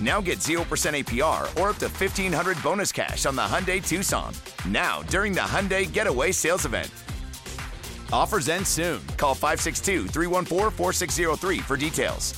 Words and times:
Now 0.00 0.20
get 0.20 0.40
0% 0.40 0.60
APR 0.94 1.48
or 1.58 1.70
up 1.70 1.78
to 1.78 1.88
1500 1.88 2.62
bonus 2.62 2.92
cash 2.92 3.24
on 3.24 3.34
the 3.34 3.42
Hyundai 3.42 3.80
Tucson. 3.82 4.32
Now, 4.68 5.02
during 5.08 5.32
the 5.32 5.40
Hyundai 5.40 5.90
Getaway 5.90 6.32
Sales 6.32 6.66
Event. 6.66 6.90
Offers 8.12 8.48
end 8.48 8.66
soon. 8.66 9.00
Call 9.16 9.34
562 9.34 10.06
314 10.08 10.70
4603 10.70 11.58
for 11.60 11.76
details. 11.76 12.34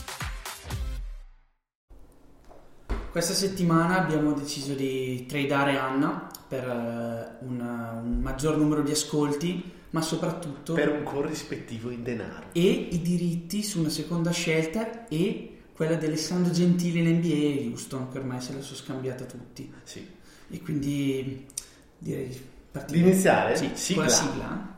Questa 3.10 3.34
settimana 3.34 3.98
abbiamo 3.98 4.32
deciso 4.32 4.74
di 4.74 5.26
tradare 5.26 5.76
Anna 5.78 6.30
per 6.46 6.62
eh, 6.64 7.44
una- 7.44 8.00
un 8.02 8.20
maggior 8.22 8.56
numero 8.56 8.82
di 8.82 8.92
ascolti, 8.92 9.72
ma 9.90 10.00
soprattutto 10.02 10.74
Per 10.74 10.88
un 10.90 11.02
corrispettivo 11.02 11.90
in 11.90 12.02
denaro. 12.02 12.46
e 12.52 12.62
i 12.92 13.02
diritti 13.02 13.62
su 13.62 13.80
una 13.80 13.88
seconda 13.88 14.30
scelta 14.30 15.08
e 15.08 15.57
quella 15.78 15.94
di 15.94 16.06
Alessandro 16.06 16.52
Gentili 16.52 16.98
in 16.98 17.18
NBA 17.18 17.26
e 17.28 17.68
Houston, 17.70 18.10
che 18.10 18.18
ormai 18.18 18.40
se 18.40 18.52
la 18.52 18.60
sono 18.62 18.76
scambiata 18.76 19.24
tutti. 19.26 19.72
Sì. 19.84 20.04
E 20.50 20.60
quindi 20.60 21.46
direi 21.96 22.26
di 22.26 22.40
partire. 22.72 23.00
Di 23.00 23.08
iniziare? 23.08 23.56
Sì, 23.56 23.70
Sigla. 23.74 23.94
con 23.94 24.04
la 24.04 24.16
sigla. 24.16 24.76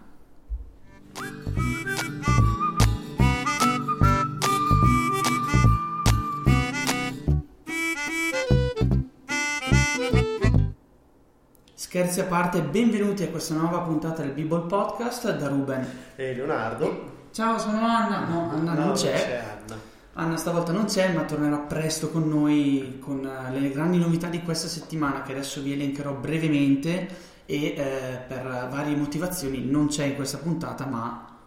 Scherzi 11.72 12.20
a 12.20 12.24
parte, 12.24 12.60
benvenuti 12.60 13.22
a 13.22 13.28
questa 13.30 13.54
nuova 13.54 13.80
puntata 13.80 14.20
del 14.20 14.32
Bible 14.32 14.66
Podcast 14.66 15.34
da 15.34 15.48
Ruben. 15.48 16.12
E 16.16 16.34
Leonardo? 16.34 17.28
Ciao, 17.30 17.58
sono 17.58 17.78
Anna. 17.78 18.26
No, 18.26 18.50
Anna 18.50 18.74
No, 18.74 18.84
non 18.84 18.92
c'è. 18.92 19.42
Anna. 19.64 19.89
Anna 20.14 20.36
stavolta 20.36 20.72
non 20.72 20.86
c'è, 20.86 21.12
ma 21.12 21.24
tornerà 21.24 21.58
presto 21.58 22.10
con 22.10 22.28
noi 22.28 22.98
con 23.00 23.24
eh, 23.24 23.58
le 23.58 23.70
grandi 23.70 23.98
novità 23.98 24.28
di 24.28 24.42
questa 24.42 24.66
settimana 24.66 25.22
che 25.22 25.32
adesso 25.32 25.62
vi 25.62 25.72
elencherò 25.72 26.12
brevemente 26.14 27.28
e 27.46 27.64
eh, 27.76 28.20
per 28.26 28.68
varie 28.70 28.96
motivazioni 28.96 29.64
non 29.64 29.86
c'è 29.86 30.06
in 30.06 30.16
questa 30.16 30.38
puntata, 30.38 30.84
ma 30.86 31.38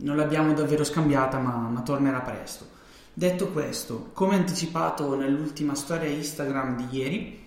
non 0.00 0.16
l'abbiamo 0.16 0.52
davvero 0.54 0.82
scambiata, 0.82 1.38
ma, 1.38 1.56
ma 1.56 1.82
tornerà 1.82 2.20
presto. 2.20 2.66
Detto 3.12 3.50
questo, 3.50 4.10
come 4.12 4.34
anticipato 4.34 5.14
nell'ultima 5.14 5.76
storia 5.76 6.08
Instagram 6.08 6.76
di 6.76 6.98
ieri, 6.98 7.42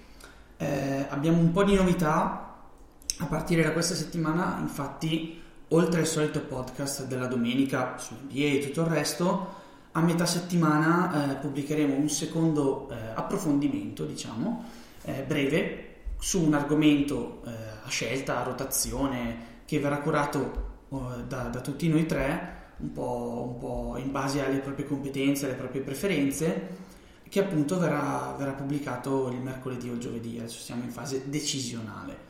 eh, 0.56 1.06
abbiamo 1.10 1.40
un 1.40 1.52
po' 1.52 1.64
di 1.66 1.76
novità 1.76 2.56
a 3.20 3.26
partire 3.26 3.64
da 3.64 3.74
questa 3.74 3.96
settimana, 3.96 4.58
infatti, 4.62 5.42
oltre 5.70 6.00
al 6.00 6.08
solito 6.08 6.40
podcast 6.40 7.06
della 7.06 7.28
domenica 7.28 7.98
su 7.98 8.14
NBA 8.14 8.46
e 8.46 8.60
tutto 8.60 8.82
il 8.82 8.88
resto, 8.88 9.66
a 9.98 10.02
metà 10.02 10.28
settimana 10.28 11.32
eh, 11.32 11.36
pubblicheremo 11.38 11.96
un 11.96 12.08
secondo 12.08 12.88
eh, 12.92 12.96
approfondimento, 13.16 14.06
diciamo, 14.06 14.64
eh, 15.02 15.24
breve, 15.26 15.86
su 16.20 16.44
un 16.44 16.54
argomento 16.54 17.42
eh, 17.46 17.50
a 17.84 17.90
scelta, 17.90 18.40
a 18.40 18.44
rotazione, 18.44 19.56
che 19.66 19.80
verrà 19.80 19.98
curato 20.02 20.86
eh, 20.90 21.24
da, 21.28 21.46
da 21.46 21.62
tutti 21.62 21.90
noi 21.90 22.06
tre, 22.06 22.56
un 22.78 22.92
po', 22.92 23.56
un 23.56 23.58
po' 23.60 23.98
in 23.98 24.12
base 24.12 24.46
alle 24.46 24.60
proprie 24.60 24.86
competenze, 24.86 25.46
alle 25.46 25.56
proprie 25.56 25.82
preferenze, 25.82 26.86
che 27.28 27.40
appunto 27.40 27.80
verrà, 27.80 28.36
verrà 28.38 28.52
pubblicato 28.52 29.30
il 29.30 29.40
mercoledì 29.42 29.90
o 29.90 29.94
il 29.94 30.00
giovedì, 30.00 30.38
adesso 30.38 30.60
siamo 30.60 30.84
in 30.84 30.92
fase 30.92 31.24
decisionale. 31.28 32.26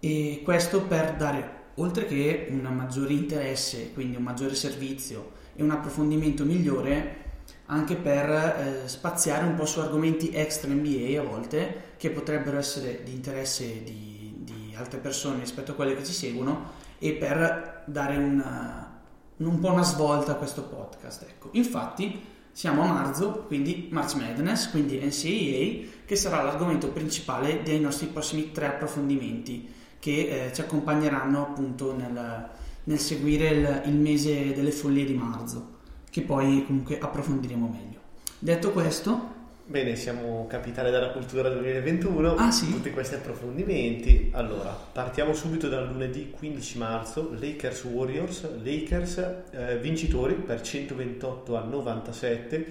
E 0.00 0.40
questo 0.42 0.80
per 0.84 1.16
dare, 1.16 1.60
oltre 1.74 2.06
che 2.06 2.48
un 2.48 2.62
maggiore 2.74 3.12
interesse, 3.12 3.92
quindi 3.92 4.16
un 4.16 4.22
maggiore 4.22 4.54
servizio 4.54 5.40
e 5.54 5.62
un 5.62 5.70
approfondimento 5.70 6.44
migliore, 6.44 7.20
anche 7.66 7.96
per 7.96 8.28
eh, 8.30 8.82
spaziare 8.88 9.44
un 9.44 9.54
po' 9.54 9.64
su 9.64 9.80
argomenti 9.80 10.30
extra 10.30 10.70
NBA 10.70 11.20
a 11.20 11.24
volte, 11.24 11.94
che 11.96 12.10
potrebbero 12.10 12.58
essere 12.58 13.02
di 13.02 13.12
interesse 13.12 13.82
di, 13.82 14.34
di 14.38 14.74
altre 14.76 14.98
persone 14.98 15.40
rispetto 15.40 15.72
a 15.72 15.74
quelle 15.74 15.96
che 15.96 16.04
ci 16.04 16.12
seguono, 16.12 16.70
e 16.98 17.12
per 17.12 17.82
dare 17.86 18.16
una, 18.16 19.00
un 19.36 19.58
po' 19.58 19.72
una 19.72 19.82
svolta 19.82 20.32
a 20.32 20.36
questo 20.36 20.62
podcast. 20.64 21.22
Ecco. 21.22 21.48
Infatti 21.52 22.30
siamo 22.52 22.82
a 22.82 22.86
marzo, 22.86 23.44
quindi 23.46 23.88
March 23.90 24.14
Madness, 24.14 24.70
quindi 24.70 24.98
NCAA, 24.98 26.02
che 26.04 26.16
sarà 26.16 26.42
l'argomento 26.42 26.88
principale 26.88 27.62
dei 27.62 27.80
nostri 27.80 28.06
prossimi 28.08 28.52
tre 28.52 28.66
approfondimenti 28.66 29.80
che 29.98 30.46
eh, 30.46 30.52
ci 30.52 30.60
accompagneranno 30.60 31.42
appunto 31.42 31.94
nel, 31.94 32.50
nel 32.84 32.98
seguire 32.98 33.48
il, 33.48 33.82
il 33.86 33.94
mese 33.94 34.52
delle 34.52 34.72
follie 34.72 35.04
di 35.04 35.14
marzo, 35.14 35.78
che 36.10 36.22
poi 36.22 36.64
comunque 36.66 36.98
approfondiremo 36.98 37.68
meglio. 37.68 38.00
Detto 38.38 38.72
questo, 38.72 39.32
Bene, 39.64 39.94
siamo 39.94 40.46
capitali 40.48 40.90
della 40.90 41.12
cultura 41.12 41.48
2021. 41.48 42.34
Ah, 42.34 42.50
sì? 42.50 42.68
Tutti 42.70 42.90
questi 42.90 43.14
approfondimenti. 43.14 44.30
Allora, 44.34 44.70
partiamo 44.70 45.32
subito 45.32 45.68
dal 45.68 45.86
lunedì 45.86 46.30
15 46.30 46.78
marzo. 46.78 47.32
Lakers 47.38 47.84
Warriors. 47.84 48.46
Lakers 48.62 49.34
eh, 49.52 49.78
vincitori 49.78 50.34
per 50.34 50.60
128 50.60 51.56
a 51.56 51.62
97. 51.62 52.66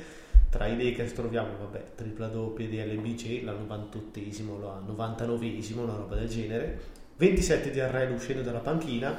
Tra 0.50 0.68
i 0.68 0.78
Lakers 0.78 1.14
troviamo, 1.14 1.58
vabbè, 1.60 1.84
tripla 1.96 2.28
doppia 2.28 2.68
di 2.68 2.78
LBJ, 2.78 3.44
la 3.46 3.54
98esimo, 3.54 4.60
la 4.60 4.84
99esimo, 4.86 5.80
una 5.80 5.96
roba 5.96 6.16
del 6.16 6.28
genere. 6.28 6.80
27 7.16 7.72
di 7.72 7.80
Arrel 7.80 8.12
uscendo 8.12 8.42
dalla 8.42 8.60
panchina. 8.60 9.18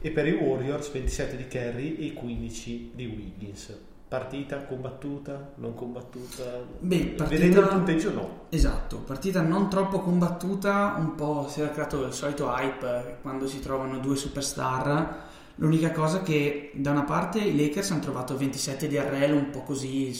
E 0.00 0.10
per 0.10 0.26
i 0.28 0.32
Warriors 0.32 0.90
27 0.92 1.36
di 1.36 1.46
Kerry 1.48 1.96
e 1.96 2.12
15 2.12 2.92
di 2.94 3.06
Wiggins. 3.06 3.76
Partita 4.08 4.64
combattuta, 4.64 5.52
non 5.56 5.74
combattuta? 5.74 6.64
Beh, 6.78 6.96
partita- 7.16 7.24
Vedendo 7.26 7.60
il 7.60 7.68
punteggio 7.68 8.12
no. 8.14 8.30
Esatto, 8.48 8.98
partita 8.98 9.42
non 9.42 9.68
troppo 9.68 9.98
combattuta, 10.00 10.94
un 10.98 11.14
po' 11.14 11.46
si 11.48 11.60
era 11.60 11.70
creato 11.70 12.06
il 12.06 12.12
solito 12.12 12.46
hype 12.48 12.86
eh, 12.86 13.14
quando 13.20 13.46
si 13.46 13.60
trovano 13.60 13.98
due 13.98 14.16
superstar. 14.16 15.26
L'unica 15.56 15.90
cosa 15.92 16.22
che 16.22 16.70
da 16.74 16.92
una 16.92 17.02
parte 17.02 17.40
i 17.40 17.54
Lakers 17.56 17.90
hanno 17.90 18.00
trovato 18.00 18.36
27 18.36 18.86
di 18.86 18.96
Arrel 18.96 19.34
un 19.34 19.50
po' 19.50 19.62
così 19.62 20.16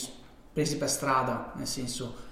presi 0.51 0.77
per 0.77 0.89
strada, 0.89 1.53
nel 1.55 1.67
senso 1.67 2.27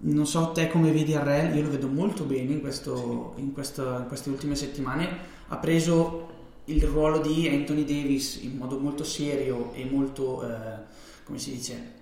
non 0.00 0.26
so 0.26 0.50
te 0.52 0.68
come 0.68 0.90
vedi 0.92 1.14
Arrel, 1.14 1.56
io 1.56 1.62
lo 1.62 1.70
vedo 1.70 1.86
molto 1.88 2.24
bene 2.24 2.52
in, 2.52 2.60
questo- 2.60 3.32
in 3.36 3.52
questo- 3.52 3.98
in 3.98 4.06
queste 4.08 4.28
ultime 4.30 4.56
settimane, 4.56 5.08
ha 5.48 5.56
preso 5.56 6.36
il 6.68 6.82
ruolo 6.84 7.18
di 7.18 7.48
Anthony 7.48 7.84
Davis 7.84 8.40
in 8.42 8.56
modo 8.56 8.78
molto 8.78 9.02
serio 9.04 9.72
e 9.72 9.84
molto, 9.84 10.42
eh, 10.42 10.78
come 11.24 11.38
si 11.38 11.52
dice, 11.52 11.96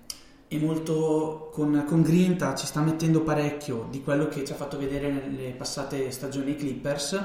e 0.49 0.59
molto 0.59 1.49
con, 1.53 1.85
con 1.87 2.01
grinta 2.01 2.55
ci 2.55 2.65
sta 2.65 2.81
mettendo 2.81 3.21
parecchio 3.21 3.87
di 3.89 4.01
quello 4.01 4.27
che 4.27 4.45
ci 4.45 4.51
ha 4.51 4.55
fatto 4.55 4.77
vedere 4.77 5.09
nelle 5.09 5.51
passate 5.51 6.11
stagioni 6.11 6.55
Clippers. 6.55 7.21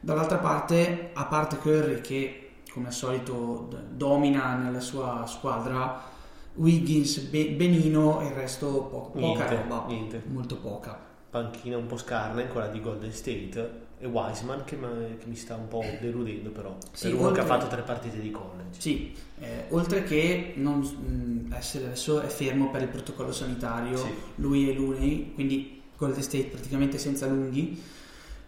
Dall'altra 0.00 0.38
parte, 0.38 1.10
a 1.12 1.26
parte 1.26 1.58
Curry 1.58 2.00
che 2.00 2.50
come 2.70 2.86
al 2.86 2.92
solito 2.92 3.68
domina 3.90 4.54
nella 4.56 4.80
sua 4.80 5.24
squadra, 5.26 6.08
Wiggins 6.54 7.18
be- 7.18 7.50
benino 7.50 8.20
e 8.20 8.26
il 8.26 8.32
resto 8.32 8.84
po- 8.84 9.10
poca 9.10 9.18
Niente, 9.18 9.54
roba, 9.56 9.84
niente. 9.86 10.22
molto 10.26 10.56
poca. 10.56 10.98
Panchina 11.30 11.76
un 11.76 11.86
po' 11.86 11.96
scarna 11.96 12.40
in 12.42 12.48
quella 12.48 12.68
di 12.68 12.80
Golden 12.80 13.12
State 13.12 13.88
e 14.02 14.06
Wiseman 14.06 14.64
che, 14.64 14.76
mi- 14.76 15.16
che 15.18 15.26
mi 15.26 15.36
sta 15.36 15.54
un 15.56 15.68
po' 15.68 15.84
deludendo 16.00 16.50
però. 16.50 16.76
Sì, 16.92 17.08
per 17.08 17.16
uno 17.18 17.26
oltre- 17.28 17.42
che 17.44 17.48
ha 17.48 17.54
fatto 17.56 17.66
tre 17.68 17.82
partite 17.82 18.18
di 18.18 18.30
college. 18.30 18.80
Sì, 18.80 19.14
eh, 19.40 19.66
oltre 19.68 20.02
che 20.04 20.54
non 20.56 20.78
mh, 20.80 21.52
essere 21.54 21.84
adesso 21.86 22.20
è 22.20 22.26
fermo 22.28 22.70
per 22.70 22.82
il 22.82 22.88
protocollo 22.88 23.32
sanitario, 23.32 23.96
Sì. 23.98 24.08
lui 24.36 24.70
e 24.70 24.74
Looney, 24.74 25.34
quindi 25.34 25.82
Golden 25.98 26.22
State 26.22 26.44
praticamente 26.44 26.96
senza 26.98 27.26
lunghi. 27.26 27.80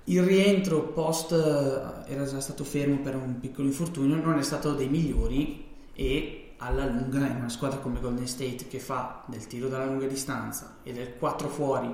Il 0.05 0.23
rientro 0.23 0.83
post 0.89 1.33
eh, 1.33 2.11
era 2.13 2.25
già 2.27 2.41
stato 2.41 2.65
fermo 2.65 2.97
per 3.01 3.15
un 3.15 3.39
piccolo 3.39 3.69
infortunio, 3.69 4.17
non 4.17 4.39
è 4.39 4.43
stato 4.43 4.73
dei 4.75 4.89
migliori 4.89 5.65
e 5.95 6.39
alla 6.57 6.87
lunga 6.87 7.27
in 7.27 7.37
una 7.37 7.49
squadra 7.49 7.79
come 7.79 8.01
Golden 8.01 8.27
State 8.27 8.67
che 8.69 8.79
fa 8.79 9.23
del 9.27 9.47
tiro 9.47 9.69
dalla 9.69 9.85
lunga 9.85 10.07
distanza 10.07 10.77
e 10.83 10.93
del 10.93 11.15
4 11.19 11.49
fuori 11.49 11.89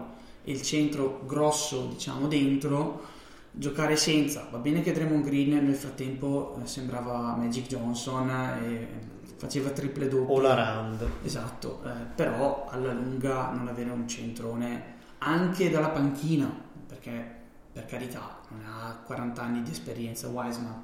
e 0.44 0.50
il 0.52 0.62
centro 0.62 1.22
grosso 1.26 1.86
diciamo 1.86 2.28
dentro 2.28 3.16
giocare 3.50 3.96
senza. 3.96 4.48
Va 4.50 4.58
bene 4.58 4.82
che 4.82 4.92
Draymond 4.92 5.24
Green 5.24 5.64
nel 5.64 5.74
frattempo 5.74 6.58
eh, 6.62 6.66
sembrava 6.66 7.34
Magic 7.36 7.66
Johnson 7.66 8.30
e 8.30 8.88
faceva 9.36 9.70
triple 9.70 10.08
doppie 10.08 10.36
all 10.36 10.44
around. 10.44 11.08
Esatto 11.22 11.82
eh, 11.84 11.90
però 12.14 12.66
alla 12.68 12.92
lunga 12.92 13.50
non 13.50 13.68
avere 13.68 13.90
un 13.90 14.06
centrone 14.08 14.96
anche 15.18 15.70
dalla 15.70 15.90
panchina 15.90 16.66
perché 16.86 17.36
per 17.72 17.86
carità 17.86 18.40
non 18.50 18.64
ha 18.64 19.00
40 19.04 19.42
anni 19.42 19.62
di 19.62 19.70
esperienza 19.70 20.28
Wiseman 20.28 20.82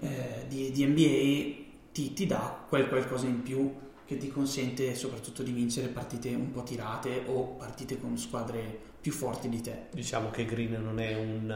eh, 0.00 0.46
di, 0.48 0.70
di 0.72 0.84
NBA 0.84 1.70
ti, 1.92 2.12
ti 2.12 2.26
dà 2.26 2.64
quel 2.68 2.88
qualcosa 2.88 3.26
in 3.26 3.42
più 3.42 3.72
che 4.04 4.16
ti 4.16 4.28
consente 4.28 4.94
soprattutto 4.94 5.42
di 5.42 5.52
vincere 5.52 5.88
partite 5.88 6.34
un 6.34 6.50
po' 6.50 6.62
tirate 6.62 7.24
o 7.26 7.54
partite 7.56 8.00
con 8.00 8.18
squadre 8.18 8.90
più 9.02 9.10
forti 9.10 9.48
di 9.48 9.60
te. 9.60 9.86
Diciamo 9.90 10.30
che 10.30 10.44
Green 10.44 10.80
non 10.80 11.00
è 11.00 11.14
un, 11.16 11.52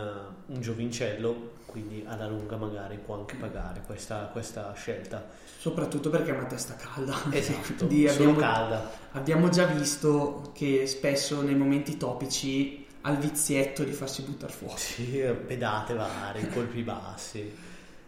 un 0.46 0.60
giovincello, 0.60 1.52
quindi 1.66 2.04
alla 2.04 2.26
lunga 2.26 2.56
magari 2.56 2.98
può 2.98 3.14
anche 3.14 3.36
pagare 3.36 3.82
questa, 3.86 4.28
questa 4.32 4.72
scelta. 4.74 5.24
Soprattutto 5.56 6.10
perché 6.10 6.32
è 6.32 6.36
una 6.36 6.46
testa 6.46 6.74
calda. 6.74 7.14
Esatto, 7.30 7.88
solo 7.88 8.10
abbiamo, 8.10 8.34
calda. 8.34 8.90
Abbiamo 9.12 9.48
già 9.48 9.66
visto 9.66 10.50
che 10.54 10.88
spesso 10.88 11.40
nei 11.40 11.54
momenti 11.54 11.96
topici 11.96 12.84
ha 13.02 13.12
il 13.12 13.18
vizietto 13.18 13.84
di 13.84 13.92
farsi 13.92 14.22
buttare 14.22 14.52
fuori. 14.52 14.78
Sì, 14.78 15.22
pedate 15.46 15.94
varie, 15.94 16.48
colpi 16.50 16.82
bassi. 16.82 17.54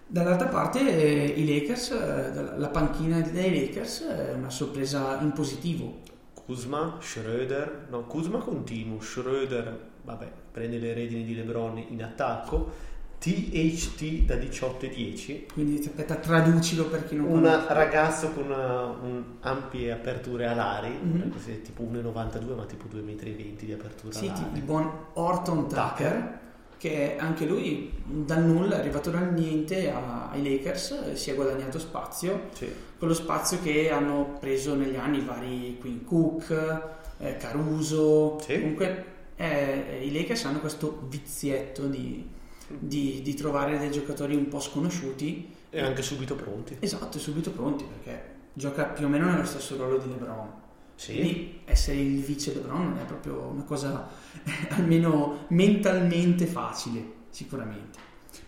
Dall'altra 0.05 0.49
parte 0.49 0.81
eh, 0.81 1.26
i 1.26 1.46
Lakers, 1.46 1.91
eh, 1.91 2.56
la 2.56 2.69
panchina 2.69 3.20
dei 3.20 3.67
Lakers 3.67 4.02
è 4.02 4.32
una 4.32 4.50
sorpresa 4.50 5.20
in 5.20 5.31
positivo. 5.31 6.00
Kuzma, 6.48 6.96
Schroeder, 6.98 7.88
no, 7.90 8.04
Kuzma 8.06 8.38
continuo, 8.38 9.02
Schroeder, 9.02 9.90
vabbè, 10.02 10.32
prende 10.50 10.78
le 10.78 10.94
redini 10.94 11.22
di 11.22 11.34
LeBron 11.34 11.76
in 11.90 12.02
attacco, 12.02 12.70
THT 13.18 14.24
da 14.24 14.34
18 14.34 14.86
e 14.86 14.88
10. 14.88 15.46
Quindi 15.52 15.78
aspetta, 15.78 16.14
traducilo 16.14 16.86
per 16.86 17.04
chi 17.04 17.16
non 17.16 17.26
Un 17.26 17.64
ragazzo 17.68 18.30
con 18.30 18.46
una, 18.46 18.86
un 18.86 19.24
ampie 19.40 19.92
aperture 19.92 20.46
alari, 20.46 20.88
mm-hmm. 20.88 21.62
tipo 21.62 21.82
1,92 21.82 22.56
ma 22.56 22.64
tipo 22.64 22.86
2,20 22.90 23.02
m 23.02 23.56
di 23.58 23.72
apertura 23.74 24.14
sì, 24.14 24.28
alari. 24.28 24.44
il 24.54 24.62
buon 24.62 24.90
Orton 25.12 25.68
Tucker. 25.68 25.86
Tucker 25.90 26.46
che 26.78 27.16
anche 27.19 27.44
lui 27.44 27.92
dal 28.04 28.44
nulla 28.44 28.76
è 28.76 28.78
arrivato 28.78 29.10
dal 29.10 29.32
niente 29.32 29.90
ai 29.90 30.42
Lakers, 30.42 31.12
si 31.12 31.30
è 31.30 31.34
guadagnato 31.34 31.78
spazio, 31.78 32.48
sì. 32.52 32.72
quello 32.96 33.14
spazio 33.14 33.60
che 33.60 33.90
hanno 33.90 34.36
preso 34.38 34.75
negli 34.75 34.94
anni 34.94 35.20
vari 35.20 35.76
Queen 35.80 36.04
Cook, 36.04 36.82
eh, 37.19 37.36
Caruso, 37.36 38.38
sì. 38.40 38.60
comunque 38.60 39.04
eh, 39.34 40.00
i 40.02 40.12
Lakers 40.12 40.44
hanno 40.44 40.60
questo 40.60 41.02
vizietto 41.08 41.86
di, 41.86 42.26
di, 42.69 43.22
di, 43.22 43.34
trovare 43.34 43.76
dei 43.78 43.90
giocatori 43.90 44.36
un 44.36 44.48
po' 44.48 44.60
sconosciuti. 44.60 45.54
E 45.70 45.81
anche 45.81 46.02
subito 46.02 46.36
pronti. 46.36 46.76
Esatto, 46.78 47.19
subito 47.19 47.50
pronti 47.50 47.84
perché 47.84 48.36
gioca 48.52 48.84
più 48.84 49.06
o 49.06 49.08
meno 49.08 49.31
nello 49.31 49.44
stesso 49.44 49.76
ruolo 49.76 49.98
di 49.98 50.08
LeBron 50.08 50.66
sì. 50.98 51.60
Essere 51.64 51.98
il 51.98 52.22
vice 52.22 52.52
LeBron 52.54 52.88
non 52.88 52.98
è 52.98 53.04
proprio 53.04 53.50
una 53.52 53.62
cosa 53.62 54.08
almeno 54.70 55.44
mentalmente 55.48 56.46
facile, 56.46 57.12
sicuramente. 57.30 57.98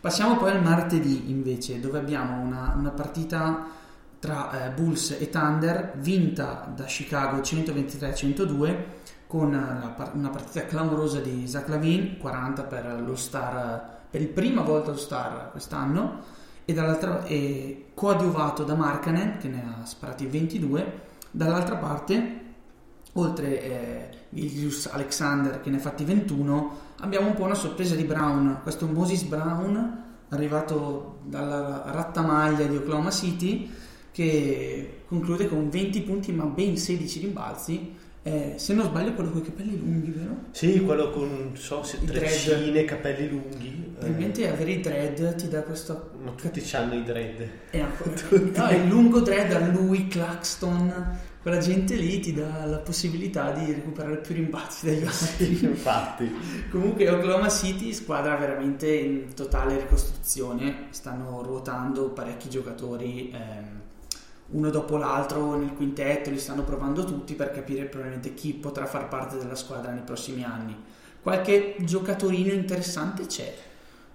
Passiamo 0.00 0.36
poi 0.36 0.50
al 0.50 0.62
martedì 0.62 1.30
invece, 1.30 1.78
dove 1.78 1.98
abbiamo 1.98 2.40
una, 2.40 2.74
una 2.76 2.90
partita 2.90 3.68
tra 4.18 4.66
eh, 4.66 4.70
Bulls 4.70 5.16
e 5.18 5.28
Thunder 5.28 5.92
vinta 5.98 6.70
da 6.74 6.84
Chicago 6.84 7.38
123-102 7.38 8.76
con 9.26 9.52
la, 9.52 10.10
una 10.14 10.30
partita 10.30 10.66
clamorosa 10.66 11.20
di 11.20 11.46
Zach 11.46 11.68
Lavin, 11.68 12.18
40 12.18 12.62
per 12.64 13.02
lo 13.06 13.14
star 13.14 13.98
per 14.10 14.20
il 14.20 14.28
prima 14.28 14.62
volta 14.62 14.90
lo 14.90 14.96
star 14.96 15.52
quest'anno 15.52 16.38
e 16.64 16.72
dall'altra 16.72 17.24
e 17.24 17.90
coadiuvato 17.94 18.64
da 18.64 18.74
Markanen 18.74 19.38
che 19.38 19.48
ne 19.48 19.64
ha 19.64 19.86
sparati 19.86 20.26
22 20.26 21.08
dall'altra 21.30 21.76
parte 21.76 22.38
oltre 23.14 23.62
eh, 23.62 24.08
Vilius 24.30 24.86
Alexander 24.86 25.60
che 25.60 25.70
ne 25.70 25.76
ha 25.76 25.80
fatti 25.80 26.04
21, 26.04 26.78
abbiamo 26.98 27.28
un 27.28 27.34
po' 27.34 27.44
una 27.44 27.54
sorpresa 27.54 27.94
di 27.94 28.04
Brown. 28.04 28.60
Questo 28.62 28.86
Moses 28.86 29.22
Brown, 29.22 30.04
arrivato 30.28 31.18
dalla 31.24 31.84
rattamaglia 31.86 32.66
di 32.66 32.76
Oklahoma 32.76 33.10
City, 33.10 33.70
che 34.12 35.02
conclude 35.06 35.48
con 35.48 35.68
20 35.68 36.02
punti 36.02 36.32
ma 36.32 36.44
ben 36.44 36.76
16 36.76 37.20
rimbalzi. 37.20 37.96
Eh, 38.22 38.54
se 38.56 38.74
non 38.74 38.84
sbaglio 38.84 39.14
quello 39.14 39.30
con 39.30 39.40
i 39.40 39.44
capelli 39.44 39.78
lunghi, 39.78 40.10
vero? 40.10 40.36
Sì, 40.50 40.82
quello 40.84 41.10
con 41.10 41.52
so, 41.54 41.82
se, 41.82 42.04
treccine, 42.04 42.84
capelli 42.84 43.30
lunghi. 43.30 43.92
Probabilmente 43.94 44.42
eh. 44.42 44.48
avere 44.48 44.72
i 44.72 44.80
dread 44.80 45.34
ti 45.36 45.48
dà 45.48 45.62
questo... 45.62 46.10
Ma 46.22 46.32
tutti 46.32 46.62
hanno 46.76 46.94
i 46.94 47.02
dread. 47.02 47.48
Eh, 47.70 47.78
no, 48.54 48.70
il 48.70 48.86
lungo 48.88 49.20
dread 49.20 49.52
a 49.52 49.66
lui, 49.68 50.06
Claxton, 50.08 51.18
quella 51.40 51.58
gente 51.58 51.94
lì 51.94 52.20
ti 52.20 52.34
dà 52.34 52.66
la 52.66 52.76
possibilità 52.76 53.52
di 53.52 53.72
recuperare 53.72 54.18
più 54.18 54.34
rimbalzi 54.34 54.86
dagli 54.86 55.04
altri. 55.06 55.56
Sì, 55.56 55.64
infatti. 55.64 56.30
Comunque 56.70 57.08
Oklahoma 57.08 57.48
City, 57.48 57.94
squadra 57.94 58.36
veramente 58.36 58.86
in 58.92 59.32
totale 59.34 59.78
ricostruzione, 59.78 60.88
stanno 60.90 61.42
ruotando 61.42 62.10
parecchi 62.10 62.50
giocatori 62.50 63.30
ehm, 63.32 63.80
uno 64.52 64.70
dopo 64.70 64.96
l'altro 64.96 65.56
nel 65.56 65.72
quintetto, 65.74 66.30
li 66.30 66.38
stanno 66.38 66.64
provando 66.64 67.04
tutti 67.04 67.34
per 67.34 67.52
capire 67.52 67.84
probabilmente 67.84 68.34
chi 68.34 68.52
potrà 68.54 68.86
far 68.86 69.08
parte 69.08 69.36
della 69.36 69.54
squadra 69.54 69.92
nei 69.92 70.02
prossimi 70.02 70.42
anni. 70.44 70.76
Qualche 71.22 71.76
giocatorino 71.78 72.52
interessante 72.52 73.26
c'è, 73.26 73.54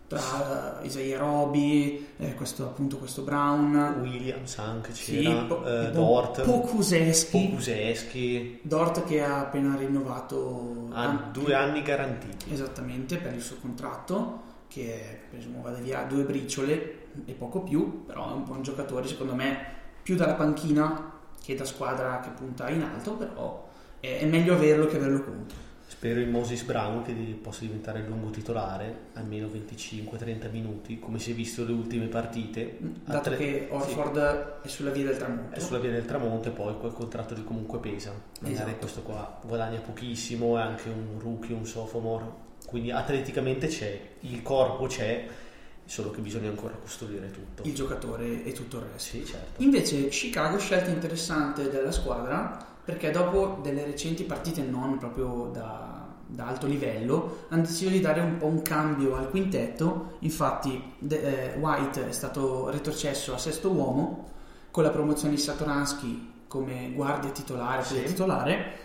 tra 0.07 0.79
Isaiah 0.83 1.19
Roby, 1.19 2.07
eh, 2.17 2.33
questo, 2.35 2.63
appunto 2.63 2.97
questo 2.97 3.21
Brown, 3.21 3.99
Williams 4.01 4.57
anche 4.57 4.91
c'era, 4.91 5.39
sì, 5.39 5.45
po- 5.47 5.65
eh, 5.65 5.91
Dort, 5.91 6.41
Pokuseschi, 6.43 7.47
Pokuseschi, 7.47 8.59
Dort 8.63 9.03
che 9.05 9.23
ha 9.23 9.39
appena 9.39 9.75
rinnovato 9.75 10.87
an- 10.91 11.29
due 11.31 11.53
anni 11.53 11.81
garantiti. 11.81 12.51
Esattamente, 12.51 13.17
per 13.17 13.33
il 13.33 13.41
suo 13.41 13.55
contratto, 13.61 14.41
che 14.67 15.19
presumo 15.29 15.61
vada 15.61 15.77
via 15.77 16.03
due 16.03 16.23
briciole 16.23 17.03
e 17.25 17.31
poco 17.33 17.61
più, 17.61 18.03
però 18.05 18.29
è 18.29 18.33
un 18.33 18.43
buon 18.43 18.61
giocatore, 18.61 19.07
secondo 19.07 19.33
me 19.33 19.83
più 20.05 20.15
dalla 20.15 20.35
panchina 20.35 21.13
che 21.43 21.55
da 21.55 21.65
squadra 21.65 22.19
che 22.19 22.29
punta 22.29 22.69
in 22.69 22.83
alto, 22.83 23.13
però 23.13 23.67
è, 23.99 24.19
è 24.19 24.25
meglio 24.25 24.53
averlo 24.53 24.85
che 24.85 24.97
averlo 24.97 25.23
contro. 25.23 25.57
Spero 25.87 26.19
in 26.19 26.29
Moses 26.29 26.61
Brown 26.61 27.01
che 27.01 27.13
possa 27.41 27.61
diventare 27.61 28.01
il 28.01 28.05
lungo 28.05 28.29
titolare, 28.29 29.05
almeno 29.13 29.47
25-30 29.47 30.51
minuti, 30.51 30.99
come 30.99 31.17
si 31.17 31.31
è 31.31 31.33
visto 31.33 31.65
le 31.65 31.71
ultime 31.71 32.05
partite. 32.05 32.77
Dato 33.03 33.29
tre... 33.29 33.35
che 33.35 33.67
Orford 33.71 34.59
sì. 34.61 34.67
è 34.67 34.69
sulla 34.69 34.91
via 34.91 35.05
del 35.05 35.17
tramonto. 35.17 35.55
È 35.55 35.59
sulla 35.59 35.79
via 35.79 35.89
del 35.89 36.05
tramonto 36.05 36.49
e 36.49 36.51
poi 36.51 36.77
quel 36.77 36.93
contratto 36.93 37.33
di 37.33 37.43
comunque 37.43 37.79
pesa. 37.79 38.11
Magari 38.41 38.53
esatto. 38.53 38.77
questo 38.77 39.01
qua 39.01 39.39
guadagna 39.43 39.79
pochissimo, 39.79 40.55
è 40.59 40.61
anche 40.61 40.89
un 40.89 41.19
rookie, 41.19 41.55
un 41.55 41.65
sophomore, 41.65 42.25
quindi 42.67 42.91
atleticamente 42.91 43.65
c'è, 43.65 43.99
il 44.19 44.43
corpo 44.43 44.85
c'è, 44.85 45.25
solo 45.85 46.11
che 46.11 46.21
bisogna 46.21 46.49
ancora 46.49 46.73
costruire 46.73 47.31
tutto. 47.31 47.63
Il 47.63 47.73
giocatore 47.73 48.43
e 48.43 48.51
tutto 48.51 48.77
il 48.77 48.83
resto. 48.91 49.17
Sì, 49.17 49.25
certo. 49.25 49.61
Invece 49.61 50.07
Chicago, 50.07 50.57
scelta 50.57 50.89
interessante 50.89 51.69
della 51.69 51.91
squadra, 51.91 52.73
perché 52.85 53.09
dopo 53.11 53.59
delle 53.63 53.83
recenti 53.83 54.23
partite 54.23 54.61
non 54.61 54.99
proprio 54.99 55.49
da, 55.51 56.07
da, 56.25 56.47
alto 56.47 56.67
livello 56.67 57.45
hanno 57.49 57.63
deciso 57.63 57.89
di 57.89 57.99
dare 57.99 58.21
un 58.21 58.37
po' 58.37 58.45
un 58.45 58.61
cambio 58.61 59.15
al 59.15 59.29
quintetto 59.29 60.17
infatti 60.19 60.93
de, 60.99 61.53
eh, 61.53 61.57
White 61.57 62.07
è 62.07 62.11
stato 62.11 62.69
retrocesso 62.69 63.33
a 63.33 63.39
sesto 63.39 63.71
uomo 63.71 64.29
con 64.69 64.83
la 64.83 64.91
promozione 64.91 65.33
di 65.33 65.41
Satoransky 65.41 66.33
come 66.47 66.91
guardia 66.93 67.31
titolare 67.31 67.83
sì. 67.83 68.03
titolare 68.03 68.84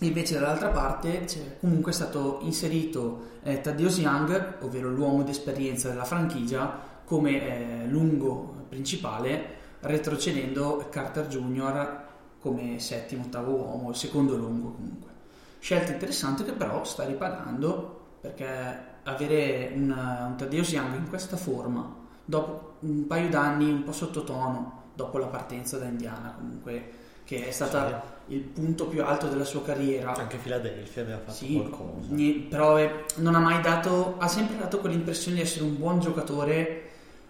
invece 0.00 0.34
dall'altra 0.34 0.68
parte 0.68 1.24
c'è 1.24 1.56
comunque 1.58 1.92
stato 1.92 2.40
inserito 2.42 3.38
eh, 3.42 3.60
Thaddeus 3.60 3.98
Young 3.98 4.56
ovvero 4.60 4.90
l'uomo 4.90 5.22
d'esperienza 5.22 5.88
della 5.88 6.04
franchigia 6.04 6.78
come 7.04 7.84
eh, 7.84 7.86
lungo 7.86 8.66
principale 8.68 9.54
retrocedendo 9.80 10.86
Carter 10.90 11.26
Jr 11.28 12.04
come 12.46 12.78
settimo, 12.78 13.24
ottavo 13.24 13.52
uomo, 13.54 13.90
il 13.90 13.96
secondo 13.96 14.36
lungo 14.36 14.70
comunque. 14.70 15.10
Scelta 15.58 15.90
interessante 15.90 16.44
che 16.44 16.52
però 16.52 16.84
sta 16.84 17.04
ripagando 17.04 18.04
perché 18.20 18.94
avere 19.02 19.72
un, 19.74 19.90
un 19.90 20.34
Taddeus 20.36 20.70
Young 20.70 20.94
in 20.94 21.08
questa 21.08 21.36
forma, 21.36 21.92
dopo 22.24 22.76
un 22.80 23.06
paio 23.08 23.28
d'anni 23.28 23.70
un 23.70 23.82
po' 23.82 23.90
sottotono, 23.90 24.84
dopo 24.94 25.18
la 25.18 25.26
partenza 25.26 25.76
da 25.78 25.86
Indiana 25.86 26.34
comunque, 26.36 26.90
che 27.24 27.48
è 27.48 27.50
stata. 27.50 28.14
Il 28.28 28.40
punto 28.40 28.86
più 28.86 29.02
alto 29.04 29.28
della 29.28 29.44
sua 29.44 29.62
carriera. 29.62 30.14
Anche 30.14 30.36
Philadelphia 30.38 31.02
aveva 31.02 31.18
fatto 31.18 31.32
sì, 31.32 31.54
qualcosa. 31.54 32.14
Però 32.48 32.78
non 33.16 33.34
ha 33.34 33.38
mai 33.38 33.60
dato, 33.60 34.16
ha 34.18 34.28
sempre 34.28 34.56
dato 34.56 34.78
quell'impressione 34.78 35.36
di 35.36 35.42
essere 35.42 35.64
un 35.64 35.76
buon 35.76 36.00
giocatore, 36.00 36.82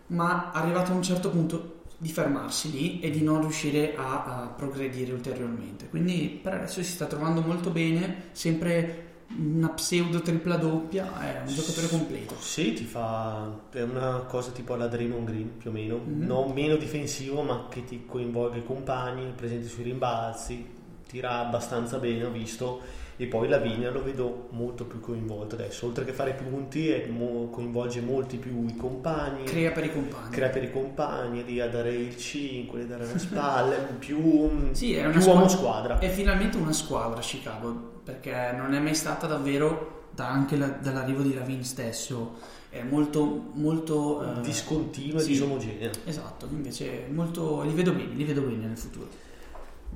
ma 0.08 0.50
arrivato 0.52 0.92
a 0.92 0.94
un 0.94 1.02
certo 1.02 1.30
punto 1.30 1.74
di 1.98 2.08
fermarsi 2.10 2.70
lì 2.70 3.00
e 3.00 3.10
di 3.10 3.22
non 3.22 3.40
riuscire 3.40 3.94
a, 3.96 4.24
a 4.42 4.46
progredire 4.48 5.12
ulteriormente. 5.12 5.88
Quindi 5.88 6.38
per 6.42 6.54
adesso 6.54 6.82
si 6.82 6.90
sta 6.92 7.06
trovando 7.06 7.40
molto 7.40 7.70
bene, 7.70 8.24
sempre 8.32 9.04
una 9.38 9.70
pseudo 9.70 10.20
tripla 10.20 10.56
doppia, 10.56 11.20
è 11.20 11.40
un 11.40 11.52
giocatore 11.52 11.88
completo. 11.88 12.36
Sì, 12.38 12.74
ti 12.74 12.84
fa 12.84 13.50
è 13.72 13.82
una 13.82 14.24
cosa 14.28 14.50
tipo 14.52 14.74
alla 14.74 14.86
Draymond 14.86 15.26
Green 15.26 15.56
più 15.56 15.70
o 15.70 15.72
meno, 15.72 15.96
Mhm. 15.96 16.24
non 16.26 16.52
meno 16.52 16.76
difensivo 16.76 17.42
ma 17.42 17.66
che 17.68 17.84
ti 17.84 18.04
coinvolge 18.06 18.58
i 18.58 18.64
compagni, 18.64 19.32
presente 19.34 19.66
sui 19.66 19.82
rimbalzi, 19.82 20.64
tira 21.06 21.38
abbastanza 21.38 21.98
bene, 21.98 22.24
ho 22.24 22.30
visto, 22.30 22.80
e 23.18 23.26
poi 23.26 23.48
la 23.48 23.56
Vigna 23.58 23.90
lo 23.90 24.02
vedo 24.02 24.48
molto 24.50 24.84
più 24.84 25.00
coinvolto 25.00 25.54
adesso, 25.54 25.86
oltre 25.86 26.04
che 26.04 26.12
fare 26.12 26.32
punti 26.34 26.88
è 26.90 27.06
mo- 27.06 27.48
coinvolge 27.48 28.00
molti 28.02 28.36
più 28.36 28.66
i 28.68 28.76
compagni, 28.76 29.44
Crea 29.44 29.70
per 29.70 29.84
i 29.84 29.92
compagni. 29.92 30.30
crea 30.30 30.48
per 30.50 30.62
i 30.64 30.70
compagni, 30.70 31.44
lì 31.44 31.60
a 31.60 31.68
dare 31.68 31.94
il 31.94 32.16
5, 32.16 32.82
a 32.82 32.84
dare 32.84 33.06
le 33.06 33.18
spalle, 33.18 33.76
più, 33.98 34.72
Sì, 34.72 34.94
è 34.94 35.02
una 35.02 35.12
più 35.12 35.20
squadra- 35.20 35.40
uomo 35.42 35.48
squadra. 35.54 35.98
È 35.98 36.08
finalmente 36.10 36.56
una 36.58 36.72
squadra 36.72 37.20
Chicago, 37.20 38.00
perché 38.04 38.52
non 38.54 38.74
è 38.74 38.78
mai 38.80 38.94
stata 38.94 39.26
davvero, 39.26 40.08
da- 40.10 40.28
anche 40.28 40.56
la- 40.56 40.66
dall'arrivo 40.68 41.22
di 41.22 41.32
Lavin 41.34 41.64
stesso, 41.64 42.34
è 42.68 42.82
molto, 42.82 43.50
molto... 43.54 44.36
eh, 44.36 44.40
discontinua 44.42 45.20
e 45.20 45.22
sì. 45.22 45.28
disomogenea. 45.30 45.90
Esatto, 46.04 46.46
invece 46.50 47.06
molto, 47.10 47.62
li 47.62 47.72
vedo 47.72 47.92
bene, 47.92 48.12
li 48.12 48.24
vedo 48.24 48.42
bene 48.42 48.66
nel 48.66 48.76
futuro. 48.76 49.08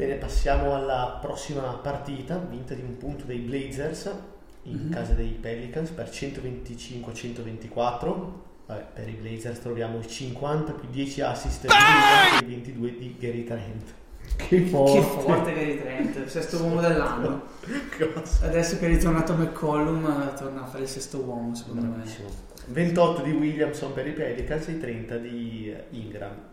Bene, 0.01 0.15
passiamo 0.15 0.75
alla 0.75 1.19
prossima 1.21 1.61
partita, 1.75 2.39
vinta 2.39 2.73
di 2.73 2.81
un 2.81 2.97
punto 2.97 3.27
dei 3.27 3.41
Blazers 3.41 4.11
in 4.63 4.85
Mhm. 4.85 4.91
casa 4.91 5.13
dei 5.13 5.37
Pelicans 5.39 5.91
per 5.91 6.09
125-124. 6.09 8.45
Vabbè, 8.65 8.87
per 8.95 9.09
i 9.11 9.19
Blazers 9.21 9.61
troviamo 9.61 9.99
i 9.99 10.09
50 10.09 10.73
più 10.73 10.89
10 10.89 11.21
assist 11.21 11.67
e 11.67 11.69
i 12.43 12.47
22 12.47 12.97
di 12.97 13.15
Gary 13.19 13.45
Trent. 13.45 13.93
Che 14.37 14.61
forte! 14.63 15.01
Che 15.01 15.05
forte 15.21 15.53
Gary 15.53 15.79
Trent, 15.83 16.25
sesto 16.25 16.57
uomo 16.63 16.81
dell'anno. 16.81 17.43
Cosa? 18.15 18.47
Adesso 18.47 18.79
che 18.79 18.87
è 18.87 18.89
ritornato 18.89 19.35
McCollum, 19.35 20.07
eh, 20.07 20.33
torna 20.35 20.63
a 20.63 20.67
fare 20.67 20.85
il 20.85 20.89
sesto 20.89 21.19
uomo, 21.19 21.55
secondo 21.55 21.83
me. 21.83 21.89
Bravissimo. 21.89 22.29
28 22.69 23.21
di 23.21 23.33
Williamson 23.33 23.93
per 23.93 24.07
i 24.07 24.13
Pelicans 24.13 24.67
e 24.69 24.81
30 24.81 25.19
di 25.19 25.77
Ingram. 25.91 26.49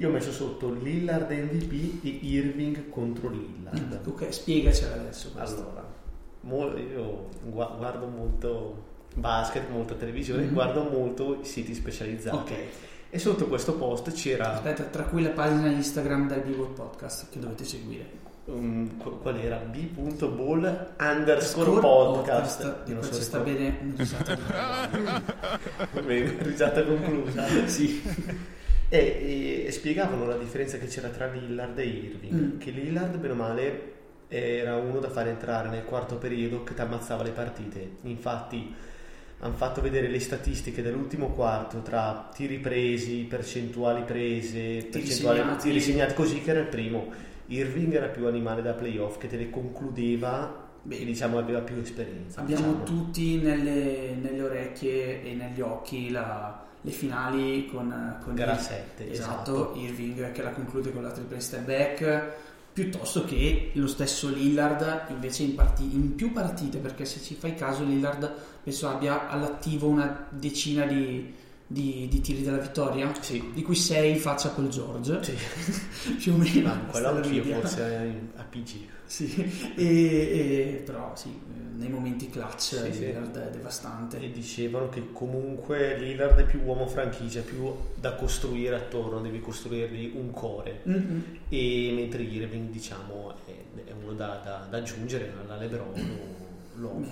Io 0.00 0.08
ho 0.08 0.12
messo 0.12 0.32
sotto 0.32 0.72
Lillard 0.72 1.30
MVP 1.30 2.04
e 2.04 2.08
Irving 2.22 2.88
contro 2.88 3.28
Lillard. 3.28 4.00
Ok, 4.06 4.32
spiegacela 4.32 4.94
adesso. 4.94 5.30
questa. 5.30 5.60
Allora, 5.60 5.84
mo- 6.42 6.76
io 6.78 7.28
gua- 7.44 7.74
guardo 7.76 8.06
molto 8.06 8.82
basket, 9.14 9.68
molta 9.68 9.94
televisione, 9.94 10.44
Mhm. 10.44 10.52
guardo 10.54 10.84
molto 10.84 11.40
i 11.42 11.44
siti 11.44 11.74
specializzati. 11.74 12.36
Ok. 12.36 12.52
E 13.10 13.18
sotto 13.18 13.46
questo 13.46 13.74
post 13.74 14.12
c'era 14.12 14.54
Aspetta, 14.54 14.84
tra 14.84 15.02
cui 15.02 15.22
la 15.22 15.30
pagina 15.30 15.66
Instagram 15.68 16.28
del 16.28 16.42
Vivo 16.42 16.66
Podcast 16.68 17.26
che 17.30 17.38
dovete 17.38 17.64
seguire. 17.64 18.18
um, 18.46 18.96
qu- 18.96 19.20
qual 19.20 19.36
era? 19.36 19.58
b.ball 19.58 20.94
underscore 20.98 21.70
Score 21.70 21.80
podcast. 21.80 22.82
Io 22.86 22.94
non 22.94 23.02
so 23.04 23.12
ci 23.14 23.20
sta 23.22 23.38
bene 23.40 23.92
risata 23.96 24.36
risata 26.42 26.84
conclusa. 26.84 27.46
Sì. 27.66 28.02
E, 28.90 29.64
e 29.66 29.70
spiegavano 29.70 30.26
la 30.26 30.36
differenza 30.36 30.76
che 30.76 30.86
c'era 30.86 31.08
tra 31.08 31.30
Lillard 31.30 31.78
e 31.78 31.86
Irving. 31.86 32.32
Mm. 32.34 32.58
Che 32.58 32.70
Lillard, 32.70 33.16
bene 33.16 33.32
o 33.32 33.36
male, 33.36 33.92
era 34.28 34.76
uno 34.76 34.98
da 34.98 35.08
fare 35.08 35.30
entrare 35.30 35.68
nel 35.68 35.84
quarto 35.84 36.16
periodo 36.16 36.62
che 36.64 36.74
ti 36.74 36.80
ammazzava 36.80 37.22
le 37.22 37.30
partite. 37.30 37.90
Infatti, 38.02 38.74
hanno 39.42 39.54
fatto 39.54 39.80
vedere 39.80 40.08
le 40.08 40.20
statistiche 40.20 40.82
dell'ultimo 40.82 41.28
quarto 41.30 41.80
tra 41.82 42.28
tiri 42.34 42.58
presi, 42.58 43.24
percentuali 43.28 44.02
prese, 44.02 44.86
percentuali 44.90 45.38
segnati. 45.38 45.62
tiri 45.68 45.80
segnati, 45.80 46.14
così 46.14 46.42
che 46.42 46.50
era 46.50 46.60
il 46.60 46.66
primo. 46.66 47.10
Irving 47.46 47.94
era 47.94 48.08
più 48.08 48.26
animale 48.26 48.60
da 48.62 48.72
playoff 48.74 49.18
che 49.18 49.28
te 49.28 49.36
le 49.36 49.50
concludeva 49.50 50.68
Beh. 50.82 50.98
e 50.98 51.04
diciamo 51.04 51.38
aveva 51.38 51.60
più 51.60 51.76
esperienza. 51.78 52.40
Abbiamo 52.40 52.72
diciamo. 52.72 52.84
tutti 52.84 53.38
nelle, 53.38 54.14
nelle 54.20 54.42
orecchie 54.42 55.22
e 55.24 55.34
negli 55.34 55.60
occhi 55.60 56.10
la- 56.10 56.66
le 56.82 56.90
finali 56.90 57.68
con, 57.70 58.16
con 58.22 58.34
Gara 58.34 58.54
Ir- 58.54 58.60
7, 58.60 59.10
esatto, 59.10 59.74
Irving 59.76 60.32
che 60.32 60.42
la 60.42 60.50
conclude 60.50 60.92
con 60.92 61.02
la 61.02 61.10
triple 61.10 61.40
step 61.40 61.64
back 61.64 62.32
piuttosto 62.72 63.24
che 63.24 63.72
lo 63.74 63.86
stesso 63.86 64.28
Lillard 64.28 65.06
invece 65.08 65.42
in, 65.42 65.54
parti- 65.54 65.92
in 65.92 66.14
più 66.14 66.32
partite 66.32 66.78
perché 66.78 67.04
se 67.04 67.20
ci 67.20 67.34
fai 67.34 67.54
caso 67.54 67.82
Lillard 67.82 68.32
penso 68.62 68.88
abbia 68.88 69.28
all'attivo 69.28 69.88
una 69.88 70.26
decina 70.30 70.86
di, 70.86 71.34
di- 71.72 72.08
di 72.10 72.20
tiri 72.20 72.42
della 72.42 72.56
vittoria 72.58 73.12
Sì. 73.20 73.50
di 73.54 73.62
cui 73.62 73.76
6 73.76 74.10
in 74.10 74.18
faccia 74.18 74.48
col 74.50 74.68
George 74.68 75.22
Sì. 75.22 75.34
più 76.18 76.32
o 76.32 76.36
meno 76.36 76.66
Ma 76.66 76.78
quello 76.78 76.90
Questa 76.90 76.98
è 76.98 77.02
la 77.02 77.08
anch'io 77.20 77.42
media. 77.44 77.60
forse 77.60 78.20
a 78.34 78.42
PG. 78.42 78.70
Sì, 79.06 79.72
e, 79.76 79.84
e- 79.84 80.82
però 80.84 81.12
sì, 81.14 81.32
nei 81.76 81.88
momenti 81.88 82.28
clutch 82.28 82.58
Sì, 82.60 82.92
sì. 82.92 82.98
Lillard 83.06 83.36
è 83.38 83.50
devastante. 83.50 84.18
E 84.20 84.30
dicevano 84.32 84.88
che 84.88 85.12
comunque 85.12 85.96
Lillard 85.98 86.38
è 86.40 86.44
più 86.44 86.60
uomo 86.64 86.86
franchigia, 86.88 87.40
più 87.42 87.72
da 87.94 88.14
costruire 88.14 88.74
attorno, 88.76 89.20
devi 89.20 89.40
costruirgli 89.40 90.12
un 90.16 90.30
core. 90.32 90.80
Mm-mm. 90.88 91.22
E 91.48 91.92
mentre 91.94 92.22
Irving, 92.22 92.68
diciamo, 92.70 93.34
è, 93.46 93.52
è 93.88 93.92
uno 94.02 94.12
da, 94.14 94.40
da- 94.44 94.66
da 94.68 94.76
aggiungere 94.76 95.32
alla 95.44 95.56
LeBron. 95.56 95.92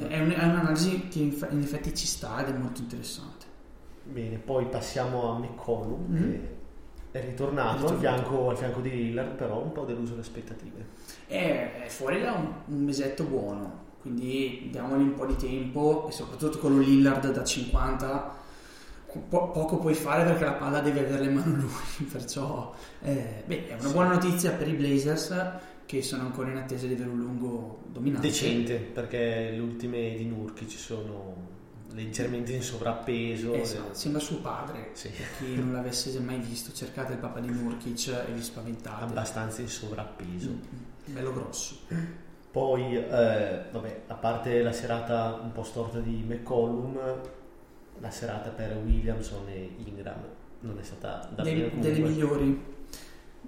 È, 0.08 0.18
un- 0.20 0.30
è 0.30 0.44
un'analisi 0.44 1.08
che 1.08 1.18
in 1.20 1.60
effetti 1.62 1.94
ci 1.94 2.06
sta 2.06 2.44
ed 2.46 2.54
è 2.54 2.58
molto 2.58 2.80
interessante. 2.80 3.46
Bene, 4.10 4.38
poi 4.38 4.66
passiamo 4.66 5.30
a 5.34 5.38
McCollum, 5.38 6.04
Mhm. 6.08 6.30
che 7.12 7.18
è 7.20 7.24
ritornato 7.24 7.86
al 7.88 7.98
fianco, 7.98 8.50
al 8.50 8.56
fianco 8.56 8.80
di 8.80 8.90
Lillard, 8.90 9.34
però 9.36 9.62
un 9.62 9.72
po' 9.72 9.84
deluso 9.84 10.14
le 10.14 10.20
aspettative. 10.20 10.86
È, 11.26 11.82
è 11.84 11.88
fuori 11.88 12.20
da 12.20 12.32
un, 12.32 12.52
un 12.66 12.84
mesetto 12.84 13.24
buono, 13.24 13.84
quindi 14.00 14.68
diamogli 14.70 15.02
un 15.02 15.14
po' 15.14 15.26
di 15.26 15.36
tempo 15.36 16.06
e 16.08 16.12
soprattutto 16.12 16.58
con 16.58 16.78
Lillard 16.80 17.30
da 17.32 17.44
50 17.44 18.36
po- 19.28 19.50
poco 19.50 19.78
puoi 19.78 19.94
fare 19.94 20.24
perché 20.24 20.44
la 20.44 20.52
palla 20.52 20.80
deve 20.80 21.00
avere 21.00 21.24
in 21.24 21.34
mano 21.34 21.54
lui, 21.56 22.06
perciò 22.10 22.74
eh, 23.02 23.42
beh, 23.44 23.68
è 23.68 23.76
una 23.80 23.90
buona 23.90 24.12
notizia 24.14 24.52
per 24.52 24.68
i 24.68 24.74
Blazers 24.74 25.34
che 25.86 26.02
sono 26.02 26.24
ancora 26.24 26.50
in 26.50 26.56
attesa 26.58 26.86
di 26.86 26.92
avere 26.94 27.08
un 27.10 27.18
lungo 27.18 27.80
dominante. 27.86 28.26
Decente, 28.28 28.76
perché 28.76 29.50
le 29.50 29.58
ultime 29.58 30.14
di 30.16 30.24
Nurkic 30.26 30.70
sono 30.70 31.56
leggermente 31.92 32.52
in 32.52 32.62
sovrappeso. 32.62 33.54
Esatto, 33.54 33.94
sembra 33.94 34.20
suo 34.20 34.38
padre. 34.38 34.90
Sì. 34.92 35.08
Per 35.08 35.26
chi 35.38 35.54
non 35.54 35.72
l'avesse 35.72 36.18
mai 36.20 36.38
visto, 36.38 36.72
cercate 36.72 37.12
il 37.14 37.18
papà 37.18 37.40
di 37.40 37.50
Nurkic 37.50 38.08
e 38.28 38.32
vi 38.32 38.42
spaventate. 38.42 39.04
abbastanza 39.04 39.60
in 39.62 39.68
sovrappeso. 39.68 40.50
Mm, 40.50 41.14
bello 41.14 41.32
grosso. 41.32 41.76
Poi, 42.50 42.96
eh, 42.96 43.62
vabbè, 43.70 44.02
a 44.06 44.14
parte 44.14 44.62
la 44.62 44.72
serata 44.72 45.38
un 45.42 45.52
po' 45.52 45.62
storta 45.62 45.98
di 46.00 46.24
McCollum, 46.26 46.98
la 48.00 48.10
serata 48.10 48.50
per 48.50 48.76
Williamson 48.84 49.48
e 49.48 49.70
Ingram 49.84 50.22
non 50.60 50.78
è 50.78 50.82
stata 50.82 51.28
da 51.34 51.42
Dei- 51.42 51.54
bene 51.54 51.80
delle 51.80 51.98
migliori. 52.00 52.76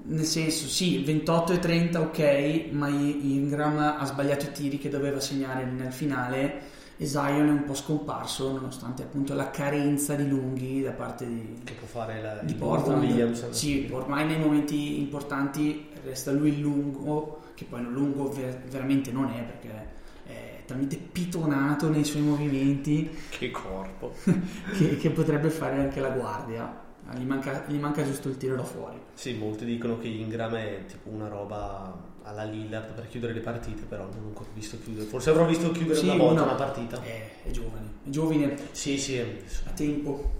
Nel 0.02 0.25
senso, 0.25 0.66
sì, 0.66 1.02
28 1.02 1.52
e 1.52 1.59
30 1.59 2.00
ok, 2.00 2.68
ma 2.70 2.88
Ingram 2.88 3.78
ha 3.78 4.04
sbagliato 4.06 4.47
i 4.47 4.52
tiri 4.52 4.78
che 4.78 4.88
doveva 4.88 5.20
segnare 5.20 5.64
nel 5.64 5.92
finale 5.92 6.78
e 7.02 7.07
Zion 7.07 7.47
è 7.47 7.50
un 7.50 7.64
po' 7.64 7.75
scomparso 7.75 8.52
nonostante 8.52 9.04
appunto 9.04 9.33
la 9.33 9.50
carenza 9.50 10.14
di 10.14 10.28
lunghi 10.28 10.83
da 10.83 10.90
parte 10.90 11.26
di, 11.26 11.59
Che 11.64 11.73
può 11.73 11.87
fare 11.87 12.21
la, 12.21 12.35
di 12.42 12.52
Portland. 12.52 13.02
Williamson. 13.02 13.54
Sì, 13.54 13.88
ormai 13.90 14.26
nei 14.26 14.38
momenti 14.38 15.00
importanti 15.00 15.88
resta 16.04 16.30
lui 16.30 16.50
il 16.50 16.61
lungo, 16.61 17.40
che 17.54 17.64
poi 17.64 17.80
un 17.80 17.95
lungo 17.95 18.28
ver- 18.28 18.69
veramente 18.69 19.11
non 19.12 19.30
è 19.30 19.42
perché 19.42 19.88
è 20.26 20.62
talmente 20.66 20.97
pitonato 20.99 21.88
nei 21.88 22.04
suoi 22.04 22.21
movimenti 22.21 23.09
Che 23.30 23.50
corpo. 23.50 24.12
che, 24.76 24.99
che 24.99 25.09
potrebbe 25.09 25.49
fare 25.49 25.78
anche 25.78 26.00
la 26.00 26.11
guardia. 26.11 26.88
Gli 27.14 27.25
manca, 27.25 27.64
gli 27.66 27.78
manca 27.78 28.04
giusto 28.04 28.28
il 28.28 28.37
tiro 28.37 28.57
da 28.57 28.62
fuori. 28.62 29.00
Sì, 29.14 29.33
molti 29.38 29.64
dicono 29.64 29.97
che 29.99 30.09
Ingram 30.09 30.52
è 30.54 30.85
tipo 30.87 31.09
una 31.09 31.28
roba 31.28 32.09
alla 32.23 32.45
Lillard 32.45 32.93
per 32.93 33.09
chiudere 33.09 33.33
le 33.33 33.41
partite, 33.41 33.83
però 33.89 34.05
non 34.05 34.23
ho 34.25 34.27
ancora 34.29 34.49
visto 34.55 34.79
chiudere. 34.83 35.07
Forse 35.07 35.31
avrò 35.31 35.47
visto 35.47 35.71
chiudere 35.73 35.99
Sì, 35.99 36.05
una 36.07 36.17
volta 36.17 36.33
una- 36.33 36.43
una 36.43 36.55
partita. 36.55 37.03
È, 37.03 37.31
è 37.45 37.50
giovane, 37.50 37.87
è 38.05 38.09
giovane, 38.11 38.57
Sì, 38.73 38.99
sì, 38.99 39.19
a 39.19 39.71
tempo. 39.75 40.39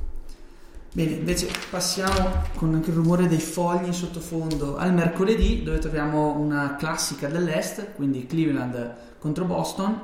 Bene, 0.93 1.13
invece 1.13 1.49
passiamo 1.71 2.43
con 2.57 2.75
anche 2.75 2.91
il 2.91 2.97
rumore 2.97 3.29
dei 3.29 3.39
fogli 3.39 3.87
in 3.87 3.93
sottofondo 3.93 4.77
al 4.77 4.93
mercoledì 4.93 5.63
dove 5.63 5.79
troviamo 5.79 6.37
una 6.37 6.75
classica 6.77 7.29
dell'Est, 7.29 7.93
quindi 7.95 8.27
Cleveland 8.27 8.97
contro 9.21 9.45
Boston 9.45 10.03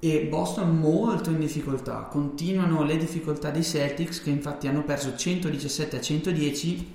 e 0.00 0.26
Boston 0.28 0.76
molto 0.76 1.30
in 1.30 1.38
difficoltà. 1.38 2.08
Continuano 2.10 2.82
le 2.82 2.96
difficoltà 2.96 3.50
dei 3.50 3.62
Celtics 3.62 4.20
che 4.20 4.30
infatti 4.30 4.66
hanno 4.66 4.82
perso 4.82 5.14
117 5.16 5.96
a 5.96 6.00
110 6.00 6.94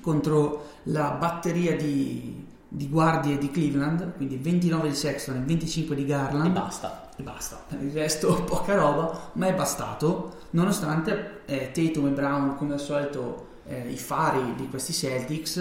contro 0.00 0.64
la 0.84 1.10
batteria 1.10 1.76
di, 1.76 2.44
di 2.68 2.88
guardie 2.88 3.38
di 3.38 3.50
Cleveland, 3.50 4.14
quindi 4.16 4.36
29 4.36 4.88
di 4.88 4.94
Sexton 4.94 5.36
e 5.36 5.40
25 5.40 5.94
di 5.94 6.04
Garland 6.04 6.46
e 6.46 6.50
basta. 6.50 7.10
e 7.16 7.22
basta. 7.22 7.62
Per 7.68 7.82
il 7.82 7.92
resto 7.92 8.42
poca 8.44 8.74
roba, 8.74 9.30
ma 9.34 9.46
è 9.46 9.54
bastato, 9.54 10.36
nonostante 10.50 11.42
eh, 11.46 11.70
Tatum 11.72 12.08
e 12.08 12.10
Brown 12.10 12.56
come 12.56 12.74
al 12.74 12.80
solito 12.80 13.52
eh, 13.66 13.88
i 13.90 13.96
fari 13.96 14.54
di 14.56 14.68
questi 14.68 14.92
Celtics 14.92 15.56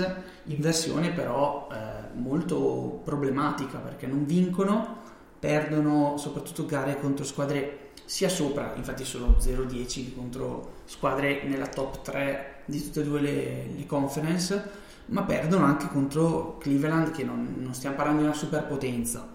in 0.46 0.60
versione 0.60 1.12
però 1.12 1.68
eh, 1.72 2.18
molto 2.18 3.02
problematica 3.04 3.78
perché 3.78 4.08
non 4.08 4.26
vincono, 4.26 5.02
perdono 5.40 6.18
soprattutto 6.18 6.66
gare 6.66 7.00
contro 7.00 7.26
squadre 7.26 7.92
sia 8.06 8.30
sopra, 8.30 8.74
infatti 8.76 9.06
sono 9.06 9.38
0-10 9.40 10.16
contro 10.16 10.82
squadre 10.86 11.44
nella 11.44 11.68
top 11.68 12.02
3 12.02 12.62
di 12.66 12.82
tutte 12.82 13.02
e 13.02 13.04
due 13.04 13.22
le, 13.22 13.68
le 13.76 13.86
conference, 13.86 14.82
ma 15.08 15.24
perdono 15.24 15.66
anche 15.66 15.88
contro 15.88 16.58
Cleveland 16.60 17.12
che 17.12 17.24
non, 17.24 17.56
non 17.58 17.74
stiamo 17.74 17.96
parlando 17.96 18.22
di 18.22 18.28
una 18.28 18.36
superpotenza. 18.36 19.30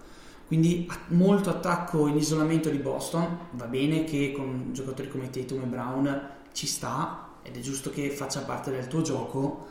Quindi 0.47 0.89
molto 1.09 1.51
attacco 1.51 2.07
in 2.07 2.17
isolamento 2.17 2.69
di 2.69 2.79
Boston, 2.79 3.37
va 3.51 3.65
bene 3.65 4.03
che 4.03 4.31
con 4.35 4.69
giocatori 4.71 5.07
come 5.07 5.29
Tatum 5.29 5.61
e 5.61 5.65
Brown 5.65 6.29
ci 6.53 6.65
sta 6.65 7.35
ed 7.43 7.55
è 7.55 7.59
giusto 7.59 7.91
che 7.91 8.09
faccia 8.09 8.41
parte 8.41 8.71
del 8.71 8.87
tuo 8.87 9.01
gioco, 9.01 9.67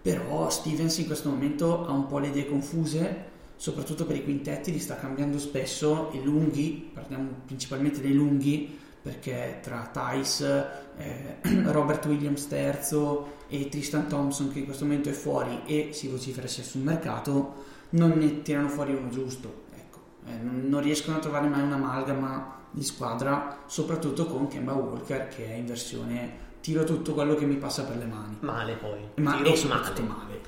però 0.00 0.48
Stevens 0.48 0.98
in 0.98 1.06
questo 1.06 1.30
momento 1.30 1.84
ha 1.84 1.90
un 1.90 2.06
po' 2.06 2.18
le 2.18 2.28
idee 2.28 2.48
confuse, 2.48 3.24
soprattutto 3.56 4.06
per 4.06 4.16
i 4.16 4.24
quintetti 4.24 4.72
li 4.72 4.78
sta 4.78 4.96
cambiando 4.96 5.38
spesso, 5.38 6.10
i 6.12 6.22
lunghi, 6.22 6.90
parliamo 6.94 7.28
principalmente 7.46 8.00
dei 8.00 8.14
lunghi, 8.14 8.78
perché 9.02 9.60
tra 9.62 9.90
Tice, 9.92 10.66
eh, 10.96 11.36
Robert 11.70 12.04
Williams 12.06 12.46
terzo 12.46 13.38
e 13.48 13.68
Tristan 13.68 14.08
Thompson 14.08 14.52
che 14.52 14.60
in 14.60 14.64
questo 14.64 14.84
momento 14.84 15.08
è 15.08 15.12
fuori 15.12 15.62
e 15.66 15.90
si 15.92 16.08
vocifera 16.08 16.46
sia 16.46 16.62
sul 16.62 16.82
mercato, 16.82 17.64
non 17.90 18.12
ne 18.12 18.42
tirano 18.42 18.68
fuori 18.68 18.94
uno 18.94 19.08
giusto. 19.08 19.64
Ecco, 19.74 19.98
eh, 20.26 20.36
non 20.42 20.80
riescono 20.80 21.16
a 21.16 21.20
trovare 21.20 21.48
mai 21.48 21.62
un'amalgama 21.62 22.58
di 22.70 22.84
squadra, 22.84 23.64
soprattutto 23.66 24.26
con 24.26 24.46
Kemba 24.48 24.72
Walker 24.72 25.28
che 25.28 25.46
è 25.46 25.54
in 25.54 25.66
versione 25.66 26.48
tiro 26.60 26.84
tutto 26.84 27.14
quello 27.14 27.34
che 27.34 27.46
mi 27.46 27.56
passa 27.56 27.84
per 27.84 27.96
le 27.96 28.04
mani. 28.04 28.36
Male 28.40 28.74
poi. 28.74 29.00
Ma 29.16 29.36
tiro 29.36 29.52
è 29.52 29.56
soprattutto 29.56 30.02
male. 30.02 30.14
male. 30.14 30.40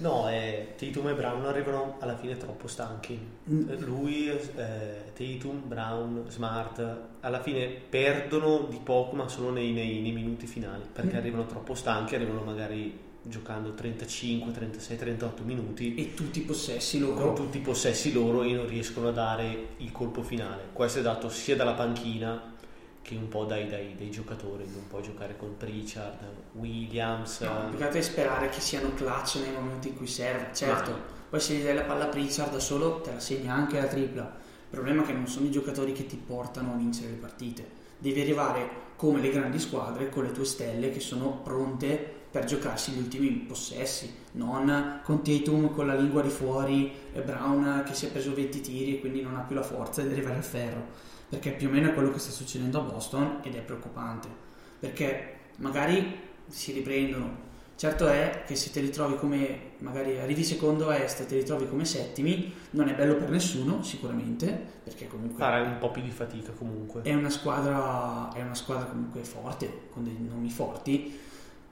No, 0.00 0.28
eh, 0.30 0.74
Tatum 0.76 1.08
e 1.08 1.14
Brown 1.14 1.44
arrivano 1.44 1.96
alla 2.00 2.16
fine 2.16 2.36
troppo 2.36 2.66
stanchi. 2.66 3.18
Mm. 3.50 3.68
Lui, 3.84 4.28
eh, 4.28 5.12
Tatum, 5.12 5.62
Brown, 5.66 6.24
Smart, 6.28 6.98
alla 7.20 7.40
fine 7.40 7.66
perdono 7.66 8.66
di 8.68 8.80
poco, 8.82 9.14
ma 9.14 9.28
solo 9.28 9.50
nei, 9.50 9.72
nei, 9.72 10.00
nei 10.00 10.12
minuti 10.12 10.46
finali, 10.46 10.84
perché 10.90 11.14
mm. 11.14 11.18
arrivano 11.18 11.46
troppo 11.46 11.74
stanchi, 11.74 12.14
arrivano 12.14 12.42
magari 12.42 13.08
giocando 13.22 13.74
35, 13.74 14.50
36, 14.50 14.96
38 14.96 15.42
minuti 15.42 15.94
e 15.94 16.14
tutti 16.14 16.38
i 16.38 16.42
possessi 16.42 16.98
loro 16.98 17.22
con 17.22 17.34
tutti 17.34 17.58
i 17.58 17.60
possessi 17.60 18.12
loro 18.12 18.42
e 18.42 18.52
non 18.52 18.66
riescono 18.66 19.08
a 19.08 19.12
dare 19.12 19.68
il 19.76 19.92
colpo 19.92 20.22
finale. 20.22 20.68
Questo 20.72 21.00
è 21.00 21.02
dato 21.02 21.28
sia 21.28 21.54
dalla 21.54 21.74
panchina 21.74 22.49
che 23.10 23.16
un 23.16 23.26
po' 23.26 23.44
dai, 23.44 23.66
dai, 23.66 23.96
dai, 23.96 24.08
giocatori, 24.08 24.64
non 24.72 24.86
puoi 24.86 25.02
giocare 25.02 25.36
con 25.36 25.56
Pritchard, 25.56 26.16
Williams. 26.52 27.40
No, 27.40 27.68
bisogna 27.70 28.00
sperare 28.00 28.48
che 28.50 28.60
siano 28.60 28.94
clutch 28.94 29.40
nei 29.42 29.52
momenti 29.52 29.88
in 29.88 29.96
cui 29.96 30.06
serve, 30.06 30.50
certo. 30.54 30.90
Ma... 30.92 30.98
Poi 31.30 31.40
se 31.40 31.54
gli 31.54 31.62
dai 31.64 31.74
la 31.74 31.82
palla 31.82 32.04
a 32.04 32.08
Pritchard 32.08 32.52
da 32.52 32.60
solo 32.60 33.00
te 33.00 33.12
la 33.12 33.18
segna 33.18 33.52
anche 33.54 33.80
la 33.80 33.86
tripla. 33.86 34.22
Il 34.22 34.76
problema 34.76 35.02
è 35.02 35.06
che 35.06 35.12
non 35.12 35.26
sono 35.26 35.46
i 35.46 35.50
giocatori 35.50 35.92
che 35.92 36.06
ti 36.06 36.16
portano 36.16 36.74
a 36.74 36.76
vincere 36.76 37.10
le 37.10 37.16
partite. 37.16 37.78
Devi 37.98 38.20
arrivare 38.20 38.68
come 38.94 39.20
le 39.20 39.30
grandi 39.30 39.58
squadre 39.58 40.08
con 40.08 40.22
le 40.22 40.30
tue 40.30 40.44
stelle 40.44 40.92
che 40.92 41.00
sono 41.00 41.40
pronte 41.42 42.18
per 42.30 42.44
giocarsi 42.44 42.92
gli 42.92 42.98
ultimi 42.98 43.28
possessi, 43.30 44.14
non 44.32 45.00
con 45.02 45.24
Tatum 45.24 45.74
con 45.74 45.88
la 45.88 45.96
lingua 45.96 46.22
di 46.22 46.28
fuori 46.28 46.92
e 47.12 47.20
Brown 47.22 47.82
che 47.84 47.92
si 47.92 48.06
è 48.06 48.10
preso 48.10 48.32
20 48.32 48.60
tiri 48.60 48.96
e 48.96 49.00
quindi 49.00 49.20
non 49.20 49.34
ha 49.34 49.40
più 49.40 49.56
la 49.56 49.64
forza 49.64 50.00
di 50.02 50.12
arrivare 50.12 50.36
al 50.36 50.44
ferro 50.44 51.18
perché 51.30 51.52
più 51.52 51.68
o 51.68 51.70
meno 51.70 51.88
è 51.88 51.94
quello 51.94 52.10
che 52.10 52.18
sta 52.18 52.32
succedendo 52.32 52.80
a 52.80 52.82
Boston 52.82 53.38
ed 53.42 53.54
è 53.54 53.60
preoccupante, 53.60 54.28
perché 54.80 55.36
magari 55.56 56.18
si 56.48 56.72
riprendono. 56.72 57.48
Certo 57.76 58.08
è 58.08 58.42
che 58.46 58.56
se 58.56 58.70
te 58.70 58.80
li 58.80 58.90
trovi 58.90 59.16
come, 59.16 59.70
magari 59.78 60.18
arrivi 60.18 60.44
secondo 60.44 60.88
a 60.88 60.96
est 60.96 61.20
e 61.20 61.26
te 61.26 61.36
li 61.36 61.44
trovi 61.44 61.66
come 61.66 61.86
settimi, 61.86 62.52
non 62.70 62.88
è 62.88 62.94
bello 62.94 63.14
per 63.14 63.30
nessuno 63.30 63.82
sicuramente, 63.82 64.48
perché 64.84 65.06
comunque... 65.06 65.38
Farai 65.38 65.66
un 65.66 65.78
po' 65.78 65.90
più 65.90 66.02
di 66.02 66.10
fatica 66.10 66.52
comunque. 66.52 67.00
È 67.02 67.14
una 67.14 67.30
squadra, 67.30 68.30
è 68.34 68.42
una 68.42 68.54
squadra 68.54 68.84
comunque 68.84 69.22
forte, 69.22 69.88
con 69.90 70.04
dei 70.04 70.16
nomi 70.20 70.50
forti, 70.50 71.18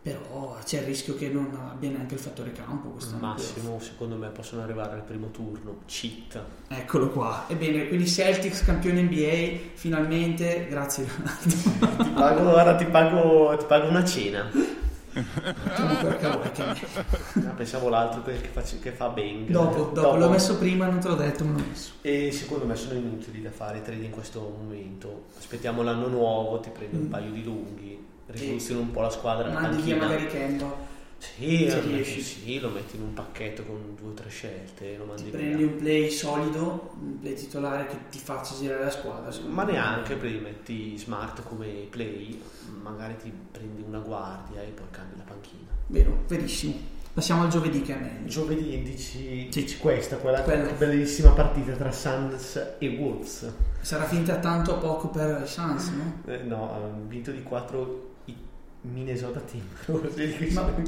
però 0.08 0.56
c'è 0.64 0.78
il 0.78 0.84
rischio 0.84 1.14
che 1.14 1.28
non 1.28 1.54
abbia 1.70 1.90
neanche 1.90 2.14
il 2.14 2.20
fattore 2.20 2.52
campo 2.52 2.88
quest'anno. 2.88 3.26
Massimo, 3.26 3.78
secondo 3.80 4.16
me 4.16 4.28
possono 4.28 4.62
arrivare 4.62 4.94
al 4.94 5.02
primo 5.02 5.30
turno. 5.30 5.80
Cheat. 5.86 6.40
Eccolo 6.68 7.10
qua. 7.10 7.44
Ebbene, 7.48 7.88
quindi 7.88 8.06
Celtics 8.06 8.64
campione 8.64 9.02
NBA, 9.02 9.72
finalmente, 9.74 10.66
grazie 10.68 11.06
Ronaldo. 11.06 11.54
ti 12.04 12.10
pago, 12.10 12.52
ora 12.52 12.74
ti 12.76 12.86
pago, 12.86 13.56
ti 13.58 13.64
pago 13.66 13.88
una 13.88 14.04
cena. 14.04 14.76
no, 15.18 15.24
pensavo 17.56 17.88
l'altro 17.88 18.22
che, 18.22 18.34
faccio, 18.52 18.76
che 18.80 18.92
fa 18.92 19.08
Bang. 19.08 19.48
Dopo, 19.48 19.76
dopo, 19.76 20.00
dopo, 20.00 20.16
l'ho 20.16 20.28
messo 20.30 20.56
prima, 20.58 20.86
non 20.86 21.00
te 21.00 21.08
l'ho 21.08 21.16
detto, 21.16 21.44
ma 21.44 21.58
l'ho 21.58 21.64
messo. 21.68 21.92
E 22.02 22.30
secondo 22.30 22.64
me 22.66 22.76
sono 22.76 22.98
inutili 22.98 23.42
da 23.42 23.50
fare 23.50 23.78
i 23.78 23.82
trade 23.82 24.04
in 24.04 24.10
questo 24.10 24.40
momento. 24.40 25.24
Aspettiamo 25.36 25.82
l'anno 25.82 26.06
nuovo, 26.06 26.60
ti 26.60 26.70
prendi 26.70 26.96
mm. 26.96 27.00
un 27.00 27.08
paio 27.08 27.30
di 27.32 27.42
lunghi 27.42 28.06
rivoluzioni 28.28 28.80
un 28.80 28.90
po' 28.90 29.02
la 29.02 29.10
squadra. 29.10 29.50
Mandi 29.50 29.82
via 29.82 29.96
magari 29.96 30.26
Kemba. 30.26 30.86
Sì, 31.18 31.64
metti, 31.64 32.22
sì, 32.22 32.60
lo 32.60 32.68
metti 32.68 32.94
in 32.94 33.02
un 33.02 33.12
pacchetto 33.12 33.64
con 33.64 33.96
due 34.00 34.10
o 34.10 34.14
tre 34.14 34.28
scelte. 34.28 34.96
Lo 34.96 35.04
mandi 35.04 35.24
ti 35.24 35.30
prendi 35.30 35.64
un 35.64 35.76
play 35.76 36.10
solido, 36.10 36.94
un 37.00 37.18
play 37.18 37.34
titolare 37.34 37.86
che 37.86 37.96
ti 38.08 38.18
faccia 38.18 38.54
girare 38.54 38.84
la 38.84 38.90
squadra. 38.90 39.32
Ma 39.48 39.64
neanche 39.64 40.14
prendi, 40.14 40.38
metti 40.38 40.96
smart 40.96 41.42
come 41.42 41.86
play, 41.90 42.40
magari 42.80 43.16
ti 43.16 43.32
prendi 43.50 43.82
una 43.82 43.98
guardia 43.98 44.62
e 44.62 44.68
poi 44.68 44.86
cambi 44.90 45.16
la 45.16 45.24
panchina. 45.24 45.66
Vero, 45.88 46.22
verissimo. 46.28 46.96
Passiamo 47.12 47.42
al 47.42 47.48
giovedì 47.48 47.82
che 47.82 47.96
è 47.96 48.00
meglio. 48.00 48.28
Giovedì 48.28 48.80
dici, 48.84 48.96
sì. 48.96 49.48
dici 49.50 49.78
questa, 49.78 50.18
quella, 50.18 50.42
quella 50.42 50.70
bellissima 50.70 51.30
partita 51.30 51.72
tra 51.72 51.90
Suns 51.90 52.76
e 52.78 52.88
Wolves. 52.96 53.52
Sarà 53.80 54.04
finita 54.04 54.36
tanto 54.36 54.74
o 54.74 54.78
poco 54.78 55.08
per 55.08 55.42
i 55.44 55.48
Suns, 55.48 55.88
no? 55.88 56.22
Eh, 56.26 56.42
no, 56.44 56.72
hanno 56.72 57.06
vinto 57.08 57.32
di 57.32 57.42
4 57.42 58.07
Minnesota 58.82 59.40
Timberwolves. 59.40 60.50
Ma... 60.52 60.74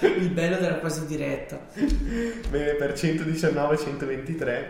il 0.00 0.30
bello 0.30 0.56
della 0.56 0.76
quasi 0.76 1.06
diretta. 1.06 1.60
Bene 2.50 2.74
per 2.74 2.92
119-123 2.92 4.64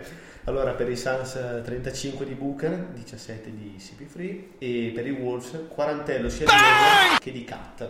allora 0.45 0.73
per 0.73 0.91
i 0.91 0.97
Suns 0.97 1.39
35 1.63 2.27
di 2.27 2.35
Booker 2.35 2.89
17 2.95 3.55
di 3.55 3.77
CP3 3.79 4.43
e 4.59 4.91
per 4.93 5.07
i 5.07 5.13
Wolves 5.13 5.67
quarantello 5.69 6.29
sia 6.29 6.47
di 6.47 6.53
Edwards 6.53 7.19
che 7.21 7.33
di 7.33 7.45
Cat. 7.45 7.89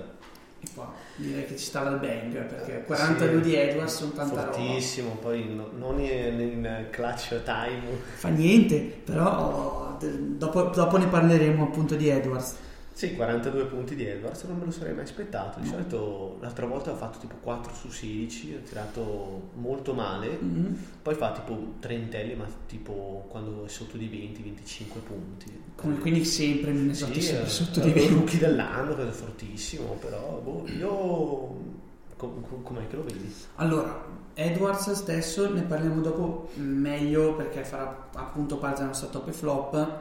E 0.61 0.67
qua 0.75 0.93
direi 1.17 1.47
che 1.47 1.57
ci 1.57 1.65
stava 1.65 1.91
il 1.91 1.99
bang 1.99 2.45
perché 2.45 2.85
42 2.85 3.43
sì, 3.43 3.49
di 3.49 3.57
Edwards 3.57 3.97
sono 3.97 4.13
tanta 4.13 4.53
fortissimo 4.53 5.09
roba. 5.09 5.21
poi 5.21 5.55
no, 5.55 5.71
non 5.77 5.99
in, 5.99 6.41
in, 6.41 6.87
clutch 6.91 7.43
time. 7.43 7.83
Fa 8.15 8.29
niente 8.29 9.01
però 9.03 9.97
dopo, 9.99 10.65
dopo 10.65 10.97
ne 10.99 11.07
parleremo 11.07 11.65
appunto 11.65 11.95
di 11.95 12.09
Edwards 12.09 12.57
sì, 12.93 13.15
42 13.15 13.65
punti 13.65 13.95
di 13.95 14.07
Edwards, 14.07 14.43
non 14.45 14.59
me 14.59 14.67
lo 14.67 14.71
sarei 14.71 14.93
mai 14.93 15.05
aspettato. 15.05 15.61
Di 15.61 15.67
solito 15.67 16.37
l'altra 16.41 16.67
volta 16.67 16.93
ha 16.93 16.95
fatto 16.95 17.19
tipo 17.19 17.37
4 17.41 17.73
su 17.75 17.89
16, 17.89 18.55
ha 18.55 18.67
tirato 18.67 19.51
molto 19.55 19.95
male, 19.95 20.39
mm-hmm. 20.43 20.75
poi 21.01 21.15
fa 21.15 21.33
tipo 21.33 21.75
trentelli, 21.81 22.35
ma 22.35 22.47
tipo 22.67 23.27
quando 23.29 23.65
è 23.65 23.69
sotto 23.69 23.97
di 23.97 24.09
20-25 24.09 24.85
punti. 25.07 25.61
Come 25.75 25.99
quindi 25.99 26.25
sempre 26.25 26.73
Minnesota 26.73 27.15
sì, 27.15 27.23
sempre 27.23 27.49
sotto 27.49 27.81
di 27.81 27.91
20. 27.91 28.13
rookie 28.13 28.39
dell'anno, 28.39 28.95
che 28.95 29.09
è 29.09 29.11
fortissimo, 29.11 29.97
però 30.01 30.41
boh, 30.43 30.67
io... 30.69 31.81
Com- 32.17 32.63
com'è 32.63 32.87
che 32.87 32.95
lo 32.95 33.03
vedi? 33.03 33.35
Allora, 33.57 34.05
Edwards 34.35 34.93
stesso 34.93 35.53
ne 35.53 35.63
parliamo 35.63 36.01
dopo 36.03 36.51
meglio 36.55 37.35
perché 37.35 37.65
farà 37.65 38.11
appunto 38.15 38.59
parte 38.59 38.77
della 38.77 38.89
nostra 38.89 39.09
top 39.09 39.29
e 39.29 39.33
flop. 39.33 40.01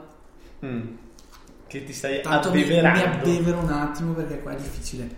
Mm 0.64 0.88
che 1.72 1.86
ti 1.86 1.94
stai 1.94 2.22
Tanto 2.22 2.50
abbeverando. 2.50 3.00
Mi, 3.00 3.06
mi 3.06 3.14
abbevero 3.14 3.60
un 3.60 3.70
attimo 3.70 4.12
perché 4.12 4.42
qua 4.42 4.52
è 4.52 4.58
difficile. 4.58 5.10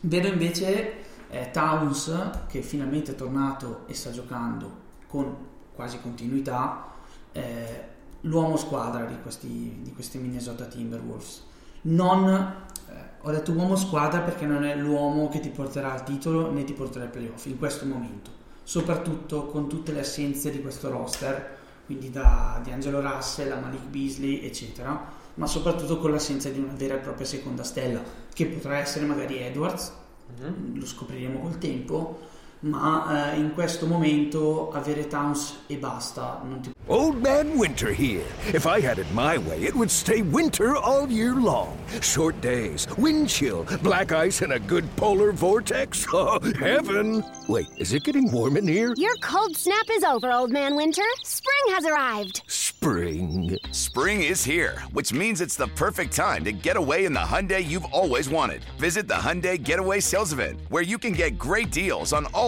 Vedo 0.00 0.26
invece 0.28 0.92
eh, 1.30 1.50
Towns 1.50 2.12
che 2.46 2.60
finalmente 2.60 3.12
è 3.12 3.14
tornato 3.14 3.84
e 3.86 3.94
sta 3.94 4.10
giocando 4.10 4.86
con 5.06 5.34
quasi 5.74 5.98
continuità 6.00 6.92
eh, 7.32 7.84
l'uomo 8.22 8.58
squadra 8.58 9.06
di 9.06 9.16
questi, 9.22 9.78
di 9.80 9.92
questi 9.94 10.18
Minnesota 10.18 10.66
Timberwolves. 10.66 11.46
Non, 11.82 12.28
eh, 12.28 12.92
ho 13.22 13.30
detto 13.30 13.52
uomo 13.52 13.74
squadra 13.74 14.20
perché 14.20 14.44
non 14.44 14.64
è 14.64 14.76
l'uomo 14.76 15.30
che 15.30 15.40
ti 15.40 15.48
porterà 15.48 15.92
al 15.92 16.04
titolo 16.04 16.52
né 16.52 16.64
ti 16.64 16.74
porterà 16.74 17.06
ai 17.06 17.10
playoff 17.10 17.46
in 17.46 17.56
questo 17.56 17.86
momento, 17.86 18.30
soprattutto 18.62 19.46
con 19.46 19.68
tutte 19.68 19.92
le 19.92 20.00
assenze 20.00 20.50
di 20.50 20.60
questo 20.60 20.90
roster, 20.90 21.56
quindi 21.86 22.10
da 22.10 22.60
di 22.62 22.72
Angelo 22.72 23.00
Russell 23.00 23.52
a 23.52 23.56
Malik 23.58 23.86
Beasley, 23.86 24.44
eccetera 24.44 25.17
ma 25.38 25.46
soprattutto 25.46 25.98
con 25.98 26.10
l'assenza 26.10 26.50
di 26.50 26.58
una 26.58 26.74
vera 26.74 26.96
e 26.96 26.98
propria 26.98 27.24
seconda 27.24 27.62
stella, 27.62 28.02
che 28.34 28.46
potrà 28.46 28.78
essere 28.78 29.06
magari 29.06 29.38
Edwards, 29.38 29.92
mm-hmm. 30.40 30.78
lo 30.78 30.84
scopriremo 30.84 31.38
col 31.38 31.58
tempo, 31.58 32.18
ma 32.60 33.32
eh, 33.32 33.38
in 33.38 33.54
questo 33.54 33.86
momento 33.86 34.70
avere 34.72 35.06
Towns 35.06 35.60
e 35.66 35.76
basta 35.76 36.40
non 36.44 36.60
ti 36.60 36.72
Old 36.88 37.22
Man 37.22 37.58
Winter 37.58 37.92
here. 37.92 38.24
If 38.54 38.66
I 38.66 38.80
had 38.80 38.98
it 38.98 39.06
my 39.12 39.36
way, 39.36 39.62
it 39.62 39.74
would 39.74 39.90
stay 39.90 40.22
winter 40.22 40.74
all 40.74 41.06
year 41.06 41.34
long. 41.34 41.76
Short 42.00 42.40
days, 42.40 42.86
wind 42.96 43.28
chill, 43.28 43.66
black 43.82 44.10
ice, 44.10 44.40
and 44.40 44.54
a 44.54 44.58
good 44.58 44.84
polar 44.96 45.32
vortex. 45.32 46.06
Oh, 46.20 46.40
heaven! 46.58 47.22
Wait, 47.48 47.68
is 47.76 47.92
it 47.92 48.02
getting 48.02 48.32
warm 48.32 48.56
in 48.56 48.66
here? 48.66 48.94
Your 48.96 49.14
cold 49.16 49.54
snap 49.54 49.84
is 49.92 50.02
over, 50.02 50.32
Old 50.32 50.50
Man 50.50 50.74
Winter. 50.74 51.04
Spring 51.22 51.74
has 51.74 51.84
arrived. 51.84 52.42
Spring. 52.48 53.58
Spring 53.72 54.22
is 54.22 54.44
here, 54.44 54.78
which 54.92 55.12
means 55.12 55.40
it's 55.40 55.56
the 55.56 55.66
perfect 55.68 56.14
time 56.14 56.44
to 56.44 56.52
get 56.52 56.76
away 56.76 57.04
in 57.04 57.12
the 57.12 57.20
Hyundai 57.20 57.64
you've 57.64 57.84
always 57.86 58.28
wanted. 58.28 58.64
Visit 58.78 59.06
the 59.08 59.14
Hyundai 59.14 59.62
Getaway 59.62 60.00
Sales 60.00 60.32
Event, 60.32 60.60
where 60.68 60.82
you 60.82 60.96
can 60.96 61.12
get 61.12 61.38
great 61.38 61.70
deals 61.70 62.12
on 62.12 62.26
all 62.26 62.47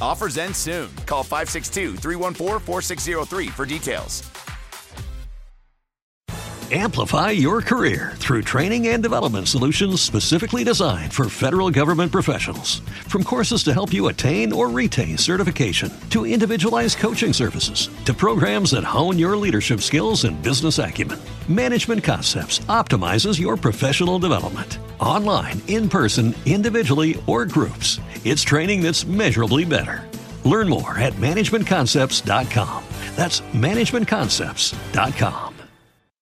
Offers 0.00 0.38
end 0.38 0.56
soon. 0.56 0.88
Call 1.06 1.22
562 1.22 1.96
314 1.96 2.58
4603 2.60 3.48
for 3.48 3.66
details. 3.66 4.30
Amplify 6.72 7.30
your 7.30 7.62
career 7.62 8.12
through 8.18 8.42
training 8.42 8.86
and 8.88 9.02
development 9.02 9.48
solutions 9.48 10.00
specifically 10.00 10.62
designed 10.62 11.12
for 11.12 11.28
federal 11.28 11.68
government 11.68 12.12
professionals. 12.12 12.78
From 13.08 13.24
courses 13.24 13.64
to 13.64 13.72
help 13.72 13.92
you 13.92 14.06
attain 14.06 14.52
or 14.52 14.68
retain 14.68 15.18
certification, 15.18 15.90
to 16.10 16.24
individualized 16.24 16.98
coaching 16.98 17.32
services, 17.32 17.88
to 18.04 18.14
programs 18.14 18.70
that 18.70 18.84
hone 18.84 19.18
your 19.18 19.36
leadership 19.36 19.80
skills 19.80 20.22
and 20.22 20.40
business 20.44 20.78
acumen, 20.78 21.18
Management 21.48 22.04
Concepts 22.04 22.60
optimizes 22.68 23.40
your 23.40 23.56
professional 23.56 24.20
development. 24.20 24.78
Online, 25.00 25.60
in 25.66 25.88
person, 25.88 26.34
individually, 26.44 27.20
or 27.26 27.46
groups, 27.46 27.98
it's 28.24 28.42
training 28.42 28.82
that's 28.82 29.06
measurably 29.06 29.64
better. 29.64 30.08
Learn 30.44 30.68
more 30.68 30.98
at 30.98 31.14
managementconcepts.com. 31.14 32.84
That's 33.16 33.42
managementconcepts.com. 33.52 35.50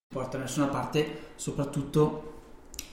porta 0.09 0.37
da 0.37 0.45
nessuna 0.45 0.67
parte, 0.67 1.33
soprattutto 1.37 2.41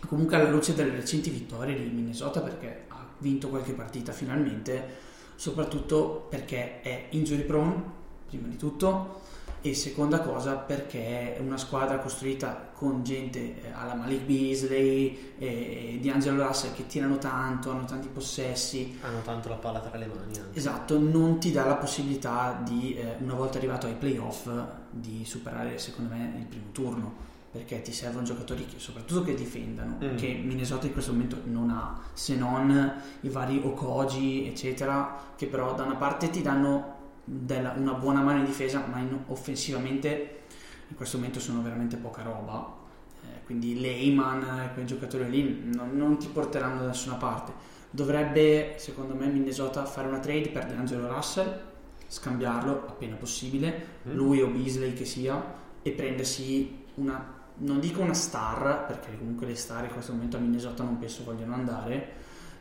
comunque 0.08 0.36
alla 0.36 0.50
luce 0.50 0.74
delle 0.76 0.92
recenti 0.92 1.30
vittorie 1.30 1.76
di 1.76 1.90
Minnesota 1.90 2.42
perché 2.42 2.86
ha 2.90 3.08
vinto 3.20 3.50
qualche 3.50 3.74
partita 3.74 4.12
finalmente, 4.12 4.98
soprattutto 5.36 6.28
perché 6.30 6.82
è 6.82 7.08
injury 7.12 7.44
prone, 7.44 7.84
prima 8.28 8.48
di 8.48 8.58
tutto, 8.58 9.22
e 9.70 9.74
seconda 9.74 10.20
cosa 10.20 10.54
perché 10.54 11.36
è 11.36 11.40
una 11.40 11.58
squadra 11.58 11.98
costruita 11.98 12.70
con 12.74 13.04
gente 13.04 13.40
eh, 13.40 13.72
alla 13.74 13.96
Malik 13.96 14.22
Beasley 14.22 15.34
e 15.40 15.98
di 16.00 16.10
Angelo 16.10 16.46
Russell 16.46 16.74
che 16.74 16.86
tirano 16.86 17.18
tanto, 17.18 17.72
hanno 17.72 17.86
tanti 17.86 18.08
possessi, 18.08 18.98
Hanno 19.02 19.22
tanto 19.22 19.50
la 19.50 19.56
palla 19.56 19.80
tra 19.80 19.98
le 19.98 20.06
mani 20.06 20.38
anche. 20.38 20.58
Esatto, 20.58 21.00
non 21.00 21.40
ti 21.40 21.52
dà 21.52 21.66
la 21.66 21.76
possibilità 21.76 22.62
di, 22.64 22.96
eh, 22.96 23.16
una 23.22 23.34
volta 23.34 23.58
arrivato 23.58 23.88
ai 23.88 23.96
playoff, 23.96 24.48
di 24.92 25.24
superare 25.26 25.80
secondo 25.80 26.14
me 26.14 26.36
il 26.38 26.46
primo 26.46 26.66
turno, 26.72 27.14
perché 27.52 27.82
ti 27.82 27.92
servono 27.92 28.24
giocatori 28.24 28.66
che, 28.66 28.78
soprattutto 28.78 29.24
che 29.24 29.34
difendano, 29.34 29.98
Mm. 30.04 30.16
che 30.16 30.42
Minnesota 30.44 30.86
in 30.86 30.94
questo 30.94 31.12
momento 31.14 31.40
non 31.46 31.70
ha, 31.72 32.00
se 32.14 32.36
non 32.36 32.94
i 33.22 33.30
vari 33.30 33.62
Okoji, 33.64 34.48
eccetera, 34.48 35.18
che 35.36 35.48
però 35.48 35.74
da 35.74 35.84
una 35.84 35.96
parte 35.96 36.30
ti 36.30 36.42
danno 36.42 36.95
della- 37.26 37.74
una 37.76 37.94
buona 37.94 38.22
mano 38.22 38.40
in 38.40 38.46
difesa, 38.46 38.86
ma 38.90 39.00
in- 39.00 39.24
offensivamente 39.28 40.40
in 40.88 40.96
questo 40.96 41.18
momento 41.18 41.40
sono 41.40 41.62
veramente 41.62 41.98
poca 41.98 42.22
roba. 42.22 42.84
Eh, 43.24 43.44
quindi 43.46 43.80
Lehman, 43.80 44.70
quei 44.74 44.86
giocatori 44.86 45.30
lì 45.30 45.70
non, 45.74 45.92
non 45.98 46.18
ti 46.18 46.28
porteranno 46.28 46.82
da 46.82 46.88
nessuna 46.88 47.16
parte. 47.16 47.52
Dovrebbe, 47.90 48.76
secondo 48.78 49.16
me, 49.16 49.28
Minnesota 49.28 49.86
fare 49.86 50.08
una 50.08 50.20
trade 50.20 50.50
per 50.50 50.66
D'Angelo 50.66 51.12
Russell, 51.12 51.60
scambiarlo 52.08 52.86
appena 52.88 53.16
possibile, 53.16 53.88
lui 54.04 54.42
o 54.42 54.48
Beasley 54.48 54.94
che 54.94 55.06
sia, 55.06 55.64
e 55.82 55.92
prendersi 55.92 56.84
una, 56.96 57.34
non 57.58 57.80
dico 57.80 58.02
una 58.02 58.14
star, 58.14 58.86
perché 58.86 59.18
comunque 59.18 59.48
le 59.48 59.56
star 59.56 59.86
in 59.86 59.92
questo 59.92 60.12
momento 60.12 60.38
a 60.38 60.40
Minnesota 60.40 60.84
non 60.84 61.00
penso 61.00 61.24
vogliano 61.24 61.54
andare, 61.54 62.08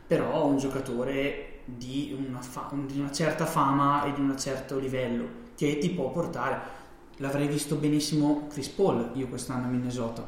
però 0.07 0.45
un 0.45 0.57
giocatore 0.57 1.54
di 1.65 2.15
una, 2.27 2.39
fa- 2.41 2.69
di 2.85 2.99
una 2.99 3.11
certa 3.11 3.45
fama 3.45 4.05
e 4.05 4.13
di 4.13 4.21
un 4.21 4.37
certo 4.37 4.77
livello 4.79 5.27
che 5.55 5.77
ti 5.79 5.89
può 5.89 6.11
portare. 6.11 6.59
L'avrei 7.17 7.47
visto 7.47 7.75
benissimo 7.75 8.47
Chris 8.47 8.67
Paul 8.69 9.11
io 9.13 9.27
quest'anno 9.27 9.65
a 9.65 9.69
Minnesota. 9.69 10.27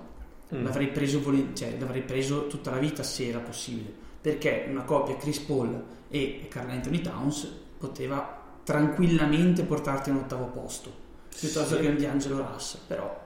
Mm. 0.55 0.63
L'avrei 0.63 0.87
preso, 0.87 1.21
volen- 1.21 1.55
cioè, 1.55 1.75
l'avrei 1.79 2.01
preso 2.01 2.47
tutta 2.47 2.71
la 2.71 2.77
vita 2.77 3.03
se 3.03 3.27
era 3.27 3.39
possibile. 3.39 3.93
Perché 4.21 4.65
una 4.69 4.83
coppia 4.83 5.15
Chris 5.17 5.39
Paul 5.39 5.81
e 6.09 6.47
Carl 6.49 6.69
Anthony 6.69 7.01
Towns 7.01 7.45
poteva 7.77 8.35
tranquillamente 8.63 9.63
portarti 9.63 10.09
a 10.09 10.13
un 10.13 10.19
ottavo 10.19 10.45
posto 10.45 10.91
piuttosto 11.37 11.75
Sì. 11.75 11.81
che 11.81 11.87
un 11.87 11.97
D'Angelo 11.97 12.45
Russell. 12.51 12.81
Però 12.87 13.25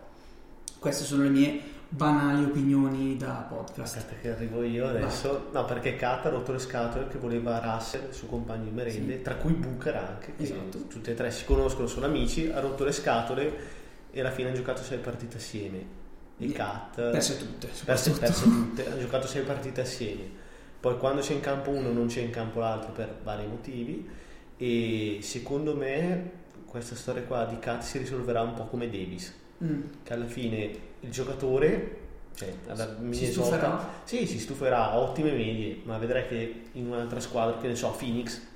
queste 0.80 1.04
sono 1.04 1.24
le 1.24 1.30
mie 1.30 1.62
banali 1.90 2.44
opinioni 2.44 3.11
da 3.32 3.46
podcast. 3.56 3.98
Aspetta 3.98 4.20
che 4.22 4.30
arrivo 4.32 4.64
io 4.64 4.88
adesso. 4.88 5.50
No, 5.52 5.66
perché 5.66 5.96
Kat 5.96 6.26
ha 6.26 6.30
rotto 6.30 6.52
le 6.52 6.60
scatole 6.60 7.08
che 7.08 7.18
voleva 7.18 7.60
Russell, 7.60 8.08
il 8.10 8.14
suo 8.14 8.28
compagno 8.28 8.66
di 8.66 8.70
merende, 8.72 9.16
Sì. 9.18 9.22
tra 9.22 9.36
cui 9.36 9.54
Booker 9.54 9.96
anche, 9.96 10.34
che 10.36 10.44
Esatto. 10.44 10.88
tutti 10.88 11.10
e 11.12 11.14
tre 11.14 11.32
si 11.32 11.46
conoscono, 11.46 11.88
sono 11.88 12.06
amici, 12.06 12.50
ha 12.50 12.60
rotto 12.60 12.84
le 12.84 12.92
scatole 12.92 13.54
e 14.12 14.20
alla 14.20 14.32
fine 14.32 14.48
hanno 14.50 14.58
giocato 14.58 14.82
sei 14.84 14.98
partite 15.00 15.38
assieme. 15.38 16.00
E 16.38 16.52
Kat 16.52 16.96
Perse 16.96 17.38
tutte, 17.38 17.68
perse, 17.86 18.12
perse 18.12 18.44
tutte, 18.44 18.88
hanno 18.88 19.00
giocato 19.00 19.28
sei 19.28 19.44
partite 19.44 19.82
assieme. 19.82 20.24
Poi 20.80 20.98
quando 20.98 21.22
c'è 21.22 21.34
in 21.34 21.40
campo 21.42 21.70
uno 21.70 21.92
non 21.92 22.08
c'è 22.08 22.22
in 22.22 22.32
campo 22.32 22.60
l'altro 22.60 22.92
per 22.92 23.16
vari 23.24 23.46
motivi 23.46 24.10
e 24.58 25.20
secondo 25.22 25.76
me 25.76 26.32
questa 26.66 26.96
storia 26.96 27.22
qua 27.24 27.46
di 27.46 27.60
Kat 27.60 27.82
si 27.84 28.00
risolverà 28.00 28.42
un 28.42 28.54
po' 28.56 28.66
come 28.66 28.90
Davis 28.90 29.38
Mm. 29.64 29.82
che 30.02 30.14
alla 30.14 30.26
fine 30.26 30.72
il 31.02 31.12
giocatore 31.12 31.98
cioè 32.34 32.54
Minnesota 33.00 33.46
stuferà? 33.48 33.90
sì 34.04 34.26
si 34.26 34.40
stuferà 34.40 34.98
ottime 34.98 35.32
medie 35.32 35.82
ma 35.84 35.98
vedrai 35.98 36.28
che 36.28 36.64
in 36.74 36.88
un'altra 36.88 37.20
squadra 37.20 37.58
che 37.60 37.68
ne 37.68 37.76
so 37.76 37.90
Phoenix 37.98 38.50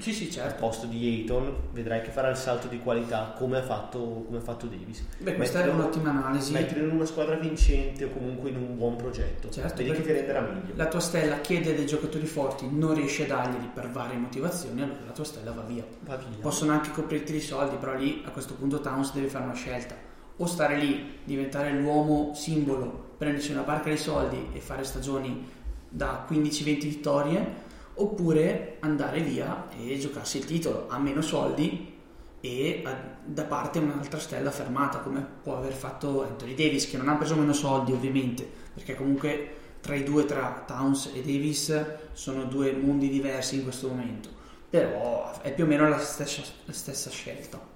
Sì, 0.00 0.12
sì, 0.12 0.26
al 0.26 0.30
certo. 0.32 0.60
posto 0.66 0.84
di 0.86 0.98
Ayton 1.06 1.50
vedrai 1.72 2.02
che 2.02 2.10
farà 2.10 2.28
il 2.28 2.36
salto 2.36 2.66
di 2.68 2.78
qualità 2.78 3.32
come 3.38 3.56
ha 3.56 3.62
fatto, 3.62 4.24
come 4.26 4.36
ha 4.36 4.40
fatto 4.42 4.66
Davis 4.66 5.02
Beh, 5.16 5.34
questa 5.34 5.60
è 5.60 5.64
Mettilo- 5.64 5.82
un'ottima 5.82 6.10
analisi. 6.10 6.52
mettilo 6.52 6.84
in 6.84 6.90
una 6.90 7.06
squadra 7.06 7.36
vincente 7.36 8.04
o 8.04 8.10
comunque 8.10 8.50
in 8.50 8.56
un 8.56 8.76
buon 8.76 8.96
progetto 8.96 9.48
Certo, 9.48 9.76
vedi 9.82 9.92
che 9.92 10.02
ti 10.02 10.12
renderà 10.12 10.40
meglio 10.42 10.74
La 10.74 10.88
tua 10.88 11.00
stella 11.00 11.40
chiede 11.40 11.74
dei 11.74 11.86
giocatori 11.86 12.26
forti, 12.26 12.68
non 12.70 12.92
riesce 12.92 13.24
a 13.24 13.28
darglieli 13.28 13.70
per 13.72 13.88
varie 13.90 14.18
motivazioni, 14.18 14.82
allora 14.82 14.98
la 15.06 15.12
tua 15.12 15.24
stella 15.24 15.52
va 15.52 15.62
via. 15.62 15.84
va 16.00 16.16
via 16.16 16.26
Possono 16.42 16.72
anche 16.72 16.90
coprirti 16.90 17.34
i 17.34 17.40
soldi, 17.40 17.76
però 17.76 17.94
lì 17.94 18.22
a 18.26 18.30
questo 18.30 18.52
punto 18.52 18.78
Towns 18.78 19.14
deve 19.14 19.28
fare 19.28 19.44
una 19.44 19.54
scelta. 19.54 19.94
O 20.36 20.46
stare 20.46 20.76
lì, 20.76 21.18
diventare 21.24 21.70
l'uomo 21.72 22.32
simbolo, 22.34 23.11
prendersi 23.22 23.52
una 23.52 23.62
barca 23.62 23.88
di 23.88 23.96
soldi 23.96 24.48
e 24.52 24.58
fare 24.58 24.82
stagioni 24.82 25.48
da 25.88 26.26
15-20 26.28 26.88
vittorie, 26.88 27.54
oppure 27.94 28.78
andare 28.80 29.20
via 29.20 29.68
e 29.78 29.96
giocarsi 29.96 30.38
il 30.38 30.44
titolo 30.44 30.86
a 30.88 30.98
meno 30.98 31.20
soldi 31.22 32.00
e 32.40 32.82
a- 32.84 33.20
da 33.24 33.44
parte 33.44 33.78
un'altra 33.78 34.18
stella 34.18 34.50
fermata, 34.50 34.98
come 34.98 35.24
può 35.40 35.56
aver 35.56 35.72
fatto 35.72 36.24
Anthony 36.24 36.54
Davis, 36.54 36.90
che 36.90 36.96
non 36.96 37.08
ha 37.08 37.14
preso 37.14 37.36
meno 37.36 37.52
soldi 37.52 37.92
ovviamente, 37.92 38.44
perché 38.74 38.96
comunque 38.96 39.54
tra 39.80 39.94
i 39.94 40.02
due, 40.02 40.24
tra 40.24 40.64
Towns 40.66 41.12
e 41.14 41.20
Davis, 41.20 41.84
sono 42.14 42.42
due 42.46 42.72
mondi 42.72 43.08
diversi 43.08 43.54
in 43.54 43.62
questo 43.62 43.86
momento, 43.86 44.30
però 44.68 45.40
è 45.42 45.54
più 45.54 45.62
o 45.62 45.66
meno 45.68 45.88
la 45.88 45.98
stessa, 45.98 46.42
la 46.64 46.72
stessa 46.72 47.08
scelta. 47.10 47.71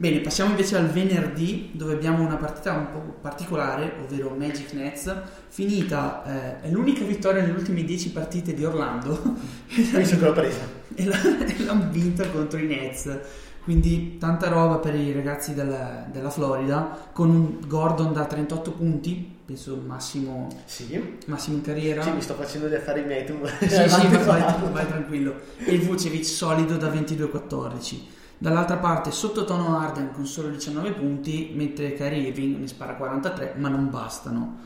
Bene, 0.00 0.20
passiamo 0.20 0.50
invece 0.50 0.76
al 0.76 0.86
venerdì 0.88 1.70
dove 1.72 1.92
abbiamo 1.94 2.22
una 2.24 2.36
partita 2.36 2.72
un 2.72 2.86
po' 2.92 3.16
particolare, 3.20 3.94
ovvero 4.00 4.30
Magic 4.30 4.72
Nets, 4.72 5.12
finita, 5.48 6.22
eh, 6.62 6.68
è 6.68 6.70
l'unica 6.70 7.02
vittoria 7.04 7.42
nelle 7.42 7.54
ultime 7.58 7.82
10 7.82 8.12
partite 8.12 8.54
di 8.54 8.64
Orlando 8.64 9.20
visto 9.66 10.16
che 10.16 10.24
l'ho 10.24 10.32
presa 10.32 10.60
e 10.94 11.04
l'ha- 11.04 11.18
l'hanno 11.66 11.88
vinta 11.90 12.28
contro 12.28 12.60
i 12.60 12.66
Nets. 12.66 13.18
Quindi 13.64 14.16
tanta 14.18 14.48
roba 14.48 14.76
per 14.76 14.94
i 14.94 15.12
ragazzi 15.12 15.52
della, 15.52 16.06
della 16.10 16.30
Florida, 16.30 17.10
con 17.12 17.28
un 17.28 17.58
Gordon 17.66 18.12
da 18.12 18.24
38 18.24 18.70
punti, 18.70 19.36
penso 19.44 19.76
massimo, 19.84 20.46
sì 20.64 21.18
massimo 21.26 21.56
in 21.56 21.62
carriera. 21.62 22.02
sì 22.02 22.10
mi 22.12 22.22
sto 22.22 22.34
facendo 22.34 22.68
gli 22.68 22.74
affari 22.74 23.02
miei 23.02 23.26
tu 23.26 23.34
Sì, 23.60 23.68
sì, 23.90 24.06
vai, 24.06 24.70
vai, 24.72 24.86
tranquillo. 24.86 25.34
E 25.58 25.76
Vucevic 25.78 26.24
solido 26.24 26.76
da 26.76 26.88
22-14. 26.88 28.16
Dall'altra 28.38 28.76
parte 28.76 29.10
sottotono 29.10 29.78
Arden 29.78 30.12
con 30.12 30.24
solo 30.24 30.48
19 30.48 30.92
punti, 30.92 31.52
mentre 31.54 31.94
Kyrie 31.94 32.28
Irving 32.28 32.58
ne 32.58 32.68
spara 32.68 32.94
43, 32.94 33.54
ma 33.56 33.68
non 33.68 33.90
bastano. 33.90 34.58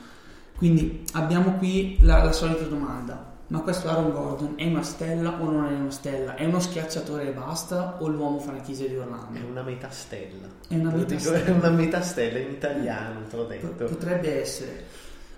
Quindi 0.57 1.05
abbiamo 1.15 1.57
qui 1.57 1.97
la, 2.01 2.23
la 2.23 2.33
solita 2.33 2.65
domanda. 2.65 3.31
Ma 3.49 3.61
questo 3.61 3.89
Aaron 3.89 4.13
Gordon 4.13 4.53
è 4.57 4.67
una 4.67 4.83
stella 4.83 5.39
o 5.41 5.51
non 5.51 5.67
è 5.67 5.75
una 5.75 5.91
stella? 5.91 6.37
È 6.37 6.45
uno 6.47 6.59
schiacciatore 6.59 7.29
e 7.29 7.33
basta 7.33 7.97
o 7.99 8.09
l'uomo 8.09 8.39
franchigia 8.39 8.87
di 8.87 8.97
Orlando? 8.97 9.39
È 9.39 9.43
una 9.43 9.63
metà 9.63 9.91
stella. 9.91 10.47
È 10.69 10.75
una 10.75 10.91
metà 10.91 11.19
stella. 11.19 11.45
È 11.45 11.51
una 11.51 11.71
metà 11.71 12.01
stella 12.01 12.39
in 12.39 12.51
italiano, 12.51 13.27
te 13.29 13.37
l'ho 13.37 13.45
detto. 13.45 13.85
Potrebbe 13.85 14.41
essere. 14.41 14.85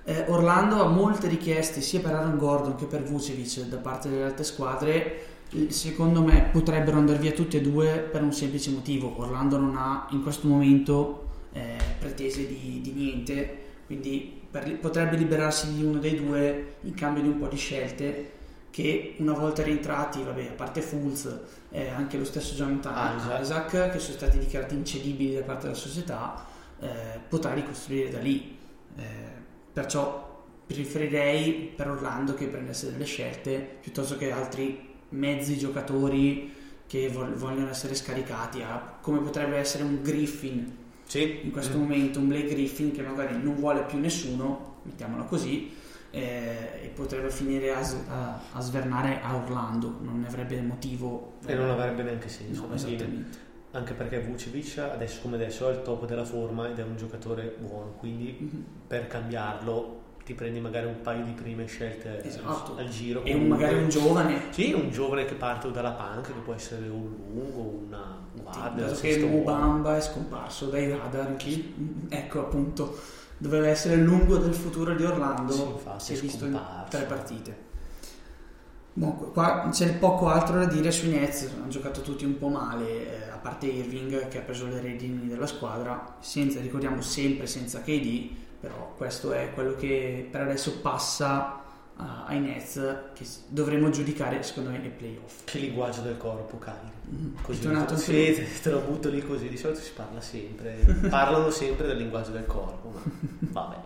Eh, 0.05 0.27
Orlando 0.29 0.85
ha 0.85 0.89
molte 0.89 1.27
richieste 1.27 1.81
sia 1.81 1.99
per 2.01 2.15
Aaron 2.15 2.37
Gordon 2.37 2.77
che 2.77 2.85
per 2.85 3.03
Vucevic 3.03 3.63
da 3.63 3.79
parte 3.79 4.09
delle 4.09 4.25
altre 4.25 4.45
squadre. 4.45 5.23
Secondo 5.69 6.23
me 6.23 6.49
potrebbero 6.51 6.97
andare 6.97 7.19
via 7.19 7.31
tutti 7.31 7.57
e 7.57 7.61
due 7.61 7.99
per 7.99 8.23
un 8.23 8.33
semplice 8.33 8.71
motivo. 8.71 9.15
Orlando 9.21 9.57
non 9.57 9.77
ha 9.77 10.09
in 10.11 10.23
questo 10.23 10.49
momento 10.49 11.29
eh, 11.53 11.77
pretese 11.99 12.47
di, 12.49 12.81
di 12.83 12.91
niente, 12.91 13.59
quindi 13.87 14.43
per- 14.51 14.79
potrebbe 14.79 15.17
liberarsi 15.17 15.73
di 15.73 15.85
uno 15.85 15.99
dei 15.99 16.17
due 16.17 16.77
in 16.83 16.95
cambio 16.95 17.23
di 17.23 17.29
un 17.29 17.39
po' 17.39 17.47
di 17.47 17.57
scelte 17.57 18.33
che 18.71 19.15
una 19.19 19.35
volta 19.35 19.63
rientrati, 19.63 20.25
vabbè, 20.25 20.49
a 20.49 20.53
parte 20.55 20.81
Fulz, 20.81 21.33
eh, 21.71 21.89
anche 21.89 22.19
lo 22.19 22.25
stesso 22.25 22.55
Jonathan 22.55 23.17
Isaac. 23.17 23.41
Isaac, 23.41 23.91
che 23.93 23.99
sono 24.01 24.17
stati 24.17 24.39
dichiarati 24.39 24.75
incedibili 24.75 25.35
da 25.35 25.43
parte 25.43 25.67
della 25.67 25.79
società, 25.79 26.45
eh, 26.81 26.89
potrà 27.29 27.55
ricostruire 27.55 28.11
da 28.11 28.19
lì. 28.19 28.59
Eh, 28.97 29.03
perciò 29.73 30.43
preferirei 30.67 31.73
per 31.77 31.91
Orlando 31.91 32.35
che 32.35 32.47
prendesse 32.47 32.91
delle 32.91 33.05
scelte 33.05 33.77
piuttosto 33.81 34.17
che 34.17 34.33
altri 34.33 34.94
mezzi 35.15 35.57
giocatori 35.59 36.53
che 36.87 37.09
vogliono 37.09 37.71
essere 37.71 37.95
scaricati 37.95 38.63
a, 38.63 38.99
come 39.01 39.21
potrebbe 39.21 39.57
essere 39.57 39.83
un 39.85 40.03
Griffin 40.03 40.77
Sì, 41.07 41.41
in 41.45 41.51
questo 41.51 41.79
momento 41.79 42.19
un 42.19 42.29
Blake 42.29 42.49
Griffin 42.49 42.93
che 42.93 43.03
magari 43.03 43.41
non 43.43 43.55
vuole 43.57 43.83
più 43.85 43.99
nessuno 43.99 44.77
mettiamola 44.83 45.25
così 45.25 45.73
eh, 46.11 46.81
e 46.83 46.89
potrebbe 46.95 47.31
finire 47.31 47.73
a, 47.73 47.81
a- 48.09 48.41
a 48.53 48.61
svernare 48.61 49.21
a 49.23 49.35
Orlando 49.35 49.99
non 50.03 50.21
ne 50.21 50.27
avrebbe 50.29 50.61
motivo 50.61 51.35
E 51.47 51.55
non 51.55 51.71
avrebbe 51.71 52.03
neanche 52.03 52.29
senso. 52.29 52.67
no, 52.67 52.75
esattamente 52.75 53.53
Anche 53.73 53.95
perché 53.95 54.21
Vucevic 54.21 54.79
adesso 54.79 55.21
come 55.23 55.35
adesso 55.35 55.69
è 55.69 55.73
al 55.75 55.83
top 55.83 56.07
della 56.07 56.25
forma 56.25 56.69
ed 56.69 56.79
è 56.79 56.83
un 56.85 56.97
giocatore 56.97 57.57
buono, 57.59 57.95
quindi 57.99 58.37
Mhm. 58.39 58.65
per 58.87 59.09
cambiarlo 59.09 60.03
ti 60.25 60.33
prendi 60.35 60.59
magari 60.59 60.87
un 60.87 61.01
paio 61.03 61.23
di 61.25 61.33
prime 61.33 61.67
scelte 61.67 62.09
al- 62.09 62.27
Esatto. 62.27 62.77
al 62.77 62.89
giro. 62.89 63.23
e 63.25 63.35
un- 63.35 63.47
magari 63.47 63.77
un 63.77 63.89
giovane 63.89 64.41
Sì, 64.51 64.73
un 64.73 64.91
giovane 64.91 65.25
che 65.27 65.35
parte 65.35 65.71
dalla 65.71 65.93
panca, 65.93 66.33
che 66.33 66.41
può 66.41 66.55
essere 66.55 66.89
un 66.89 67.15
lungo, 67.33 67.85
una 67.87 68.19
guardia, 68.33 68.87
dato 68.87 69.01
che. 69.01 69.19
Mubamba 69.19 69.97
è 69.97 70.01
scomparso 70.01 70.67
dai 70.67 70.89
radar 70.89 71.37
ecco 72.09 72.41
appunto 72.41 72.99
doveva 73.37 73.69
essere 73.69 73.95
il 73.95 74.03
lungo 74.03 74.37
del 74.39 74.55
futuro 74.55 74.95
di 74.95 75.05
Orlando 75.05 75.53
Sì, 75.53 75.63
infatti, 75.63 76.05
si 76.05 76.15
è 76.15 76.17
è 76.17 76.21
visto 76.21 76.45
in 76.47 76.61
tre 76.89 77.03
partite 77.03 77.73
Comunque, 78.95 79.33
qua 79.33 79.69
c'è 79.73 79.93
poco 79.97 80.29
altro 80.29 80.57
da 80.57 80.67
dire 80.67 80.93
sui 80.93 81.09
Nets, 81.11 81.51
hanno 81.53 81.67
giocato 81.67 82.01
tutti 82.01 82.25
un 82.25 82.39
po' 82.39 82.47
male, 82.47 83.27
eh, 83.27 83.31
a 83.31 83.39
parte 83.39 83.67
Irving 83.67 84.29
che 84.29 84.39
ha 84.39 84.43
preso 84.43 84.69
le 84.69 84.81
redini 84.81 85.27
della 85.27 85.49
squadra, 85.49 86.17
senza, 86.21 86.61
ricordiamo 86.61 87.01
sempre 87.03 87.49
senza 87.49 87.81
KD, 87.81 88.31
però 88.65 88.95
questo 88.97 89.33
è 89.33 89.51
quello 89.53 89.75
che 89.77 90.27
per 90.31 90.41
adesso 90.41 90.79
passa 90.81 91.63
ah, 91.97 92.25
ai 92.27 92.41
Nets, 92.41 92.81
che 93.13 93.27
dovremo 93.49 93.91
giudicare 93.91 94.43
secondo 94.43 94.71
me 94.71 94.79
nei 94.79 94.89
playoff. 94.89 95.45
Che 95.45 95.59
linguaggio 95.59 96.01
del 96.01 96.17
corpo, 96.17 96.57
Kyrie. 96.59 96.93
Mm, 97.15 97.35
Così 97.43 97.61
tornato 97.61 97.97
sì, 97.99 98.13
te- 98.13 98.47
te 98.63 98.71
lo 98.71 98.81
butto 98.81 99.11
lì 99.11 99.23
così, 99.23 99.49
di 99.49 99.59
solito 99.59 99.81
si 99.81 99.93
parla 99.95 100.21
sempre, 100.23 100.77
parlano 101.11 101.51
sempre 101.51 101.87
del 101.87 101.99
linguaggio 101.99 102.31
del 102.31 102.47
corpo, 102.47 102.91
ma 102.91 103.51
vabbè. 103.61 103.77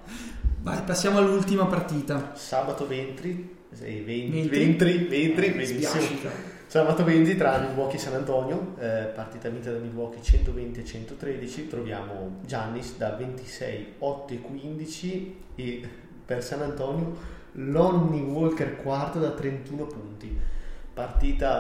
Vai, 0.61 0.83
passiamo 0.83 1.19
all'ultima 1.19 1.67
partita. 1.67 2.33
Sabato 2.37 2.87
20, 2.87 3.57
eh, 3.81 4.03
20, 4.03 4.49
Ventri? 4.49 4.93
20, 4.99 5.09
20, 5.09 5.41
Eh, 5.45 5.51
benissimo. 5.53 5.81
spiascica. 5.81 6.31
Sabato 6.69 7.03
20 7.03 7.35
tra 7.37 7.57
Milwaukee 7.61 7.97
e 7.97 7.99
San 7.99 8.13
Antonio, 8.13 8.75
eh, 8.79 9.11
partita 9.15 9.49
vinta 9.49 9.73
da 9.73 9.79
Milwaukee 9.79 10.21
120 10.23 10.81
a 10.81 10.85
113, 10.85 11.67
troviamo 11.67 12.41
Giannis 12.45 12.99
da 12.99 13.13
26, 13.13 13.95
8 14.01 14.35
e 14.35 14.41
15 14.43 15.37
e 15.55 15.89
per 16.27 16.45
San 16.45 16.61
Antonio 16.61 17.17
Lonnie 17.53 18.21
Walker 18.21 18.77
quarto 18.83 19.19
da 19.19 19.31
31 19.31 19.85
punti. 19.87 20.39
Partita 20.93 21.59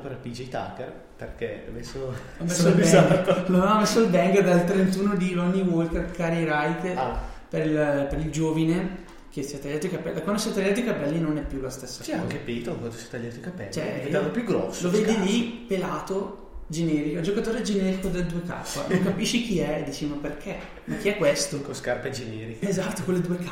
per 0.00 0.16
PJ 0.22 0.48
Tucker 0.48 0.92
perché 1.14 1.66
ha 1.68 1.70
messo, 1.70 2.14
Ha 2.38 2.42
messo 2.44 2.68
il 2.68 2.80
esatto. 2.80 3.52
bang, 3.52 3.78
messo 3.80 4.00
il 4.00 4.08
bang 4.08 4.40
dal 4.40 4.64
31 4.64 5.14
di 5.16 5.34
Lonnie 5.34 5.62
Walker, 5.62 6.10
Cari 6.10 6.44
Wright, 6.44 6.96
Ah, 6.96 7.20
per, 7.50 7.66
il, 7.66 8.06
per 8.08 8.18
il 8.18 8.30
giovine 8.30 9.10
che 9.32 9.42
si 9.42 9.56
è 9.56 9.58
tagliato 9.58 9.86
i 9.86 9.90
capelli. 9.90 10.14
Da 10.16 10.20
quando 10.20 10.40
si 10.42 10.50
è 10.50 10.52
tagliato 10.52 10.80
i 10.80 10.84
capelli 10.84 11.18
non 11.18 11.38
è 11.38 11.42
più 11.42 11.58
la 11.60 11.70
stessa 11.70 12.02
c'è 12.02 12.10
cosa. 12.10 12.22
anche 12.22 12.36
Peyton 12.36 12.78
quando 12.78 12.94
si 12.94 13.06
è 13.06 13.08
tagliato 13.08 13.36
i 13.36 13.40
capelli, 13.40 13.72
Cioè, 13.72 13.94
è 13.94 14.04
diventato 14.04 14.30
più 14.30 14.44
grosso. 14.44 14.90
Lo 14.90 14.90
vedi 14.90 15.18
lì 15.22 15.42
pelato, 15.66 16.50
generico, 16.66 17.16
un 17.16 17.22
giocatore 17.22 17.62
generico 17.62 18.08
del 18.08 18.26
2K. 18.26 18.88
Non 18.92 19.02
capisci 19.04 19.42
chi 19.42 19.58
è, 19.60 19.82
dici 19.86 20.04
ma 20.04 20.16
perché? 20.16 20.58
Ma 20.84 20.96
chi 20.96 21.08
è 21.08 21.16
questo? 21.16 21.60
con 21.62 21.74
scarpe 21.74 22.10
generiche. 22.10 22.68
Esatto, 22.68 23.02
con 23.04 23.14
le 23.14 23.20
2K. 23.20 23.50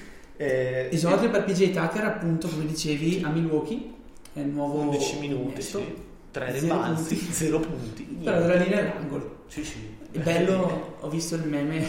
Eh, 0.40 0.88
Esordio 0.90 1.28
per 1.28 1.44
PJ 1.44 1.70
Tucker, 1.70 2.02
appunto, 2.02 2.48
come 2.48 2.64
dicevi, 2.64 3.20
a 3.22 3.28
Milwaukee. 3.28 3.92
È 4.32 4.40
il 4.40 4.46
nuovo 4.46 4.78
11 4.78 5.18
minuti, 5.18 5.60
sì. 5.60 5.84
3 6.30 6.46
Zero 6.46 6.58
rimbalzi, 6.60 7.14
punti. 7.14 7.32
0 7.34 7.60
punti. 7.60 8.02
Però 8.24 8.38
dalla 8.38 8.54
linea 8.54 8.78
all'angolo. 8.80 9.44
Sì, 9.48 9.62
sì. 9.62 9.96
È 10.12 10.18
bello, 10.20 10.96
ho 11.00 11.08
visto 11.10 11.34
il 11.34 11.42
meme, 11.46 11.84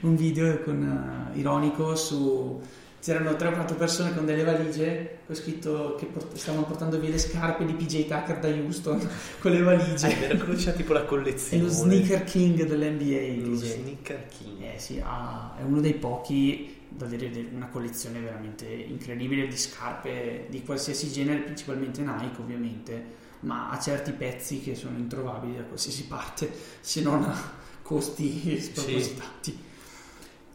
un 0.00 0.16
video 0.16 0.60
con, 0.62 1.30
eh, 1.34 1.38
ironico 1.38 1.94
su... 1.96 2.60
C'erano 3.00 3.36
3 3.36 3.48
o 3.48 3.52
4 3.52 3.76
persone 3.76 4.12
con 4.12 4.26
delle 4.26 4.42
valigie 4.42 5.18
con 5.24 5.36
scritto 5.36 5.94
che 5.96 6.06
port- 6.06 6.34
stavano 6.34 6.64
portando 6.64 6.98
via 6.98 7.10
le 7.10 7.18
scarpe 7.18 7.64
di 7.64 7.72
PJ 7.74 8.06
Tucker 8.08 8.40
da 8.40 8.48
Houston 8.48 8.98
con 9.38 9.52
le 9.52 9.58
Ah, 9.58 9.60
è 9.60 9.62
valigie. 9.76 10.14
vero 10.18 10.36
che 10.38 10.44
lui 10.44 10.56
c'ha 10.56 10.72
tipo 10.72 10.92
la 10.94 11.02
È 11.04 11.06
collezione. 11.06 11.62
lo 11.62 11.68
sneaker 11.68 12.24
king 12.24 12.64
dell'NBA. 12.64 13.46
Lo 13.46 13.54
PJ. 13.56 13.64
sneaker 13.80 14.26
king. 14.26 14.62
Eh 14.62 14.78
sì, 14.80 15.00
ha- 15.02 15.54
è 15.56 15.62
uno 15.62 15.80
dei 15.80 15.94
pochi 15.94 16.74
da 16.88 17.04
avere 17.06 17.30
una 17.54 17.68
collezione 17.68 18.18
veramente 18.18 18.66
incredibile 18.66 19.46
di 19.46 19.56
scarpe 19.56 20.46
di 20.50 20.64
qualsiasi 20.64 21.08
genere, 21.12 21.38
principalmente 21.42 22.00
Nike 22.02 22.40
ovviamente, 22.40 23.04
ma 23.40 23.70
ha 23.70 23.78
certi 23.78 24.10
pezzi 24.10 24.60
che 24.60 24.74
sono 24.74 24.98
introvabili 24.98 25.54
da 25.56 25.62
qualsiasi 25.62 26.04
parte 26.06 26.50
se 26.80 27.00
non 27.02 27.22
a 27.22 27.36
costi 27.80 28.60
spropositati. 28.60 29.66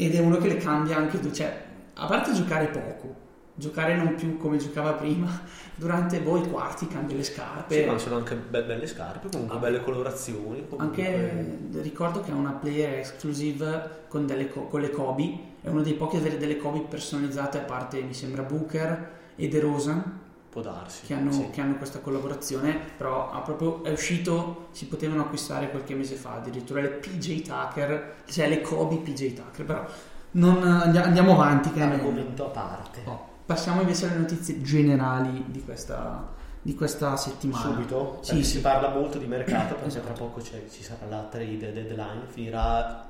Ed 0.06 0.16
è 0.16 0.20
uno 0.20 0.38
che 0.38 0.48
le 0.48 0.58
cambia 0.58 0.98
anche, 0.98 1.32
cioè, 1.32 1.64
a 1.94 2.06
parte 2.08 2.34
giocare 2.34 2.68
poco, 2.68 3.16
giocare 3.56 3.96
non 3.96 4.16
più 4.16 4.38
come 4.38 4.58
giocava 4.58 4.94
prima, 4.94 5.28
durante 5.76 6.20
voi 6.20 6.42
quarti 6.50 6.88
cambia 6.88 7.16
le 7.16 7.24
scarpe. 7.24 7.82
Sì, 7.82 7.86
ma 7.86 7.98
sono 7.98 8.18
anche 8.18 8.36
be- 8.36 8.64
belle 8.64 8.88
scarpe, 8.88 9.30
comunque 9.32 9.58
Ah. 9.58 9.60
belle 9.60 9.82
colorazioni. 9.84 10.66
Comunque... 10.68 11.06
Anche 11.06 11.58
ricordo 11.82 12.22
che 12.22 12.32
è 12.32 12.34
una 12.34 12.52
player 12.52 12.98
exclusive 12.98 14.06
con, 14.08 14.26
delle 14.26 14.50
co- 14.50 14.68
con 14.68 14.82
le 14.82 14.90
Kobe, 14.90 15.38
è 15.62 15.70
uno 15.70 15.82
dei 15.82 15.94
pochi 15.94 16.16
ad 16.18 16.24
avere 16.24 16.38
delle 16.38 16.58
Kobe 16.58 16.82
personalizzate 16.82 17.60
a 17.60 17.62
parte 17.62 18.02
mi 18.02 18.14
sembra 18.14 18.42
Booker 18.44 19.12
e 19.36 19.48
De 19.48 19.60
Rosa 19.60 20.22
Può 20.54 20.62
darsi. 20.62 21.08
che 21.08 21.16
hanno, 21.16 21.32
sì. 21.32 21.50
che 21.50 21.62
hanno 21.62 21.78
questa 21.78 21.98
collaborazione, 21.98 22.78
però 22.96 23.32
ha 23.32 23.40
proprio, 23.40 23.84
è 23.84 23.90
uscito, 23.92 24.68
si 24.70 24.86
potevano 24.86 25.24
acquistare 25.24 25.72
qualche 25.72 25.96
mese 25.96 26.14
fa, 26.14 26.36
addirittura 26.36 26.80
le 26.80 26.90
PJ 26.90 27.42
Tucker, 27.42 28.18
cioè 28.28 28.48
le 28.48 28.62
Kobe 28.62 28.98
PJ 28.98 29.34
Tucker, 29.34 29.66
però 29.66 29.84
non, 30.32 30.62
andia- 30.64 31.06
andiamo 31.06 31.32
avanti 31.34 31.72
che 31.72 31.82
è 31.82 31.86
meglio. 31.88 32.04
Argomento 32.04 32.46
a 32.46 32.50
parte. 32.50 33.02
Oh, 33.06 33.28
Passiamo 33.48 33.82
invece 33.82 34.06
alle 34.06 34.18
notizie 34.20 34.62
generali 34.62 35.44
di 35.48 35.64
questa, 35.64 36.32
di 36.62 36.76
questa 36.76 37.18
settimana. 37.18 37.64
Subito? 37.74 38.20
Sì, 38.22 38.36
sì. 38.36 38.44
si 38.44 38.62
parla 38.62 38.90
molto 38.90 39.18
di 39.18 39.26
mercato 39.26 39.74
perché 39.74 39.88
Esatto. 39.88 40.06
tra 40.06 40.14
poco 40.14 40.40
c'è- 40.40 40.66
ci 40.70 40.84
sarà 40.84 41.08
la 41.10 41.24
trade 41.24 41.74
deadline, 41.74 42.22
finirà 42.28 43.10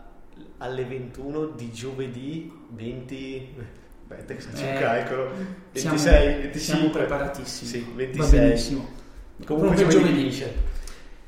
alle 0.59 0.85
21 0.85 1.47
di 1.47 1.71
giovedì 1.73 2.51
20... 2.69 3.81
Aspetta 4.13 4.33
che 4.35 4.39
faccio 4.41 4.63
Eh, 4.63 4.71
un 4.73 4.79
calcolo. 4.79 5.31
26, 5.71 5.81
Siamo- 5.81 5.97
25. 6.41 6.59
Siamo 6.59 6.89
preparatissimi. 6.89 7.69
Sì, 7.69 7.79
Va 7.89 7.95
26. 7.95 8.39
benissimo. 8.39 8.87
Comunque 9.45 9.75
Proprio 9.75 9.99
giovedì 9.99 10.29
giovedì. 10.29 10.55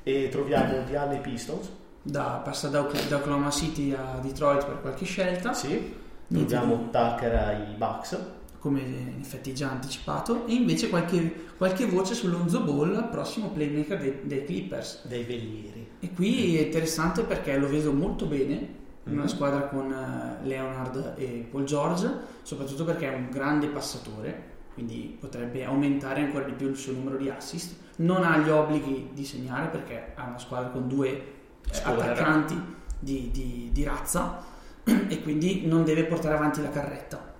E 0.04 0.30
troviamo 0.30 0.84
Diana 0.88 1.14
e 1.14 1.18
Pistons. 1.18 1.70
Da, 2.04 2.42
passa 2.44 2.68
da, 2.68 2.82
Oklahoma 2.82 3.50
City 3.50 3.92
a 3.94 4.20
Detroit 4.22 4.66
per 4.66 4.82
qualche 4.82 5.06
scelta, 5.06 5.54
Sì. 5.54 5.94
Troviamo 6.28 6.90
Tucker 6.92 7.34
ai 7.36 7.74
Bucks. 7.76 8.18
come 8.60 8.80
in 8.80 9.18
effetti 9.22 9.54
già 9.54 9.70
anticipato, 9.70 10.48
e 10.48 10.54
invece 10.54 10.90
qualche, 10.90 11.34
qualche 11.56 11.86
voce 11.86 12.16
su 12.16 12.28
Lonzo 12.28 12.62
Ball, 12.62 13.10
prossimo 13.12 13.50
playmaker 13.50 14.00
dei, 14.00 14.20
dei 14.24 14.44
Clippers. 14.44 15.06
dei 15.06 15.24
velieri. 15.24 15.88
E 16.00 16.10
qui 16.14 16.58
è 16.58 16.62
interessante 16.62 17.22
perché 17.24 17.56
lo 17.58 17.68
vedo 17.68 17.92
molto 17.94 18.26
bene 18.26 18.68
in 19.08 19.18
una 19.18 19.28
squadra 19.28 19.68
con 19.68 19.92
eh, 19.92 20.46
Leonard 20.48 21.14
e 21.18 21.48
Paul 21.50 21.64
George, 21.66 22.12
soprattutto 22.42 22.84
perché 22.86 23.12
è 23.12 23.16
un 23.16 23.30
grande 23.30 23.68
passatore, 23.68 24.54
quindi 24.74 25.16
potrebbe 25.20 25.64
aumentare 25.64 26.22
ancora 26.22 26.46
di 26.46 26.54
più 26.54 26.68
il 26.70 26.76
suo 26.76 26.94
numero 26.94 27.18
di 27.18 27.30
assist. 27.30 27.84
non 27.98 28.24
ha 28.24 28.38
gli 28.40 28.50
obblighi 28.50 29.12
di 29.14 29.24
segnare 29.24 29.68
perché 29.68 30.12
ha 30.16 30.26
una 30.26 30.38
squadra 30.40 30.70
con 30.70 30.88
due 30.88 31.10
eh, 31.12 31.74
Scorer. 31.74 32.10
attaccanti 32.12 32.62
di, 33.00 33.30
di- 33.32 33.70
di 33.72 33.84
razza 33.84 34.44
e 34.84 35.22
quindi 35.22 35.66
non 35.66 35.84
deve 35.86 36.06
portare 36.06 36.36
avanti 36.36 36.62
la 36.62 36.70
carretta. 36.70 37.34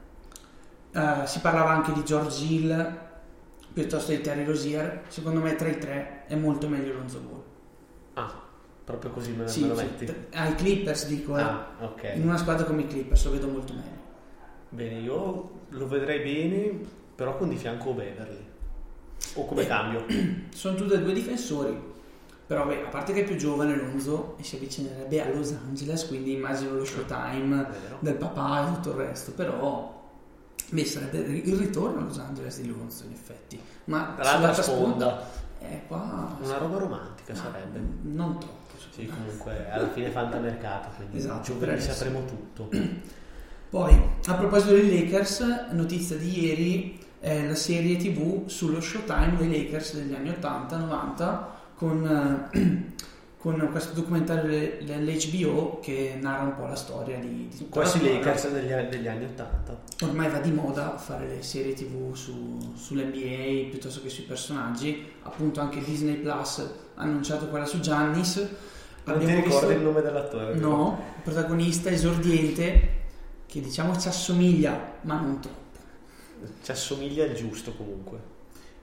Eh, 0.92 1.22
si 1.28 1.40
parlava 1.42 1.72
anche 1.72 1.92
di 1.92 2.04
George 2.06 2.44
Hill 2.46 3.00
piuttosto 3.74 4.12
di 4.12 4.22
Terry 4.22 4.46
Rosier. 4.46 5.04
Secondo 5.08 5.42
me 5.42 5.56
tra 5.56 5.68
i 5.68 5.78
tre 5.78 6.24
è 6.28 6.36
molto 6.36 6.70
meglio 6.70 6.94
Lonzo 6.94 7.20
Ball. 7.20 7.44
Ah, 8.14 8.32
proprio 8.86 9.12
così 9.12 9.32
me, 9.32 9.48
Sì, 9.48 9.62
me 9.64 9.68
lo 9.70 9.76
sì, 9.78 9.84
metti? 9.84 10.06
t- 10.06 10.16
ai 10.36 10.56
Clippers 10.56 11.08
dico, 11.08 11.38
eh. 11.38 11.42
Ah, 11.42 11.68
ok. 11.82 12.12
in 12.16 12.24
una 12.24 12.38
squadra 12.38 12.66
come 12.66 12.84
i 12.84 12.88
Clippers 12.88 13.26
lo 13.26 13.32
vedo 13.32 13.48
molto 13.48 13.74
meglio. 13.74 14.04
Bene, 14.70 15.00
io 15.00 15.50
lo 15.70 15.88
vedrei 15.88 16.20
bene, 16.20 16.80
però 17.16 17.36
con 17.38 17.50
di 17.50 17.56
fianco 17.58 17.92
Beverly. 17.94 18.46
O 19.36 19.46
come 19.46 19.64
Eh. 19.64 19.68
cambio? 19.68 20.06
Sono 20.54 20.76
tutti 20.76 20.94
e 20.94 21.00
due 21.02 21.14
difensori, 21.14 21.78
però 22.46 22.66
beh, 22.68 22.84
a 22.86 22.90
parte 22.90 23.12
che 23.14 23.22
è 23.22 23.24
più 23.24 23.36
giovane 23.38 23.76
Lonzo 23.76 24.36
e 24.38 24.44
si 24.44 24.56
avvicinerebbe 24.58 25.22
a 25.22 25.30
Los 25.34 25.52
Angeles, 25.68 26.06
quindi 26.08 26.34
immagino 26.34 26.76
lo 26.76 26.86
showtime 26.86 27.68
del 28.00 28.16
papà 28.16 28.70
e 28.70 28.74
tutto 28.76 28.90
il 28.92 28.96
resto, 29.08 29.32
però 29.32 30.04
beh, 30.70 30.86
sarebbe 30.86 31.18
il 31.20 31.56
ritorno 31.58 32.02
a 32.02 32.04
Los 32.04 32.20
Angeles 32.20 32.62
di 32.62 32.68
Lonzo 32.68 33.06
in 33.06 33.14
effetti. 33.14 33.60
Ma 33.86 34.16
L'altra 34.18 34.54
sull'altra 34.54 34.62
sponda. 34.64 35.44
Eh, 35.70 35.82
qua 35.88 36.38
Una 36.42 36.58
roba 36.58 36.78
romantica 36.78 37.34
no, 37.34 37.40
sarebbe. 37.40 37.80
non 38.02 38.40
troppo. 38.40 38.64
Sì, 38.92 39.08
comunque 39.08 39.70
alla 39.72 39.90
fine 39.90 40.10
fantamercato, 40.10 40.90
quindi 40.96 41.18
Esatto, 41.18 41.54
giovedì 41.54 41.82
sapremo 41.82 42.24
tutto. 42.26 42.70
Poi, 43.70 44.02
a 44.28 44.34
proposito 44.36 44.74
dei 44.74 45.04
Lakers, 45.04 45.68
notizia 45.72 46.16
di 46.16 46.46
ieri, 46.46 47.00
eh, 47.20 47.48
la 47.48 47.56
serie 47.56 47.98
TV 47.98 48.48
sullo 48.48 48.80
Showtime 48.80 49.36
dei 49.38 49.50
Lakers 49.64 49.96
degli 49.96 50.14
anni 50.14 50.30
80-90 50.30 51.38
con, 51.76 52.50
eh, 52.54 52.94
con 53.46 53.70
questo 53.70 53.94
documentario 53.94 54.50
de- 54.50 54.80
dell'HBO 54.84 55.78
che 55.80 56.18
narra 56.20 56.46
un 56.46 56.56
po' 56.56 56.66
la 56.66 56.74
storia 56.76 57.20
di, 57.20 57.48
di 57.48 57.56
tutta 57.56 57.86
squadra. 57.86 58.12
Lakers 58.14 58.50
degli, 58.50 58.72
degli 58.90 59.08
anni 59.08 59.26
80. 59.26 59.82
Ormai 60.02 60.32
va 60.32 60.40
di 60.40 60.50
moda 60.50 60.98
fare 60.98 61.28
le 61.28 61.44
serie 61.44 61.74
TV 61.76 62.16
su, 62.16 62.74
sull'NBA 62.76 63.70
piuttosto 63.70 64.02
che 64.02 64.10
sui 64.10 64.24
personaggi, 64.24 65.06
appunto 65.22 65.62
anche 65.62 65.80
Disney 65.84 66.16
Plus 66.16 66.58
ha 66.96 67.02
annunciato 67.04 67.48
quella 67.50 67.68
su 67.68 67.80
Giannis. 67.82 68.38
Non 68.38 68.48
ti 69.20 69.24
Abbiamo 69.26 69.36
ricordi 69.44 69.66
visto- 69.68 69.70
il 69.70 69.82
nome 69.82 70.02
dell'attore? 70.02 70.54
No, 70.56 71.04
protagonista 71.24 71.92
esordiente 71.92 72.90
che 73.46 73.62
diciamo 73.62 73.96
ci 74.00 74.08
assomiglia, 74.08 74.94
ma 75.02 75.20
non 75.20 75.40
troppo. 75.40 75.60
Ci 76.64 76.72
assomiglia 76.72 77.26
il 77.26 77.36
giusto 77.36 77.74
comunque. 77.74 78.34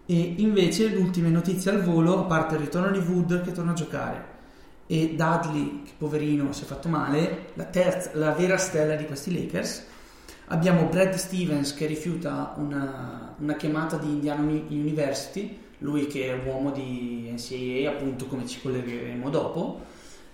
E 0.07 0.35
invece 0.39 0.87
l'ultima 0.91 1.31
notizia 1.31 1.73
al 1.73 1.83
volo, 1.83 2.21
a 2.21 2.23
parte 2.27 2.55
il 2.55 2.61
ritorno 2.61 2.93
di 2.97 3.05
Wood 3.05 3.43
che 3.43 3.51
torna 3.51 3.73
a 3.73 3.75
giocare 3.75 4.31
e 4.93 5.15
Dudley 5.15 5.85
che 5.85 5.93
poverino 5.97 6.53
si 6.53 6.65
è 6.65 6.67
fatto 6.67 6.91
male, 6.91 7.47
la 7.55 7.65
terza, 7.65 8.11
la 8.13 8.33
vera 8.33 8.59
stella 8.59 8.95
di 8.95 9.07
questi 9.07 9.33
Lakers, 9.33 9.87
abbiamo 10.49 10.85
Brad 10.85 11.15
Stevens 11.15 11.73
che 11.73 11.87
rifiuta 11.87 12.53
una, 12.59 13.35
una 13.39 13.55
chiamata 13.55 13.97
di 13.97 14.11
Indiana 14.11 14.43
Uni- 14.43 14.67
University, 14.69 15.59
lui 15.79 16.07
che 16.09 16.27
è 16.27 16.47
uomo 16.47 16.73
di 16.73 17.35
NCAA 17.35 17.89
appunto 17.89 18.27
come 18.27 18.47
ci 18.47 18.61
collegheremo 18.61 19.31
dopo, 19.31 19.81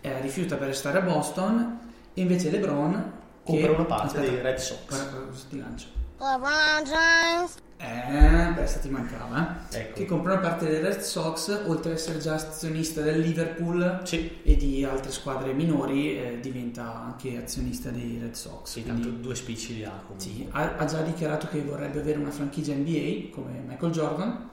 eh, 0.00 0.20
rifiuta 0.22 0.56
per 0.56 0.66
restare 0.66 0.98
a 0.98 1.02
Boston 1.02 1.78
e 2.12 2.20
invece 2.20 2.50
LeBron 2.50 3.12
che... 3.44 3.52
Compra 3.52 3.70
una 3.70 3.84
parte 3.84 4.16
Aspetta, 4.16 4.28
dei 4.28 4.42
Red 4.42 4.56
Sox. 4.56 4.88
Guarda 4.88 5.26
cosa 5.26 5.44
ti 5.48 5.58
lancio. 5.60 5.86
LeBron 6.18 6.84
James. 6.84 7.54
Eh, 7.80 8.52
questa 8.54 8.80
ti 8.80 8.88
mancava, 8.88 9.66
eh? 9.70 9.78
Ecco. 9.78 9.94
Che 9.98 10.04
compra 10.04 10.32
una 10.32 10.40
parte 10.40 10.66
dei 10.66 10.80
Red 10.80 10.98
Sox, 10.98 11.62
oltre 11.66 11.92
ad 11.92 11.96
essere 11.96 12.18
già 12.18 12.34
azionista 12.34 13.02
del 13.02 13.20
Liverpool 13.20 14.00
Sì, 14.02 14.38
e 14.42 14.56
di 14.56 14.82
altre 14.84 15.12
squadre 15.12 15.52
minori, 15.52 16.18
eh, 16.18 16.40
diventa 16.40 17.02
anche 17.04 17.36
azionista 17.36 17.90
dei 17.90 18.18
Red 18.20 18.34
Sox. 18.34 18.72
sì, 18.72 18.82
Quindi, 18.82 19.02
tanto 19.02 19.16
due 19.18 19.34
spicci 19.36 19.84
ha 19.84 19.90
comunque. 20.06 20.18
sì, 20.18 20.48
ha, 20.50 20.74
ha 20.76 20.84
già 20.86 21.02
dichiarato 21.02 21.46
che 21.46 21.62
vorrebbe 21.62 22.00
avere 22.00 22.18
una 22.18 22.32
franchigia 22.32 22.74
NBA 22.74 23.28
come 23.30 23.62
Michael 23.66 23.92
Jordan. 23.92 24.50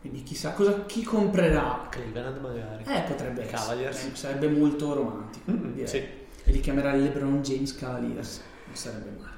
Quindi 0.00 0.22
chissà 0.22 0.52
cosa, 0.52 0.84
chi 0.86 1.02
comprerà. 1.02 1.86
Cleveland 1.90 2.38
magari. 2.40 2.84
Eh, 2.84 3.02
potrebbe 3.02 3.42
essere. 3.42 3.56
Cavaliers. 3.56 4.04
Eh, 4.04 4.10
sarebbe 4.14 4.48
molto 4.48 4.94
romantico. 4.94 5.50
Mm, 5.52 5.72
direi. 5.74 5.88
sì. 5.88 5.96
E 5.98 6.50
li 6.50 6.58
chiamerà 6.60 6.92
LeBron 6.94 7.42
James 7.42 7.74
Cavaliers. 7.76 8.40
Non 8.66 8.74
sarebbe 8.76 9.10
male. 9.20 9.30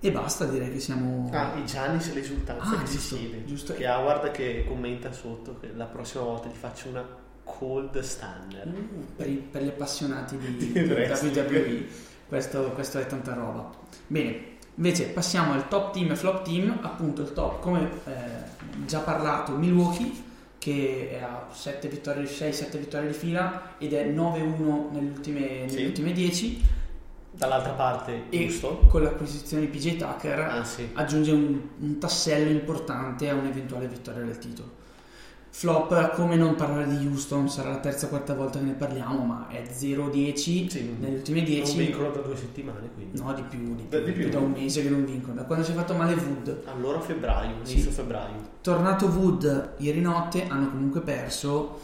E 0.00 0.10
basta, 0.12 0.44
direi 0.44 0.70
che 0.72 0.78
siamo. 0.80 1.28
Ah, 1.32 1.54
i 1.56 1.64
Giannis 1.64 2.12
l'esultanza 2.12 2.76
Ah, 2.76 2.80
che 2.80 2.86
si 2.86 2.96
giusto, 2.98 3.16
siede. 3.16 3.44
giusto. 3.44 3.72
Che 3.74 3.88
Howard 3.88 4.30
che 4.30 4.64
commenta 4.68 5.12
sotto 5.12 5.56
che 5.60 5.70
la 5.74 5.86
prossima 5.86 6.24
volta 6.24 6.48
gli 6.48 6.54
faccio 6.58 6.88
una 6.88 7.04
cold 7.44 7.98
stanner. 8.00 8.66
Uh, 8.68 9.04
per, 9.16 9.28
i- 9.28 9.34
per 9.50 9.62
gli 9.62 9.68
appassionati 9.68 10.36
di, 10.36 10.56
Di 10.72 10.72
di. 10.72 10.78
WWE, 10.90 11.86
questo, 12.28 12.62
questo 12.72 12.98
è 12.98 13.06
tanta 13.06 13.32
roba. 13.34 13.70
Bene, 14.06 14.54
invece 14.74 15.06
passiamo 15.06 15.52
al 15.54 15.66
top 15.68 15.92
team 15.94 16.10
e 16.10 16.16
flop 16.16 16.42
team. 16.44 16.78
Appunto, 16.82 17.22
il 17.22 17.32
top, 17.32 17.60
come 17.60 17.88
eh, 18.04 18.12
già 18.86 18.98
parlato, 19.00 19.52
Milwaukee 19.52 20.24
che 20.58 21.10
è 21.12 21.22
a 21.22 21.46
7 21.52 21.86
vittorie, 21.88 22.24
6-7 22.24 22.76
vittorie 22.78 23.08
di 23.08 23.14
fila 23.14 23.74
ed 23.78 23.92
è 23.92 24.04
9-1 24.08 24.90
nelle 24.92 25.10
ultime, 25.10 25.68
Sì. 25.68 25.76
nelle 25.76 25.86
ultime 25.86 26.12
10 26.12 26.62
Dall'altra 27.36 27.72
parte 27.72 28.24
e 28.30 28.44
Houston. 28.44 28.86
con 28.88 29.02
l'acquisizione 29.02 29.62
di 29.66 29.68
PJ 29.68 29.96
Tucker 29.96 30.38
Ah 30.40 30.64
sì. 30.64 30.88
aggiunge 30.94 31.32
un, 31.32 31.60
un 31.80 31.98
tassello 31.98 32.50
importante 32.50 33.28
a 33.28 33.34
un'eventuale 33.34 33.86
vittoria 33.86 34.22
del 34.22 34.38
titolo. 34.38 34.84
Flop, 35.50 36.10
come 36.14 36.36
non 36.36 36.54
parlare 36.54 36.86
di 36.86 37.06
Houston, 37.06 37.48
sarà 37.48 37.70
la 37.70 37.78
terza 37.78 38.04
o 38.06 38.08
quarta 38.10 38.34
volta 38.34 38.58
che 38.58 38.66
ne 38.66 38.72
parliamo, 38.72 39.24
ma 39.24 39.46
è 39.48 39.62
0-10 39.72 40.34
Sì, 40.68 40.96
nelle 41.00 41.16
ultime 41.16 41.38
Non 41.40 41.46
10. 41.48 41.78
vincono 41.78 42.10
da 42.10 42.20
due 42.20 42.36
settimane 42.36 42.90
quindi. 42.94 43.18
No, 43.18 43.32
di 43.32 43.40
più, 43.42 43.74
di 43.74 43.82
più, 43.88 44.00
di 44.04 44.12
più. 44.12 44.28
da 44.28 44.38
un 44.38 44.50
mese 44.50 44.82
che 44.82 44.90
non 44.90 45.06
vincono. 45.06 45.32
Da 45.34 45.44
quando 45.44 45.64
si 45.64 45.70
è 45.70 45.74
fatto 45.74 45.94
male 45.94 46.12
Wood. 46.12 46.62
Allora 46.66 47.00
febbraio, 47.00 47.54
Sì. 47.62 47.72
inizio 47.72 47.90
febbraio. 47.90 48.34
Tornato 48.60 49.06
Wood 49.06 49.74
ieri 49.78 50.02
notte, 50.02 50.46
hanno 50.46 50.68
comunque 50.68 51.00
perso. 51.00 51.78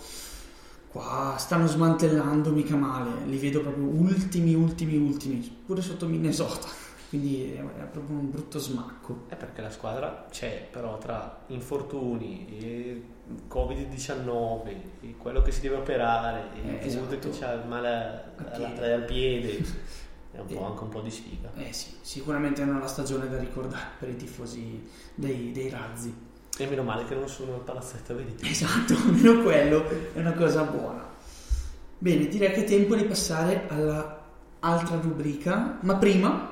Qua 0.93 1.37
stanno 1.39 1.67
smantellando 1.67 2.51
mica 2.51 2.77
male, 2.77 3.25
li 3.25 3.39
vedo 3.39 3.63
proprio 3.63 3.85
ultimi, 3.87 4.53
ultimi, 4.55 4.97
ultimi, 4.97 5.39
pure 5.65 5.81
sotto 5.81 6.07
Minnesota. 6.07 6.69
Quindi 7.09 7.53
è 7.53 7.61
proprio 7.91 8.19
un 8.19 8.31
brutto 8.31 8.59
smacco. 8.59 9.25
È 9.29 9.35
perché 9.37 9.61
la 9.63 9.71
squadra 9.71 10.27
c'è, 10.31 10.69
però 10.71 10.97
tra 10.99 11.45
infortuni 11.49 12.47
e 12.59 13.05
Covid-19 13.51 14.75
e 15.01 15.15
quello 15.17 15.43
che 15.43 15.51
si 15.53 15.61
deve 15.61 15.77
operare 15.77 16.49
Eh, 16.55 16.87
il 16.87 16.97
Wood 16.97 17.13
esatto. 17.13 17.31
che 17.39 17.45
ha 17.45 17.53
il 17.53 17.67
male 17.67 18.25
Al 18.53 18.65
al 18.65 19.05
piede 19.05 19.59
è 20.33 20.39
un 20.41 20.47
po' 20.47 20.61
Eh. 20.61 20.65
anche 20.65 20.83
un 20.85 20.89
po' 20.89 21.01
di 21.01 21.11
sfiga. 21.11 21.51
Eh 21.57 21.73
sì, 21.73 21.95
sicuramente 22.01 22.63
è 22.63 22.65
una 22.65 22.87
stagione 22.87 23.29
da 23.29 23.39
ricordare 23.39 23.89
per 23.99 24.09
i 24.11 24.17
tifosi 24.17 24.83
dei, 25.15 25.53
dei 25.53 25.69
razzi. 25.69 26.15
E 26.59 26.67
meno 26.67 26.83
male 26.83 27.05
che 27.05 27.15
non 27.15 27.29
sono 27.29 27.55
al 27.55 27.61
palazzetto, 27.61 28.15
vedi? 28.15 28.37
Esatto, 28.49 28.95
almeno 29.07 29.43
quello 29.43 29.85
è 30.13 30.19
una 30.19 30.33
cosa 30.33 30.63
buona. 30.65 31.09
Bene, 31.99 32.29
direi 32.29 32.53
che 32.53 32.63
è 32.63 32.65
tempo 32.65 32.95
di 32.95 33.05
passare 33.05 33.67
alla 33.69 34.21
altra 34.61 34.99
rubrica, 35.01 35.79
ma 35.81 35.97
prima 35.97 36.51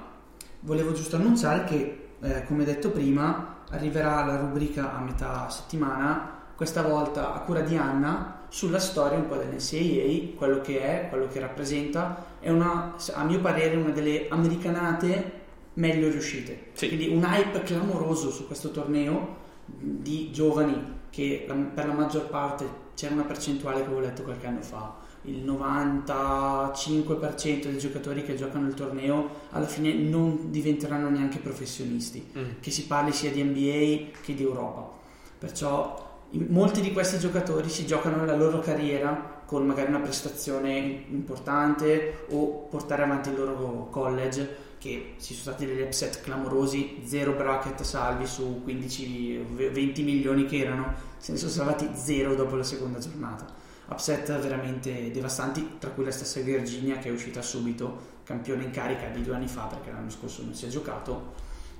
volevo 0.61 0.93
giusto 0.93 1.17
annunciare 1.17 1.65
che, 1.65 2.09
eh, 2.21 2.45
come 2.47 2.65
detto 2.65 2.91
prima, 2.91 3.65
arriverà 3.71 4.25
la 4.25 4.37
rubrica 4.37 4.95
a 4.95 5.01
metà 5.01 5.49
settimana, 5.49 6.39
questa 6.57 6.83
volta 6.83 7.35
a 7.35 7.41
cura 7.41 7.61
di 7.61 7.77
Anna, 7.77 8.47
sulla 8.49 8.81
storia 8.81 9.17
un 9.17 9.27
po' 9.27 9.37
dell'NCAA, 9.37 10.37
quello 10.37 10.61
che 10.61 10.81
è, 10.81 11.09
quello 11.09 11.29
che 11.29 11.41
rappresenta, 11.41 12.27
è 12.41 12.51
una, 12.51 12.97
a 13.15 13.25
mio 13.25 13.41
parere, 13.41 13.77
una 13.77 13.91
delle 13.91 14.27
americanate 14.29 15.39
meglio 15.75 16.11
riuscite. 16.11 16.67
Sì. 16.73 16.89
Quindi 16.89 17.09
un 17.09 17.23
hype 17.23 17.63
clamoroso 17.63 18.31
su 18.31 18.47
questo 18.47 18.71
torneo 18.71 19.49
di 19.79 20.31
giovani 20.33 20.99
che 21.11 21.45
per 21.47 21.87
la 21.87 21.93
maggior 21.93 22.29
parte 22.29 22.89
c'era 22.95 23.13
una 23.15 23.25
percentuale 23.25 23.81
che 23.81 23.87
avevo 23.87 24.01
letto 24.01 24.23
qualche 24.23 24.47
anno 24.47 24.63
fa. 24.63 24.97
Il 25.23 25.45
95% 25.45 27.63
dei 27.63 27.79
giocatori 27.79 28.25
che 28.25 28.37
giocano 28.37 28.67
il 28.67 28.75
torneo 28.75 29.29
alla 29.51 29.67
fine 29.67 29.93
non 29.93 30.51
diventeranno 30.51 31.11
neanche 31.11 31.39
professionisti. 31.39 32.31
Mm. 32.37 32.45
che 32.61 32.71
si 32.71 32.87
parli 32.87 33.13
sia 33.13 33.31
di 33.31 33.43
NBA 33.43 34.19
che 34.23 34.35
di 34.35 34.43
Europa. 34.43 34.99
Perciò 35.39 36.09
molti 36.49 36.81
di 36.81 36.93
questi 36.93 37.19
giocatori 37.19 37.69
si 37.69 37.87
giocano 37.87 38.25
la 38.25 38.37
loro 38.37 38.61
carriera 38.61 39.40
con 39.51 39.67
magari 39.67 39.89
una 39.89 39.99
prestazione 39.99 41.07
importante 41.09 42.25
o 42.29 42.69
portare 42.71 43.03
avanti 43.03 43.31
il 43.31 43.35
loro 43.35 43.89
college 43.91 44.69
che 44.79 45.17
ci 45.19 45.35
sono 45.35 45.57
stati 45.57 45.67
degli 45.67 45.81
upset 45.81 46.21
clamorosi, 46.21 47.03
zero 47.05 47.33
bracket 47.33 47.83
salvi 47.83 48.27
su 48.27 48.63
15-20 48.65 50.05
milioni 50.05 50.47
che 50.47 50.59
erano, 50.59 50.95
se 51.19 51.33
ne 51.33 51.39
sono 51.39 51.51
salvati 51.51 51.91
zero 51.95 52.37
dopo 52.37 52.55
la 52.55 52.63
seconda 52.63 53.01
giornata. 53.01 53.45
Upset 53.89 54.39
veramente 54.39 55.11
devastanti, 55.11 55.79
tra 55.81 55.91
cui 55.91 56.05
la 56.05 56.13
stessa 56.13 56.39
Virginia 56.43 56.99
che 56.99 57.09
è 57.09 57.13
uscita 57.13 57.43
subito, 57.43 58.19
campione 58.23 58.63
in 58.63 58.71
carica 58.71 59.09
di 59.09 59.23
due 59.23 59.35
anni 59.35 59.49
fa 59.49 59.63
perché 59.63 59.91
l'anno 59.91 60.11
scorso 60.11 60.45
non 60.45 60.55
si 60.55 60.67
è 60.67 60.69
giocato, 60.69 61.33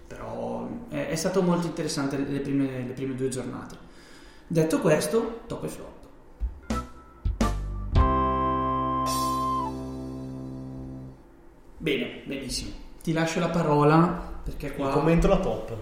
però 0.09 0.69
è, 0.89 1.07
è 1.07 1.15
stato 1.15 1.41
molto 1.41 1.69
interessante 1.69 2.17
le 2.17 2.41
prime, 2.41 2.85
le 2.85 2.93
prime 2.95 3.15
due 3.15 3.29
giornate. 3.29 3.77
Detto 4.49 4.81
questo, 4.81 5.43
top 5.47 5.63
e 5.63 5.69
flop. 5.69 6.00
Bene, 11.83 12.21
benissimo. 12.25 12.73
Ti 13.03 13.13
lascio 13.15 13.41
la 13.41 13.49
parola 13.49 14.39
perché 14.45 14.73
qua... 14.75 14.89
Il 14.89 14.93
commento 14.93 15.29
la 15.29 15.39
top. 15.39 15.75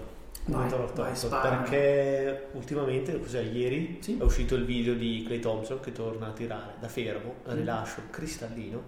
Vai, 0.45 0.69
la 0.69 0.75
top, 0.77 0.93
vai, 0.95 1.15
spara. 1.15 1.57
perché 1.57 2.47
ultimamente, 2.53 3.19
cos'è, 3.19 3.41
ieri 3.41 3.97
Sì. 3.99 4.17
è 4.17 4.23
uscito 4.23 4.55
il 4.55 4.63
video 4.63 4.93
di 4.93 5.23
Clay 5.25 5.39
Thompson 5.39 5.81
che 5.81 5.91
torna 5.91 6.27
a 6.27 6.31
tirare 6.31 6.75
da 6.79 6.87
fermo, 6.87 7.33
Mm. 7.51 7.53
rilascio 7.55 8.01
cristallino, 8.09 8.81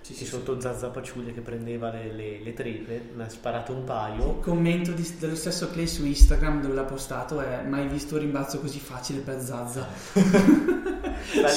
Sì, 0.00 0.14
sì, 0.14 0.24
sotto 0.26 0.60
Zazza 0.60 0.90
Paciuglia 0.90 1.32
che 1.32 1.40
prendeva 1.40 1.90
le, 1.90 2.12
le, 2.12 2.38
le 2.42 2.52
triple, 2.52 3.08
ne 3.16 3.24
ha 3.24 3.28
sparato 3.28 3.72
un 3.72 3.78
Il 3.78 3.84
paio. 3.84 4.34
commento 4.38 4.92
di- 4.92 5.16
dello 5.18 5.34
stesso 5.34 5.70
Clay 5.70 5.86
su 5.88 6.04
Instagram 6.06 6.60
dove 6.62 6.74
l'ha 6.74 6.84
postato 6.84 7.40
è 7.40 7.62
mai 7.66 7.86
visto 7.88 8.14
un 8.14 8.20
rimbalzo 8.20 8.60
così 8.60 8.78
facile 8.78 9.20
per 9.20 9.40
Zazza. 9.40 9.86
Da 11.42 11.48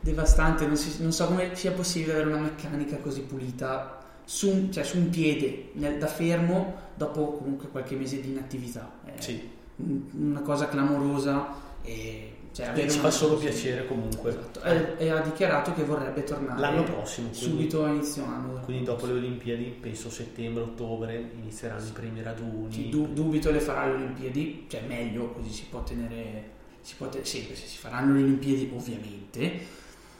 Devastante, 0.00 0.66
non, 0.66 0.76
si- 0.76 1.02
non 1.02 1.12
so 1.12 1.26
come 1.26 1.54
sia 1.56 1.72
possibile 1.72 2.12
avere 2.12 2.28
una 2.28 2.38
meccanica 2.40 2.96
così 2.98 3.20
pulita 3.22 3.96
su 4.24 4.48
un, 4.50 4.72
cioè, 4.72 4.84
su 4.84 4.98
un 4.98 5.10
piede 5.10 5.70
nel- 5.72 5.98
da 5.98 6.06
fermo 6.06 6.74
dopo 6.94 7.32
comunque 7.38 7.68
qualche 7.68 7.96
mese 7.96 8.20
di 8.20 8.30
inattività. 8.30 8.90
È 9.04 9.12
Sì, 9.18 9.40
un- 9.76 10.02
una 10.30 10.40
cosa 10.40 10.68
clamorosa 10.68 11.48
e 11.82 12.32
cioè, 12.52 12.66
e 12.66 12.68
avere 12.70 12.90
ci 12.90 12.98
fa 12.98 13.10
solo 13.10 13.34
così. 13.34 13.46
piacere 13.46 13.86
comunque. 13.86 14.30
Esatto. 14.30 14.62
E, 14.62 14.94
e 14.98 15.10
ha 15.10 15.20
dichiarato 15.20 15.74
che 15.74 15.82
vorrebbe 15.84 16.24
tornare 16.24 16.60
L'anno 16.60 16.82
prossimo, 16.84 17.28
quindi- 17.28 17.46
subito 17.46 17.84
a 17.84 17.88
inizio 17.88 18.24
anno. 18.24 18.60
Quindi 18.64 18.84
dopo 18.84 19.06
le 19.06 19.12
Olimpiadi, 19.12 19.64
penso 19.80 20.10
settembre-ottobre, 20.10 21.30
inizieranno 21.40 21.84
i 21.86 21.90
primi 21.92 22.22
raduni. 22.22 22.72
Sì, 22.72 22.88
du- 22.88 23.12
dubito 23.12 23.50
le 23.50 23.60
farà 23.60 23.86
le 23.86 23.94
Olimpiadi, 23.94 24.66
cioè 24.68 24.82
meglio 24.86 25.32
così 25.32 25.50
si 25.50 25.64
può 25.70 25.82
tenere, 25.82 26.50
si 26.80 26.94
può 26.96 27.08
te- 27.08 27.24
sì, 27.24 27.42
se 27.52 27.54
si 27.66 27.76
faranno 27.78 28.14
le 28.14 28.22
Olimpiadi 28.22 28.70
ovviamente, 28.74 29.76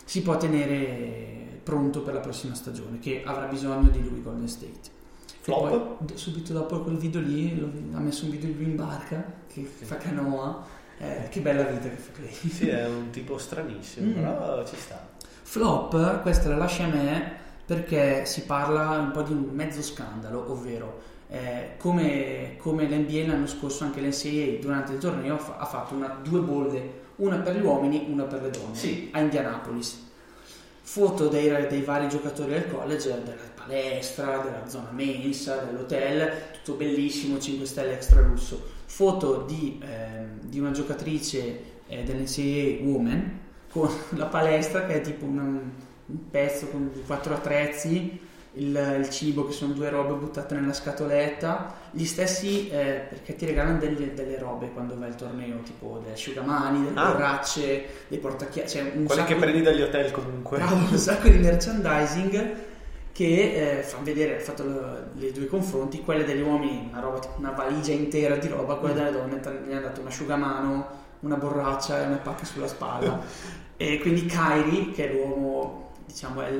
si 0.08 0.22
può 0.22 0.38
tenere 0.38 1.60
pronto 1.62 2.00
per 2.00 2.14
la 2.14 2.20
prossima 2.20 2.54
stagione 2.54 2.98
che 2.98 3.22
avrà 3.26 3.44
bisogno 3.44 3.90
di 3.90 4.02
lui 4.02 4.22
Golden 4.22 4.48
State. 4.48 4.96
Flop? 5.40 5.68
poi, 6.06 6.16
subito 6.16 6.54
dopo 6.54 6.80
quel 6.80 6.96
video 6.96 7.20
lì 7.20 7.58
lo- 7.58 7.70
ha 7.94 8.00
messo 8.00 8.24
un 8.24 8.30
video 8.30 8.48
di 8.48 8.54
lui 8.56 8.64
in 8.70 8.76
barca 8.76 9.22
che 9.52 9.62
fa 9.64 9.96
canoa, 9.98 10.64
eh, 10.98 11.28
che 11.28 11.40
bella 11.40 11.64
vita 11.64 11.88
che 11.90 11.96
fa 11.96 12.12
Clay. 12.12 12.32
Sì, 12.32 12.68
è 12.68 12.86
un 12.88 13.10
tipo 13.10 13.36
stranissimo, 13.36 14.10
Mm. 14.10 14.14
però 14.14 14.64
ci 14.66 14.76
sta. 14.76 15.06
Flop, 15.42 16.22
questa 16.22 16.48
la 16.48 16.56
lascia 16.56 16.84
a 16.84 16.88
me 16.88 17.32
perché 17.66 18.24
si 18.24 18.42
parla 18.44 18.98
un 18.98 19.10
po' 19.10 19.20
di 19.22 19.32
un 19.32 19.46
mezzo 19.52 19.82
scandalo, 19.82 20.50
ovvero 20.50 21.00
eh, 21.30 21.72
come, 21.76 22.56
come 22.56 22.84
l'NBA 22.88 23.26
l'anno 23.26 23.46
scorso 23.46 23.84
anche 23.84 24.00
l'NCAA 24.00 24.58
durante 24.62 24.92
il 24.92 24.98
torneo 24.98 25.36
fa- 25.36 25.56
ha 25.58 25.66
fatto 25.66 25.92
una, 25.94 26.18
due 26.22 26.40
bolle, 26.40 27.06
una 27.18 27.36
per 27.36 27.56
gli 27.56 27.62
uomini, 27.64 28.06
una 28.08 28.24
per 28.24 28.42
le 28.42 28.50
donne, 28.50 28.74
Sì. 28.74 29.08
a 29.12 29.20
Indianapolis. 29.20 30.06
Foto 30.82 31.28
dei, 31.28 31.66
dei 31.68 31.82
vari 31.82 32.08
giocatori 32.08 32.50
del 32.52 32.66
college, 32.70 33.08
della 33.22 33.36
palestra, 33.54 34.38
della 34.38 34.66
zona 34.66 34.90
mensa, 34.92 35.56
dell'hotel, 35.58 36.32
tutto 36.52 36.78
bellissimo, 36.78 37.38
5 37.38 37.66
stelle 37.66 37.92
extra 37.92 38.20
lusso. 38.22 38.76
Foto 38.86 39.42
di, 39.46 39.78
ehm, 39.82 40.40
di 40.44 40.58
una 40.58 40.70
giocatrice 40.70 41.76
eh, 41.88 42.02
dell'NCAA 42.04 42.82
Woman 42.84 43.38
con 43.70 43.90
la 44.16 44.26
palestra 44.26 44.86
che 44.86 44.94
è 44.94 45.00
tipo 45.02 45.26
una- 45.26 45.42
un 45.42 46.30
pezzo 46.30 46.68
con 46.68 46.90
quattro 47.06 47.34
attrezzi, 47.34 48.18
il, 48.58 48.96
il 49.00 49.10
cibo 49.10 49.46
che 49.46 49.52
sono 49.52 49.72
due 49.72 49.88
robe 49.88 50.14
buttate 50.14 50.54
nella 50.54 50.72
scatoletta, 50.72 51.74
gli 51.90 52.04
stessi 52.04 52.68
eh, 52.68 53.06
perché 53.08 53.34
ti 53.36 53.46
regalano 53.46 53.78
delle, 53.78 54.14
delle 54.14 54.38
robe 54.38 54.70
quando 54.70 54.96
vai 54.98 55.08
al 55.08 55.16
torneo, 55.16 55.60
tipo 55.62 56.00
delle 56.02 56.14
asciugamani, 56.14 56.84
delle 56.84 56.98
Ah. 56.98 57.12
borracce, 57.12 57.86
dei 58.08 58.18
portachiavi, 58.18 58.68
cioè 58.68 58.92
un 58.94 59.04
Quelle 59.04 59.24
che 59.24 59.36
prendi 59.36 59.62
dagli 59.62 59.82
hotel 59.82 60.10
comunque. 60.10 60.58
Bravo, 60.58 60.74
un 60.74 60.98
sacco 60.98 61.28
di 61.28 61.38
merchandising 61.38 62.54
che 63.12 63.78
eh, 63.78 63.82
fa 63.82 63.98
vedere, 64.02 64.36
ha 64.36 64.40
fatto 64.40 64.64
le, 64.64 65.10
le 65.14 65.32
due 65.32 65.46
confronti, 65.46 66.02
quelle 66.02 66.24
degli 66.24 66.40
uomini, 66.40 66.88
una, 66.90 67.00
roba, 67.00 67.20
una 67.36 67.50
valigia 67.50 67.92
intera 67.92 68.36
di 68.36 68.48
roba, 68.48 68.76
quelle 68.76 68.94
delle 68.94 69.10
donne 69.12 69.40
gli 69.66 69.72
hanno 69.72 69.80
dato 69.80 70.00
un 70.00 70.06
asciugamano, 70.06 70.86
una 71.20 71.36
borraccia 71.36 72.02
e 72.02 72.06
una 72.06 72.16
pacca 72.16 72.44
sulla 72.44 72.68
spalla. 72.68 73.20
e 73.76 73.98
quindi 74.00 74.26
Kyrie, 74.26 74.92
che 74.92 75.08
è 75.08 75.12
l'uomo, 75.12 75.87
diciamo, 76.08 76.40
è, 76.40 76.50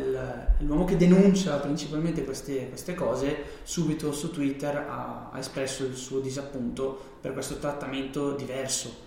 l'uomo 0.58 0.84
che 0.84 0.98
denuncia 0.98 1.56
principalmente 1.56 2.22
queste, 2.22 2.68
queste 2.68 2.94
cose, 2.94 3.36
subito 3.62 4.12
su 4.12 4.30
Twitter 4.30 4.76
ha, 4.76 5.30
ha 5.32 5.38
espresso 5.38 5.84
il 5.84 5.96
suo 5.96 6.20
disappunto 6.20 7.16
per 7.20 7.32
questo 7.32 7.56
trattamento 7.58 8.32
diverso. 8.32 9.06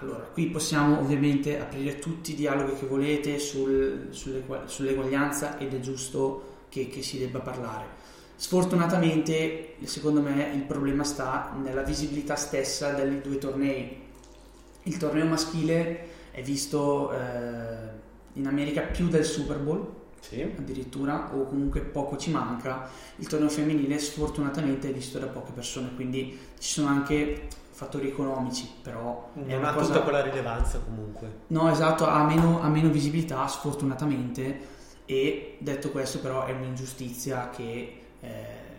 Allora, 0.00 0.24
qui 0.24 0.48
possiamo 0.48 0.98
ovviamente 0.98 1.58
aprire 1.58 1.98
tutti 1.98 2.32
i 2.32 2.34
dialoghi 2.34 2.76
che 2.76 2.86
volete 2.86 3.38
sul- 3.38 4.08
sull'equa- 4.10 4.66
sull'eguaglianza 4.66 5.56
ed 5.58 5.72
è 5.72 5.80
giusto 5.80 6.54
che, 6.68 6.88
che 6.88 7.02
si 7.02 7.18
debba 7.18 7.38
parlare. 7.38 8.04
Sfortunatamente, 8.34 9.76
secondo 9.84 10.20
me, 10.20 10.50
il 10.52 10.64
problema 10.64 11.04
sta 11.04 11.56
nella 11.62 11.82
visibilità 11.82 12.34
stessa 12.34 12.90
dei 12.92 13.20
due 13.22 13.38
tornei. 13.38 14.02
Il 14.82 14.96
torneo 14.98 15.24
maschile 15.26 16.08
è 16.32 16.42
visto 16.42 17.12
eh, 17.12 18.04
in 18.36 18.46
America 18.46 18.80
più 18.82 19.08
del 19.08 19.24
Super 19.24 19.58
Bowl, 19.58 19.86
Sì. 20.20 20.40
addirittura, 20.42 21.30
o 21.34 21.44
comunque 21.44 21.80
poco 21.80 22.16
ci 22.16 22.30
manca. 22.30 22.88
Il 23.16 23.26
torneo 23.26 23.48
femminile 23.48 23.98
sfortunatamente 23.98 24.88
è 24.88 24.92
visto 24.92 25.18
da 25.18 25.26
poche 25.26 25.52
persone, 25.52 25.94
quindi 25.94 26.38
ci 26.58 26.72
sono 26.72 26.88
anche 26.88 27.48
fattori 27.70 28.08
economici, 28.08 28.68
però 28.82 29.30
Non 29.34 29.64
ha 29.64 29.72
cosa... 29.74 29.86
tutta 29.92 30.02
quella 30.02 30.22
rilevanza 30.22 30.78
comunque. 30.78 31.30
No, 31.48 31.70
esatto, 31.70 32.06
ha 32.06 32.24
meno, 32.24 32.60
ha 32.62 32.68
meno 32.68 32.88
visibilità 32.88 33.46
sfortunatamente 33.46 34.74
e 35.04 35.56
detto 35.60 35.90
questo 35.90 36.18
però 36.20 36.46
è 36.46 36.52
un'ingiustizia 36.52 37.50
che 37.50 38.00
eh, 38.20 38.28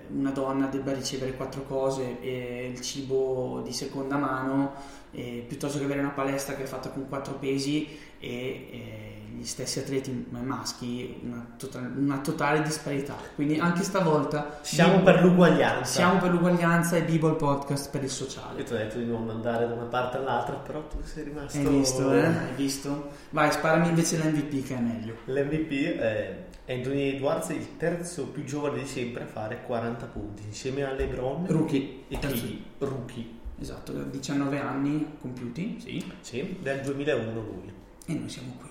una 0.10 0.32
donna 0.32 0.66
debba 0.68 0.93
ricevere 0.93 1.36
quattro 1.36 1.64
cose 1.64 2.20
e 2.22 2.72
il 2.74 2.82
cibo 2.82 3.62
di 3.64 3.72
seconda 3.72 4.18
mano 4.18 4.74
eh, 5.12 5.45
piuttosto 5.47 5.78
che 5.78 5.86
avere 5.86 5.99
una 5.99 6.10
palestra 6.10 6.55
che 6.55 6.64
è 6.64 6.66
fatta 6.66 6.89
con 6.89 7.08
quattro 7.08 7.34
pesi 7.36 7.88
e 8.20 8.30
eh, 8.30 9.07
gli 9.38 9.45
stessi 9.45 9.79
atleti 9.79 10.25
maschi, 10.29 11.19
una, 11.23 11.45
tota- 11.57 11.91
una 11.95 12.17
totale 12.19 12.61
disparità. 12.61 13.15
Quindi 13.35 13.57
anche 13.59 13.83
stavolta 13.83 14.59
Siamo 14.61 14.97
Bible- 14.97 15.13
per 15.13 15.23
l'uguaglianza. 15.23 15.83
siamo 15.85 16.19
per 16.19 16.31
l'uguaglianza 16.31 16.95
e 16.97 17.03
Bible 17.03 17.33
Podcast 17.33 17.89
per 17.91 18.01
il 18.01 18.07
Io 18.07 18.13
sociale. 18.13 18.63
ti 18.63 18.73
ho 18.73 18.77
detto 18.77 18.97
di 18.97 19.05
non 19.05 19.29
andare 19.29 19.67
da 19.67 19.73
una 19.73 19.85
parte 19.85 20.17
all'altra, 20.17 20.55
però 20.55 20.85
tu 20.88 20.97
sei 21.03 21.23
rimasto... 21.25 21.57
Hai 21.57 21.65
visto, 21.67 22.13
eh? 22.13 22.25
Hai 22.25 22.53
visto? 22.55 23.09
Vai, 23.29 23.51
sparami 23.51 23.88
invece 23.89 24.17
l'MVP 24.17 24.65
che 24.65 24.75
è 24.75 24.79
meglio. 24.79 25.15
L'MVP 25.25 25.97
è 25.99 26.45
Anthony 26.69 27.15
Edwards, 27.15 27.49
il 27.49 27.77
terzo 27.77 28.25
più 28.27 28.43
giovane 28.43 28.79
di 28.79 28.88
sempre 28.88 29.23
a 29.23 29.27
fare 29.27 29.61
40 29.63 30.05
punti, 30.07 30.43
insieme 30.45 30.83
a 30.83 30.91
LeBron 30.91 31.45
Rookie. 31.47 32.03
e 32.07 32.17
Kiki. 32.19 32.65
Rookie. 32.79 33.35
Esatto, 33.59 33.91
19 33.93 34.59
anni 34.59 35.13
compiuti, 35.19 35.77
sì, 35.79 36.03
Sì, 36.21 36.57
del 36.61 36.81
2001 36.81 37.33
lui. 37.33 37.73
e 38.05 38.13
noi 38.13 38.29
siamo 38.29 38.53
qui. 38.59 38.69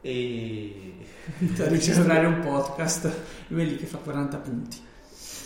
E 0.00 0.94
registrare 1.56 2.26
un 2.26 2.40
podcast, 2.40 3.10
lui 3.48 3.62
è 3.62 3.64
lì 3.66 3.76
che 3.76 3.86
fa 3.86 3.98
40 3.98 4.36
punti. 4.38 4.88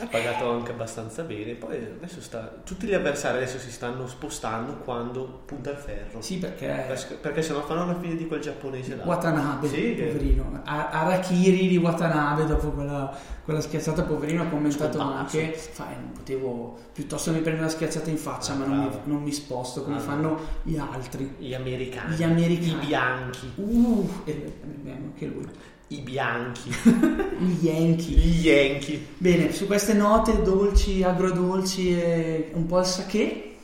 Ha 0.01 0.07
pagato 0.07 0.51
anche 0.51 0.73
abbastanza 0.73 1.23
bene. 1.23 1.55
Poi 1.55 1.77
adesso 1.77 2.21
sta. 2.21 2.53
Tutti 2.65 2.87
gli 2.87 2.95
avversari 2.95 3.37
adesso 3.39 3.59
si 3.59 3.71
stanno 3.71 4.07
spostando 4.07 4.75
quando 4.79 5.43
punta 5.45 5.71
il 5.71 5.77
ferro. 5.77 6.21
Sì, 6.21 6.39
perché 6.39 6.67
Perché, 6.87 7.15
perché 7.15 7.43
se 7.43 7.53
no 7.53 7.61
fanno 7.63 7.87
la 7.87 7.99
fine 7.99 8.17
di 8.17 8.27
quel 8.27 8.41
giapponese 8.41 8.97
là. 8.97 9.05
Watanabe, 9.05 9.69
Sì, 9.69 9.91
poverino, 9.93 10.61
Arakiri 10.65 11.69
di 11.69 11.77
Watanabe 11.77 12.47
dopo 12.47 12.71
quella, 12.71 13.17
quella 13.45 13.61
schiacciata, 13.61 14.03
poverino, 14.03 14.43
ha 14.43 14.47
commentato 14.47 14.99
Scomparso. 14.99 15.39
anche, 15.39 15.53
fai, 15.53 15.95
non 15.95 16.13
potevo, 16.13 16.79
piuttosto 16.93 17.31
mi 17.33 17.41
prendo 17.41 17.61
una 17.61 17.71
schiacciata 17.71 18.11
in 18.11 18.17
faccia, 18.19 18.53
Ah, 18.53 18.57
ma 18.57 18.67
non 18.67 18.79
mi, 18.79 18.91
non 19.05 19.23
mi 19.23 19.33
sposto 19.33 19.83
come 19.83 19.97
Ah, 19.97 19.99
no. 19.99 20.05
fanno 20.05 20.41
gli 20.63 20.77
altri. 20.77 21.35
Gli 21.39 21.55
americani. 21.55 22.15
Gli 22.17 22.23
americani. 22.23 22.73
I 22.83 22.87
bianchi. 22.87 23.53
Uh, 23.57 24.11
e 24.25 24.53
anche 24.87 25.27
lui. 25.27 25.47
I 25.95 26.01
bianchi. 26.01 26.71
Gli 27.39 27.65
Yankee. 27.65 28.17
Gli 28.17 28.47
yankee. 28.47 29.07
Bene, 29.17 29.53
su 29.53 29.67
queste 29.67 29.93
note 29.93 30.43
dolci, 30.43 31.05
agrodolci 31.05 31.91
e 31.91 32.51
un 32.55 32.67
po' 32.67 32.81
il 32.81 32.87
sake, 32.87 33.55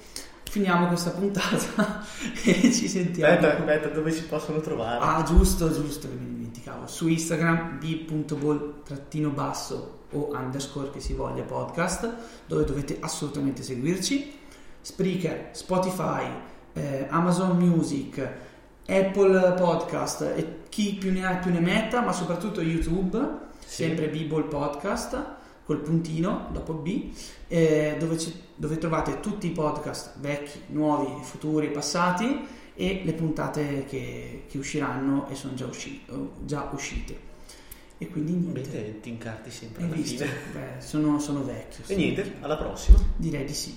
finiamo 0.48 0.86
questa 0.86 1.10
puntata 1.10 2.04
e 2.44 2.72
ci 2.72 2.86
sentiamo. 2.88 3.34
Aspetta, 3.34 3.58
aspetta, 3.58 3.88
dove 3.88 4.12
si 4.12 4.22
possono 4.24 4.60
trovare? 4.60 4.98
Ah, 5.04 5.24
giusto, 5.24 5.72
giusto, 5.72 6.06
che 6.08 6.14
mi 6.14 6.28
dimenticavo. 6.28 6.86
Su 6.86 7.08
Instagram 7.08 7.78
b.ball-basso 7.80 8.78
o 10.12 10.30
underscore 10.32 10.90
che 10.90 11.00
si 11.00 11.14
voglia 11.14 11.42
podcast, 11.42 12.14
dove 12.46 12.64
dovete 12.64 12.98
assolutamente 13.00 13.64
seguirci. 13.64 14.38
Spreaker, 14.82 15.48
Spotify, 15.52 16.26
eh, 16.74 17.06
Amazon 17.10 17.56
Music, 17.56 18.28
Apple 18.86 19.52
Podcast 19.56 20.22
e 20.22 20.58
chi 20.68 20.94
più 20.94 21.12
ne 21.12 21.24
ha 21.26 21.36
più 21.36 21.50
ne 21.52 21.60
metta, 21.60 22.00
ma 22.00 22.12
soprattutto 22.12 22.60
YouTube, 22.60 23.18
Sì. 23.64 23.84
sempre 23.84 24.08
b-ball 24.08 24.48
podcast. 24.48 25.38
col 25.70 25.78
puntino 25.78 26.48
dopo 26.50 26.72
B, 26.72 27.12
eh, 27.46 27.94
dove, 27.96 28.16
dove, 28.56 28.76
trovate 28.78 29.20
tutti 29.20 29.46
i 29.46 29.50
podcast 29.50 30.18
vecchi, 30.18 30.58
nuovi, 30.68 31.22
futuri, 31.22 31.70
passati 31.70 32.44
e 32.74 33.02
le 33.04 33.12
puntate 33.12 33.84
che, 33.84 34.46
che 34.48 34.58
usciranno 34.58 35.28
e 35.28 35.36
sono 35.36 35.54
già, 35.54 35.66
usci- 35.66 36.02
già 36.44 36.68
uscite. 36.72 37.16
E 37.98 38.08
quindi 38.08 38.32
niente. 38.32 38.62
Beh, 38.68 39.00
ti 39.00 39.10
incarti 39.10 39.50
sempre 39.52 39.84
alla 39.84 39.94
visto? 39.94 40.24
fine. 40.24 40.36
Beh, 40.52 40.80
sono, 40.80 41.20
sono 41.20 41.44
vecchio. 41.44 41.84
E 41.86 41.94
niente, 41.94 42.34
alla 42.40 42.56
prossima. 42.56 42.98
Direi 43.14 43.44
di 43.44 43.54
sì. 43.54 43.76